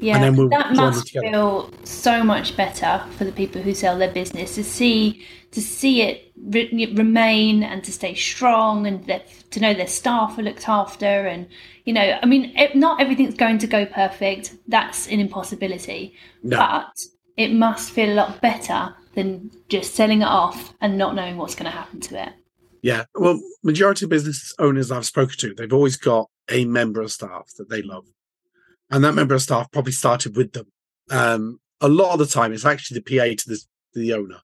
Yeah, 0.00 0.20
then 0.20 0.36
we'll 0.36 0.48
that 0.48 0.74
must 0.74 1.10
feel 1.10 1.70
so 1.84 2.24
much 2.24 2.56
better 2.56 3.04
for 3.16 3.24
the 3.24 3.32
people 3.32 3.60
who 3.60 3.74
sell 3.74 3.98
their 3.98 4.12
business 4.12 4.54
to 4.54 4.64
see 4.64 5.26
to 5.50 5.60
see 5.60 6.00
it 6.02 6.32
re- 6.36 6.92
remain 6.94 7.62
and 7.62 7.84
to 7.84 7.92
stay 7.92 8.14
strong 8.14 8.86
and 8.86 9.04
that, 9.06 9.26
to 9.50 9.60
know 9.60 9.74
their 9.74 9.88
staff 9.88 10.38
are 10.38 10.42
looked 10.42 10.68
after 10.68 11.26
and 11.26 11.46
you 11.84 11.92
know 11.92 12.18
I 12.22 12.26
mean 12.26 12.56
it, 12.56 12.74
not 12.74 13.00
everything's 13.00 13.34
going 13.34 13.58
to 13.58 13.66
go 13.66 13.84
perfect 13.84 14.56
that's 14.68 15.08
an 15.08 15.20
impossibility 15.20 16.14
No. 16.42 16.56
but 16.58 16.98
it 17.36 17.52
must 17.52 17.90
feel 17.90 18.12
a 18.12 18.14
lot 18.14 18.40
better 18.40 18.94
than 19.14 19.50
just 19.68 19.94
selling 19.94 20.22
it 20.22 20.28
off 20.28 20.74
and 20.80 20.96
not 20.96 21.16
knowing 21.16 21.36
what's 21.36 21.56
going 21.56 21.70
to 21.70 21.76
happen 21.76 22.00
to 22.02 22.22
it 22.22 22.32
Yeah. 22.82 23.04
Well, 23.16 23.40
majority 23.64 24.06
of 24.06 24.10
business 24.10 24.54
owners 24.60 24.92
I've 24.92 25.06
spoken 25.06 25.36
to, 25.38 25.54
they've 25.54 25.72
always 25.72 25.96
got 25.96 26.30
a 26.48 26.64
member 26.64 27.02
of 27.02 27.10
staff 27.10 27.52
that 27.58 27.68
they 27.68 27.82
love. 27.82 28.06
And 28.90 29.04
that 29.04 29.14
member 29.14 29.34
of 29.34 29.42
staff 29.42 29.70
probably 29.70 29.92
started 29.92 30.36
with 30.36 30.52
them. 30.52 30.66
Um, 31.10 31.60
a 31.80 31.88
lot 31.88 32.12
of 32.12 32.18
the 32.18 32.26
time, 32.26 32.52
it's 32.52 32.64
actually 32.64 33.00
the 33.00 33.18
PA 33.18 33.42
to 33.42 33.48
the, 33.48 33.60
the 33.94 34.12
owner. 34.14 34.40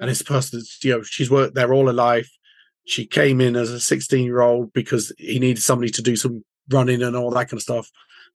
And 0.00 0.10
it's 0.10 0.20
the 0.20 0.24
person 0.24 0.58
that's, 0.58 0.82
you 0.82 0.92
know, 0.92 1.02
she's 1.02 1.30
worked 1.30 1.54
there 1.54 1.72
all 1.72 1.86
her 1.86 1.92
life. 1.92 2.30
She 2.84 3.06
came 3.06 3.40
in 3.40 3.56
as 3.56 3.70
a 3.70 3.80
16 3.80 4.24
year 4.24 4.40
old 4.40 4.72
because 4.72 5.12
he 5.18 5.38
needed 5.38 5.62
somebody 5.62 5.90
to 5.92 6.02
do 6.02 6.16
some 6.16 6.44
running 6.70 7.02
and 7.02 7.14
all 7.14 7.30
that 7.30 7.48
kind 7.48 7.58
of 7.58 7.62
stuff. 7.62 7.90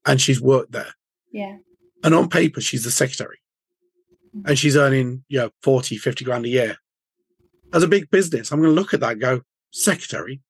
And 0.06 0.20
she's 0.20 0.40
worked 0.40 0.72
there. 0.72 0.94
yeah 1.32 1.56
And 2.04 2.14
on 2.14 2.28
paper, 2.28 2.60
she's 2.60 2.84
the 2.84 2.90
secretary. 2.90 3.38
And 4.46 4.58
she's 4.58 4.76
earning, 4.76 5.24
you 5.28 5.38
know, 5.38 5.50
40, 5.62 5.96
50 5.96 6.24
grand 6.24 6.44
a 6.44 6.48
year. 6.48 6.76
As 7.72 7.82
a 7.82 7.88
big 7.88 8.10
business, 8.10 8.52
I'm 8.52 8.60
going 8.60 8.74
to 8.74 8.80
look 8.80 8.94
at 8.94 9.00
that 9.00 9.12
and 9.12 9.20
go, 9.20 9.40
secretary, 9.72 10.40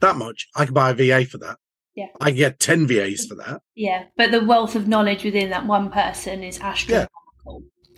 that 0.00 0.16
much. 0.16 0.48
I 0.56 0.64
can 0.64 0.74
buy 0.74 0.90
a 0.90 0.94
VA 0.94 1.26
for 1.26 1.38
that. 1.38 1.58
Yeah. 1.94 2.06
I 2.20 2.30
get 2.30 2.60
10 2.60 2.86
VAs 2.86 3.26
for 3.26 3.34
that. 3.36 3.62
Yeah, 3.74 4.04
but 4.16 4.30
the 4.30 4.44
wealth 4.44 4.74
of 4.76 4.86
knowledge 4.86 5.24
within 5.24 5.50
that 5.50 5.66
one 5.66 5.90
person 5.90 6.42
is 6.42 6.60
astronomical. 6.60 7.10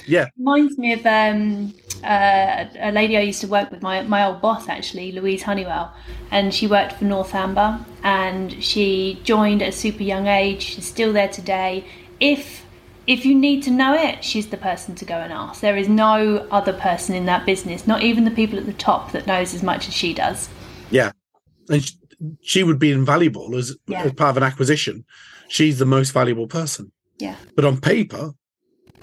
Yeah. 0.07 0.29
Reminds 0.37 0.79
me 0.79 0.95
of 0.95 1.07
um, 1.07 1.75
uh, 2.03 2.65
a 2.79 2.91
lady 2.91 3.17
I 3.17 3.21
used 3.21 3.41
to 3.43 3.47
work 3.47 3.71
with, 3.71 3.83
my, 3.83 4.03
my 4.03 4.25
old 4.25 4.41
boss 4.41 4.69
actually, 4.69 5.13
Louise 5.13 5.43
Honeywell, 5.43 5.95
and 6.31 6.53
she 6.55 6.67
worked 6.67 6.95
for 6.95 7.05
North 7.05 7.35
Amber 7.35 7.85
and 8.03 8.63
she 8.63 9.21
joined 9.25 9.63
at 9.63 9.69
a 9.69 9.73
super 9.73 10.03
young 10.03 10.27
age. 10.27 10.63
She's 10.63 10.87
still 10.87 11.13
there 11.13 11.29
today. 11.29 11.85
If 12.19 12.63
if 13.05 13.27
you 13.27 13.35
need 13.35 13.65
to 13.65 13.71
know 13.71 13.95
it, 13.95 14.25
she's 14.25 14.49
the 14.49 14.57
person 14.57 14.95
to 14.95 15.05
go 15.05 15.17
and 15.17 15.33
ask. 15.33 15.61
There 15.61 15.77
is 15.77 15.89
no 15.89 16.47
other 16.53 16.73
person 16.73 17.17
in 17.17 17.27
that 17.27 17.45
business, 17.45 17.85
not 17.85 18.03
even 18.03 18.25
the 18.25 18.31
people 18.31 18.61
at 18.61 18.67
the 18.67 18.73
top, 18.73 19.11
that 19.11 19.27
knows 19.27 19.55
as 19.55 19.63
much 19.63 19.89
as 19.89 19.95
she 19.95 20.15
does. 20.15 20.49
Yeah. 20.89 21.11
And 21.69 21.85
she, 21.85 21.97
she 22.43 22.63
would 22.63 22.79
be 22.79 22.93
invaluable 22.93 23.57
as, 23.57 23.77
Yeah. 23.87 24.03
as 24.03 24.13
part 24.13 24.31
of 24.31 24.37
an 24.37 24.43
acquisition. 24.43 25.05
She's 25.49 25.79
the 25.79 25.87
most 25.87 26.13
valuable 26.13 26.47
person. 26.47 26.93
Yeah. 27.19 27.37
But 27.55 27.65
on 27.65 27.81
paper, 27.81 28.33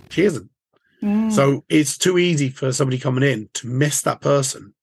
she 0.10 0.24
isn't. 0.24 0.50
Mm. 1.04 1.32
So 1.32 1.64
it's 1.70 1.98
too 1.98 2.18
easy 2.18 2.50
for 2.50 2.72
somebody 2.72 2.98
coming 2.98 3.24
in 3.24 3.50
to 3.56 3.68
miss 3.68 4.02
that 4.02 4.22
person. 4.22 4.74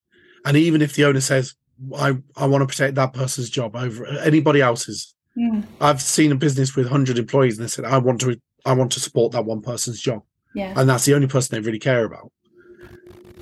And 0.44 0.56
even 0.56 0.80
if 0.80 0.94
the 0.94 1.04
owner 1.04 1.20
says, 1.20 1.54
I, 1.96 2.16
I 2.36 2.46
want 2.46 2.62
to 2.62 2.66
protect 2.66 2.94
that 2.94 3.12
person's 3.12 3.50
job 3.50 3.76
over 3.76 4.06
anybody 4.06 4.60
else's, 4.60 5.12
Mm. 5.38 5.64
I've 5.82 6.00
seen 6.00 6.32
a 6.32 6.34
business 6.34 6.74
with 6.74 6.86
100 6.86 7.18
employees 7.18 7.58
and 7.58 7.64
they 7.64 7.68
said, 7.68 7.84
I 7.84 7.98
want 7.98 8.22
to 8.22 8.40
I 8.64 8.72
want 8.72 8.92
to 8.92 9.00
support 9.00 9.32
that 9.32 9.44
one 9.44 9.60
person's 9.60 10.00
job. 10.00 10.22
Yeah. 10.54 10.72
And 10.74 10.88
that's 10.88 11.04
the 11.04 11.12
only 11.14 11.26
person 11.26 11.54
they 11.54 11.60
really 11.66 11.78
care 11.78 12.06
about. 12.06 12.32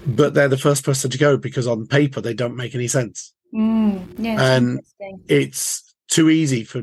But 0.07 0.35
they're 0.35 0.49
the 0.49 0.59
first 0.59 0.85
person 0.85 1.11
to 1.11 1.19
go 1.19 1.37
because 1.37 1.67
on 1.67 1.87
paper 1.87 2.21
they 2.21 2.35
don't 2.35 2.57
make 2.57 2.75
any 2.75 2.89
sense. 2.89 3.33
Mm. 3.55 4.15
Yeah. 4.19 4.43
And- 4.57 4.81
It's 5.29 5.95
too 6.09 6.29
easy 6.31 6.65
for 6.65 6.83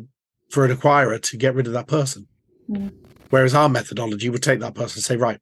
for 0.50 0.66
an 0.66 0.76
acquirer 0.76 1.22
to 1.22 1.38
get 1.38 1.56
rid 1.56 1.66
of 1.68 1.74
that 1.74 1.88
person. 1.88 2.28
Mm. 2.70 2.92
Whereas 3.30 3.56
our 3.56 3.70
methodology 3.70 4.30
would 4.30 4.44
take 4.44 4.60
that 4.60 4.76
person 4.76 4.98
and 5.00 5.04
say, 5.06 5.16
right, 5.16 5.40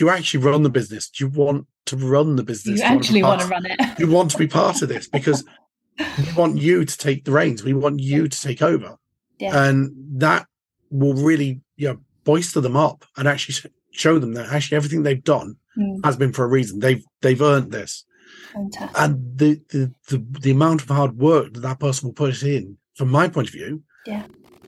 you 0.00 0.08
actually 0.08 0.42
run 0.42 0.62
the 0.62 0.70
business. 0.70 1.10
Do 1.10 1.24
you 1.24 1.30
want 1.30 1.66
to 1.86 1.96
run 1.96 2.36
the 2.36 2.42
business? 2.42 2.78
You 2.80 2.84
wanna 2.86 2.96
actually 2.96 3.22
want 3.22 3.40
to 3.42 3.46
run 3.48 3.66
it. 3.66 3.98
you 3.98 4.06
want 4.10 4.30
to 4.30 4.38
be 4.38 4.46
part 4.46 4.80
of 4.80 4.88
this 4.88 5.06
because 5.08 5.44
we 5.98 6.32
want 6.34 6.56
you 6.58 6.84
to 6.86 6.96
take 6.98 7.24
the 7.24 7.32
reins. 7.32 7.62
We 7.62 7.74
want 7.74 8.00
you 8.00 8.26
to 8.28 8.40
take 8.40 8.62
over. 8.62 8.96
Yeah. 9.38 9.64
And 9.68 9.90
that 10.20 10.46
will 10.90 11.14
really, 11.14 11.60
you 11.76 11.88
know, 11.88 11.98
boister 12.24 12.60
them 12.62 12.76
up 12.76 13.04
and 13.18 13.28
actually 13.28 13.70
show 13.90 14.18
them 14.18 14.32
that 14.34 14.50
actually 14.52 14.76
everything 14.76 15.02
they've 15.02 15.22
done 15.24 15.56
Mm. 15.76 16.04
has 16.04 16.16
been 16.16 16.32
for 16.32 16.44
a 16.44 16.48
reason. 16.48 16.80
They've 16.80 17.04
they've 17.20 17.40
earned 17.42 17.70
this. 17.70 18.04
Fantastic. 18.52 18.98
And 19.00 19.38
the 19.38 19.60
the 19.70 19.92
the, 20.08 20.24
the 20.40 20.50
amount 20.50 20.82
of 20.82 20.88
hard 20.88 21.18
work 21.18 21.52
that 21.54 21.60
that 21.60 21.80
person 21.80 22.08
will 22.08 22.14
put 22.14 22.42
in, 22.42 22.76
from 22.96 23.08
my 23.10 23.28
point 23.28 23.48
of 23.48 23.52
view, 23.54 23.82
Yeah. 24.06 24.24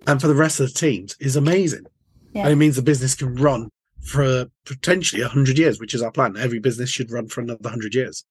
and 0.06 0.20
for 0.20 0.28
the 0.28 0.34
rest 0.34 0.60
of 0.60 0.66
the 0.72 0.78
teams, 0.78 1.16
is 1.20 1.36
amazing. 1.36 1.86
Yeah. 2.32 2.42
And 2.44 2.52
it 2.52 2.56
means 2.56 2.76
the 2.76 2.82
business 2.82 3.14
can 3.14 3.34
run 3.34 3.68
for 4.02 4.46
potentially 4.64 5.22
100 5.22 5.58
years, 5.58 5.80
which 5.80 5.94
is 5.94 6.02
our 6.02 6.10
plan. 6.12 6.36
Every 6.36 6.58
business 6.58 6.88
should 6.90 7.10
run 7.10 7.26
for 7.28 7.40
another 7.40 7.58
100 7.62 7.94
years. 7.94 8.24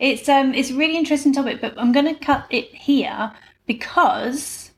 It's 0.00 0.28
um 0.28 0.54
it's 0.54 0.70
a 0.70 0.74
really 0.74 0.96
interesting 0.96 1.32
topic, 1.32 1.60
but 1.60 1.74
I'm 1.78 1.92
going 1.92 2.06
to 2.06 2.14
cut 2.14 2.46
it 2.50 2.72
here 2.74 3.32
because 3.66 4.70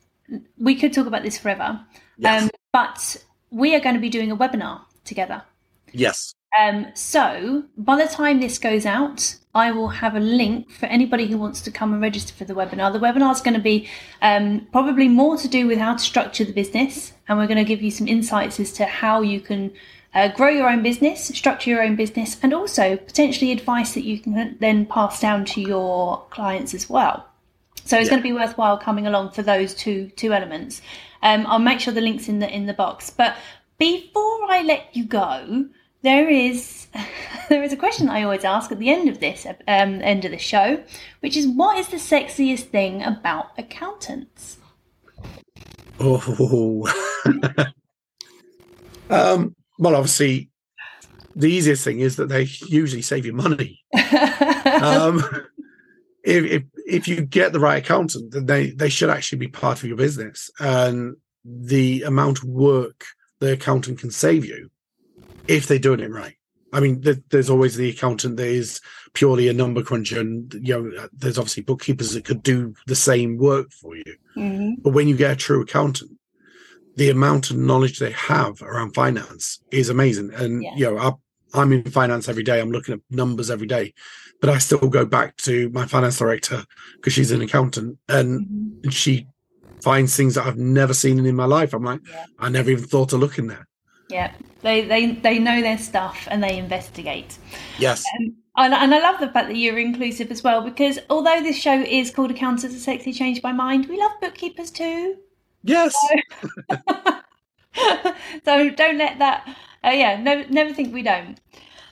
we 0.59 0.75
could 0.75 0.93
talk 0.93 1.07
about 1.07 1.23
this 1.23 1.39
forever. 1.39 1.81
Yes. 2.19 2.45
Um, 2.45 2.51
but 2.73 3.17
we 3.51 3.75
are 3.75 3.81
going 3.81 3.95
to 3.95 4.01
be 4.01 4.09
doing 4.11 4.31
a 4.31 4.37
webinar 4.37 4.81
together. 5.05 5.43
yes. 5.93 6.35
Um, 6.59 6.87
so 6.95 7.65
by 7.77 7.97
the 8.03 8.09
time 8.11 8.41
this 8.41 8.59
goes 8.59 8.87
out, 8.87 9.37
I 9.55 9.71
will 9.71 9.89
have 9.89 10.15
a 10.15 10.21
link 10.21 10.71
for 10.71 10.87
anybody 10.87 11.27
who 11.27 11.39
wants 11.39 11.61
to 11.63 11.71
come 11.71 11.93
and 11.93 12.03
register 12.03 12.35
for 12.35 12.45
the 12.45 12.55
webinar. 12.55 12.93
The 12.93 12.99
webinar 12.99 13.33
is 13.33 13.41
going 13.41 13.55
to 13.55 13.61
be 13.61 13.89
um, 14.23 14.67
probably 14.73 15.09
more 15.09 15.37
to 15.39 15.49
do 15.49 15.67
with 15.67 15.79
how 15.79 15.95
to 15.95 15.99
structure 15.99 16.45
the 16.45 16.53
business, 16.53 17.13
and 17.29 17.39
we're 17.39 17.47
going 17.47 17.59
to 17.59 17.65
give 17.65 17.83
you 17.83 17.91
some 17.91 18.07
insights 18.07 18.61
as 18.61 18.73
to 18.75 18.85
how 18.85 19.23
you 19.23 19.41
can 19.41 19.73
uh, 20.15 20.29
grow 20.29 20.49
your 20.49 20.69
own 20.69 20.83
business, 20.83 21.27
structure 21.27 21.71
your 21.71 21.83
own 21.83 21.97
business, 21.97 22.39
and 22.43 22.55
also 22.55 22.97
potentially 22.97 23.53
advice 23.53 23.95
that 23.95 24.05
you 24.05 24.19
can 24.19 24.57
then 24.61 24.87
pass 24.87 25.21
down 25.21 25.45
to 25.47 25.61
your 25.61 26.25
clients 26.31 26.75
as 26.75 26.89
well. 26.89 27.27
So 27.85 27.99
it's 27.99 28.07
Yeah. 28.07 28.11
going 28.13 28.23
to 28.23 28.29
be 28.29 28.33
worthwhile 28.33 28.79
coming 28.79 29.07
along 29.07 29.31
for 29.33 29.43
those 29.43 29.75
two 29.75 30.11
two 30.17 30.33
elements. 30.33 30.81
Um, 31.23 31.47
I'll 31.47 31.59
make 31.59 31.81
sure 31.81 31.93
the 31.95 32.01
links 32.01 32.29
in 32.29 32.39
the 32.41 32.49
in 32.53 32.67
the 32.67 32.75
box. 32.75 33.11
But 33.11 33.37
before 33.79 34.51
I 34.51 34.63
let 34.63 34.97
you 34.97 35.05
go, 35.05 35.67
there 36.07 36.29
is 36.29 36.87
there 37.49 37.63
is 37.63 37.73
a 37.73 37.77
question 37.77 38.09
I 38.09 38.23
always 38.23 38.45
ask 38.45 38.71
at 38.71 38.79
the 38.79 38.91
end 38.91 39.09
of 39.09 39.19
this 39.21 39.45
um, 39.47 40.01
end 40.03 40.25
of 40.25 40.31
the 40.31 40.39
show, 40.39 40.83
which 41.21 41.37
is 41.37 41.47
what 41.47 41.77
is 41.77 41.89
the 41.89 41.97
sexiest 41.97 42.71
thing 42.71 43.03
about 43.03 43.47
accountants? 43.59 44.59
Oh. 45.99 46.87
um, 49.11 49.57
well, 49.79 49.97
obviously, 49.97 50.51
the 51.35 51.51
easiest 51.51 51.83
thing 51.83 52.01
is 52.01 52.17
that 52.17 52.29
they 52.29 52.47
usually 52.69 53.03
save 53.03 53.27
you 53.27 53.35
money. 53.35 53.83
Um, 54.67 55.23
if, 56.23 56.45
if 56.45 56.63
if 56.87 57.09
you 57.09 57.23
get 57.23 57.53
the 57.53 57.61
right 57.61 57.83
accountant, 57.83 58.33
then 58.33 58.45
they 58.45 58.71
they 58.73 58.91
should 58.91 59.09
actually 59.09 59.39
be 59.39 59.49
part 59.49 59.79
of 59.79 59.85
your 59.85 59.97
business, 59.97 60.51
and 60.59 61.17
the 61.45 62.03
amount 62.03 62.39
of 62.39 62.45
work 62.45 63.05
the 63.39 63.53
accountant 63.53 64.01
can 64.01 64.11
save 64.11 64.45
you 64.45 64.69
if 65.49 65.67
they're 65.67 65.79
doing 65.79 66.01
it 66.01 66.11
right. 66.11 66.35
I 66.73 66.81
mean, 66.81 67.01
there, 67.01 67.17
there's 67.31 67.49
always 67.49 67.77
the 67.77 67.91
accountant 67.91 68.37
that 68.37 68.47
is 68.49 68.81
purely 69.15 69.49
a 69.49 69.53
number 69.53 69.83
cruncher, 69.83 70.21
and 70.21 70.53
you 70.55 70.75
know, 70.91 71.09
there's 71.13 71.39
obviously 71.39 71.63
bookkeepers 71.63 72.13
that 72.13 72.25
could 72.25 72.43
do 72.43 72.75
the 72.87 72.95
same 72.97 73.39
work 73.39 73.73
for 73.73 73.97
you. 73.97 74.05
Mhm. 74.37 74.83
But 74.83 74.93
when 74.93 75.09
you 75.09 75.17
get 75.17 75.31
a 75.33 75.37
true 75.37 75.63
accountant, 75.63 76.11
the 76.97 77.09
amount 77.11 77.51
of 77.51 77.57
knowledge 77.57 77.99
they 77.99 78.11
have 78.13 78.61
around 78.63 78.95
finance 78.95 79.61
is 79.71 79.89
amazing. 79.89 80.33
And 80.35 80.63
Yeah. 80.63 80.75
you 80.77 80.85
know, 80.87 80.99
I, 80.99 81.13
I'm 81.61 81.73
in 81.73 81.85
finance 81.85 82.29
every 82.29 82.43
day. 82.43 82.61
I'm 82.61 82.71
looking 82.73 82.95
at 82.95 83.01
numbers 83.11 83.51
every 83.51 83.67
day, 83.67 83.95
but 84.41 84.51
I 84.51 84.59
still 84.59 84.89
go 84.89 85.07
back 85.07 85.37
to 85.39 85.71
my 85.71 85.87
finance 85.87 86.19
director 86.19 86.65
because 86.97 87.13
she's 87.13 87.31
an 87.31 87.43
accountant 87.43 87.99
and 88.09 88.47
Mhm. 88.83 88.93
she 88.93 89.27
finds 89.83 90.17
things 90.17 90.35
that 90.35 90.47
I've 90.47 90.59
never 90.59 90.93
seen 90.95 91.25
in 91.25 91.37
my 91.37 91.45
life. 91.45 91.73
I'm 91.73 91.85
like, 91.85 92.01
Yeah. 92.09 92.25
I 92.39 92.49
never 92.49 92.71
even 92.71 92.85
thought 92.85 93.11
to 93.11 93.17
look 93.17 93.39
in 93.39 93.47
there. 93.47 93.67
Yeah, 94.09 94.33
they, 94.63 94.83
they 94.83 95.13
they 95.13 95.39
know 95.39 95.61
their 95.61 95.79
stuff 95.79 96.29
and 96.31 96.43
they 96.43 96.59
investigate. 96.59 97.39
Yes. 97.79 98.05
And, 98.15 98.73
and 98.73 98.95
I 98.95 99.01
love 99.01 99.21
the 99.21 99.29
fact 99.29 99.49
that 99.49 99.57
you're 99.57 99.79
inclusive 99.79 100.31
as 100.31 100.43
well 100.43 100.63
because 100.63 100.99
although 101.11 101.43
this 101.43 101.59
show 101.59 101.79
is 101.81 102.11
called 102.11 102.31
Accountants 102.31 102.75
Are 102.75 102.79
Sexy 102.79 103.13
Change 103.13 103.43
My 103.43 103.53
Mind, 103.53 103.87
we 103.87 103.99
love 103.99 104.13
bookkeepers 104.21 104.71
too. 104.71 105.17
Yes. 105.63 105.95
so 108.45 108.71
don't 108.71 108.99
let 108.99 109.19
that. 109.19 109.57
Uh, 109.85 109.91
yeah, 109.91 110.21
no, 110.21 110.45
never 110.49 110.73
think 110.73 110.95
we 110.95 111.03
don't. 111.03 111.39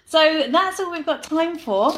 So 0.05 0.47
that's 0.51 0.81
all 0.81 0.91
we've 0.93 1.05
got 1.05 1.25
time 1.25 1.59
for. 1.59 1.95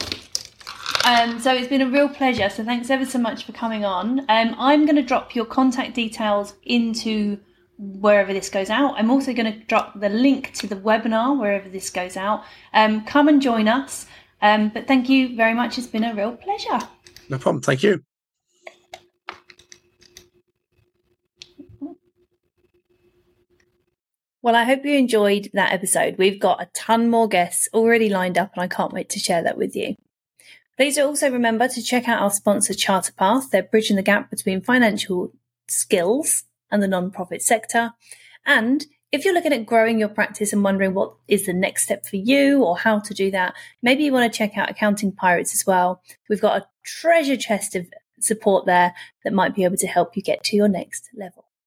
Um, 1.04 1.38
so 1.38 1.54
it's 1.54 1.68
been 1.68 1.82
a 1.82 1.88
real 1.88 2.08
pleasure. 2.08 2.48
So 2.48 2.64
thanks 2.64 2.90
ever 2.90 3.04
so 3.04 3.18
much 3.18 3.44
for 3.44 3.52
coming 3.52 3.84
on. 3.84 4.20
Um, 4.28 4.56
I'm 4.58 4.84
going 4.84 4.96
to 4.96 5.02
drop 5.02 5.34
your 5.34 5.44
contact 5.44 5.94
details 5.94 6.54
into 6.64 7.38
wherever 7.78 8.32
this 8.32 8.48
goes 8.48 8.70
out. 8.70 8.94
I'm 8.96 9.10
also 9.10 9.32
going 9.32 9.52
to 9.52 9.58
drop 9.66 9.98
the 9.98 10.08
link 10.08 10.52
to 10.54 10.66
the 10.66 10.76
webinar 10.76 11.38
wherever 11.38 11.68
this 11.68 11.90
goes 11.90 12.16
out. 12.16 12.44
Um, 12.72 13.04
come 13.04 13.28
and 13.28 13.40
join 13.42 13.68
us. 13.68 14.06
Um, 14.40 14.70
but 14.70 14.86
thank 14.86 15.08
you 15.08 15.36
very 15.36 15.54
much. 15.54 15.78
It's 15.78 15.86
been 15.86 16.04
a 16.04 16.14
real 16.14 16.32
pleasure. 16.36 16.78
No 17.28 17.38
problem. 17.38 17.62
Thank 17.62 17.82
you. 17.82 18.02
Well, 24.42 24.54
I 24.54 24.62
hope 24.62 24.84
you 24.84 24.96
enjoyed 24.96 25.50
that 25.54 25.72
episode. 25.72 26.18
We've 26.18 26.38
got 26.38 26.62
a 26.62 26.68
ton 26.72 27.10
more 27.10 27.26
guests 27.26 27.68
already 27.74 28.08
lined 28.08 28.38
up, 28.38 28.52
and 28.54 28.62
I 28.62 28.68
can't 28.68 28.92
wait 28.92 29.08
to 29.10 29.18
share 29.18 29.42
that 29.42 29.58
with 29.58 29.74
you. 29.74 29.96
Please 30.76 30.98
also 30.98 31.30
remember 31.30 31.66
to 31.66 31.82
check 31.82 32.06
out 32.08 32.22
our 32.22 32.30
sponsor, 32.30 32.72
CharterPath. 32.72 33.50
They're 33.50 33.64
bridging 33.64 33.96
the 33.96 34.02
gap 34.02 34.30
between 34.30 34.60
financial 34.60 35.32
skills 35.66 36.44
and 36.76 36.82
the 36.82 36.88
non-profit 36.88 37.42
sector. 37.42 37.92
And 38.44 38.86
if 39.10 39.24
you're 39.24 39.34
looking 39.34 39.52
at 39.52 39.66
growing 39.66 39.98
your 39.98 40.08
practice 40.08 40.52
and 40.52 40.62
wondering 40.62 40.94
what 40.94 41.14
is 41.26 41.46
the 41.46 41.52
next 41.52 41.84
step 41.84 42.06
for 42.06 42.16
you 42.16 42.62
or 42.62 42.76
how 42.76 42.98
to 43.00 43.14
do 43.14 43.30
that, 43.30 43.54
maybe 43.82 44.04
you 44.04 44.12
want 44.12 44.30
to 44.30 44.36
check 44.36 44.56
out 44.56 44.70
Accounting 44.70 45.12
Pirates 45.12 45.54
as 45.54 45.66
well. 45.66 46.02
We've 46.28 46.40
got 46.40 46.60
a 46.60 46.66
treasure 46.84 47.36
chest 47.36 47.74
of 47.74 47.86
support 48.20 48.66
there 48.66 48.94
that 49.24 49.32
might 49.32 49.54
be 49.54 49.64
able 49.64 49.76
to 49.78 49.86
help 49.86 50.16
you 50.16 50.22
get 50.22 50.44
to 50.44 50.56
your 50.56 50.68
next 50.68 51.08
level. 51.16 51.45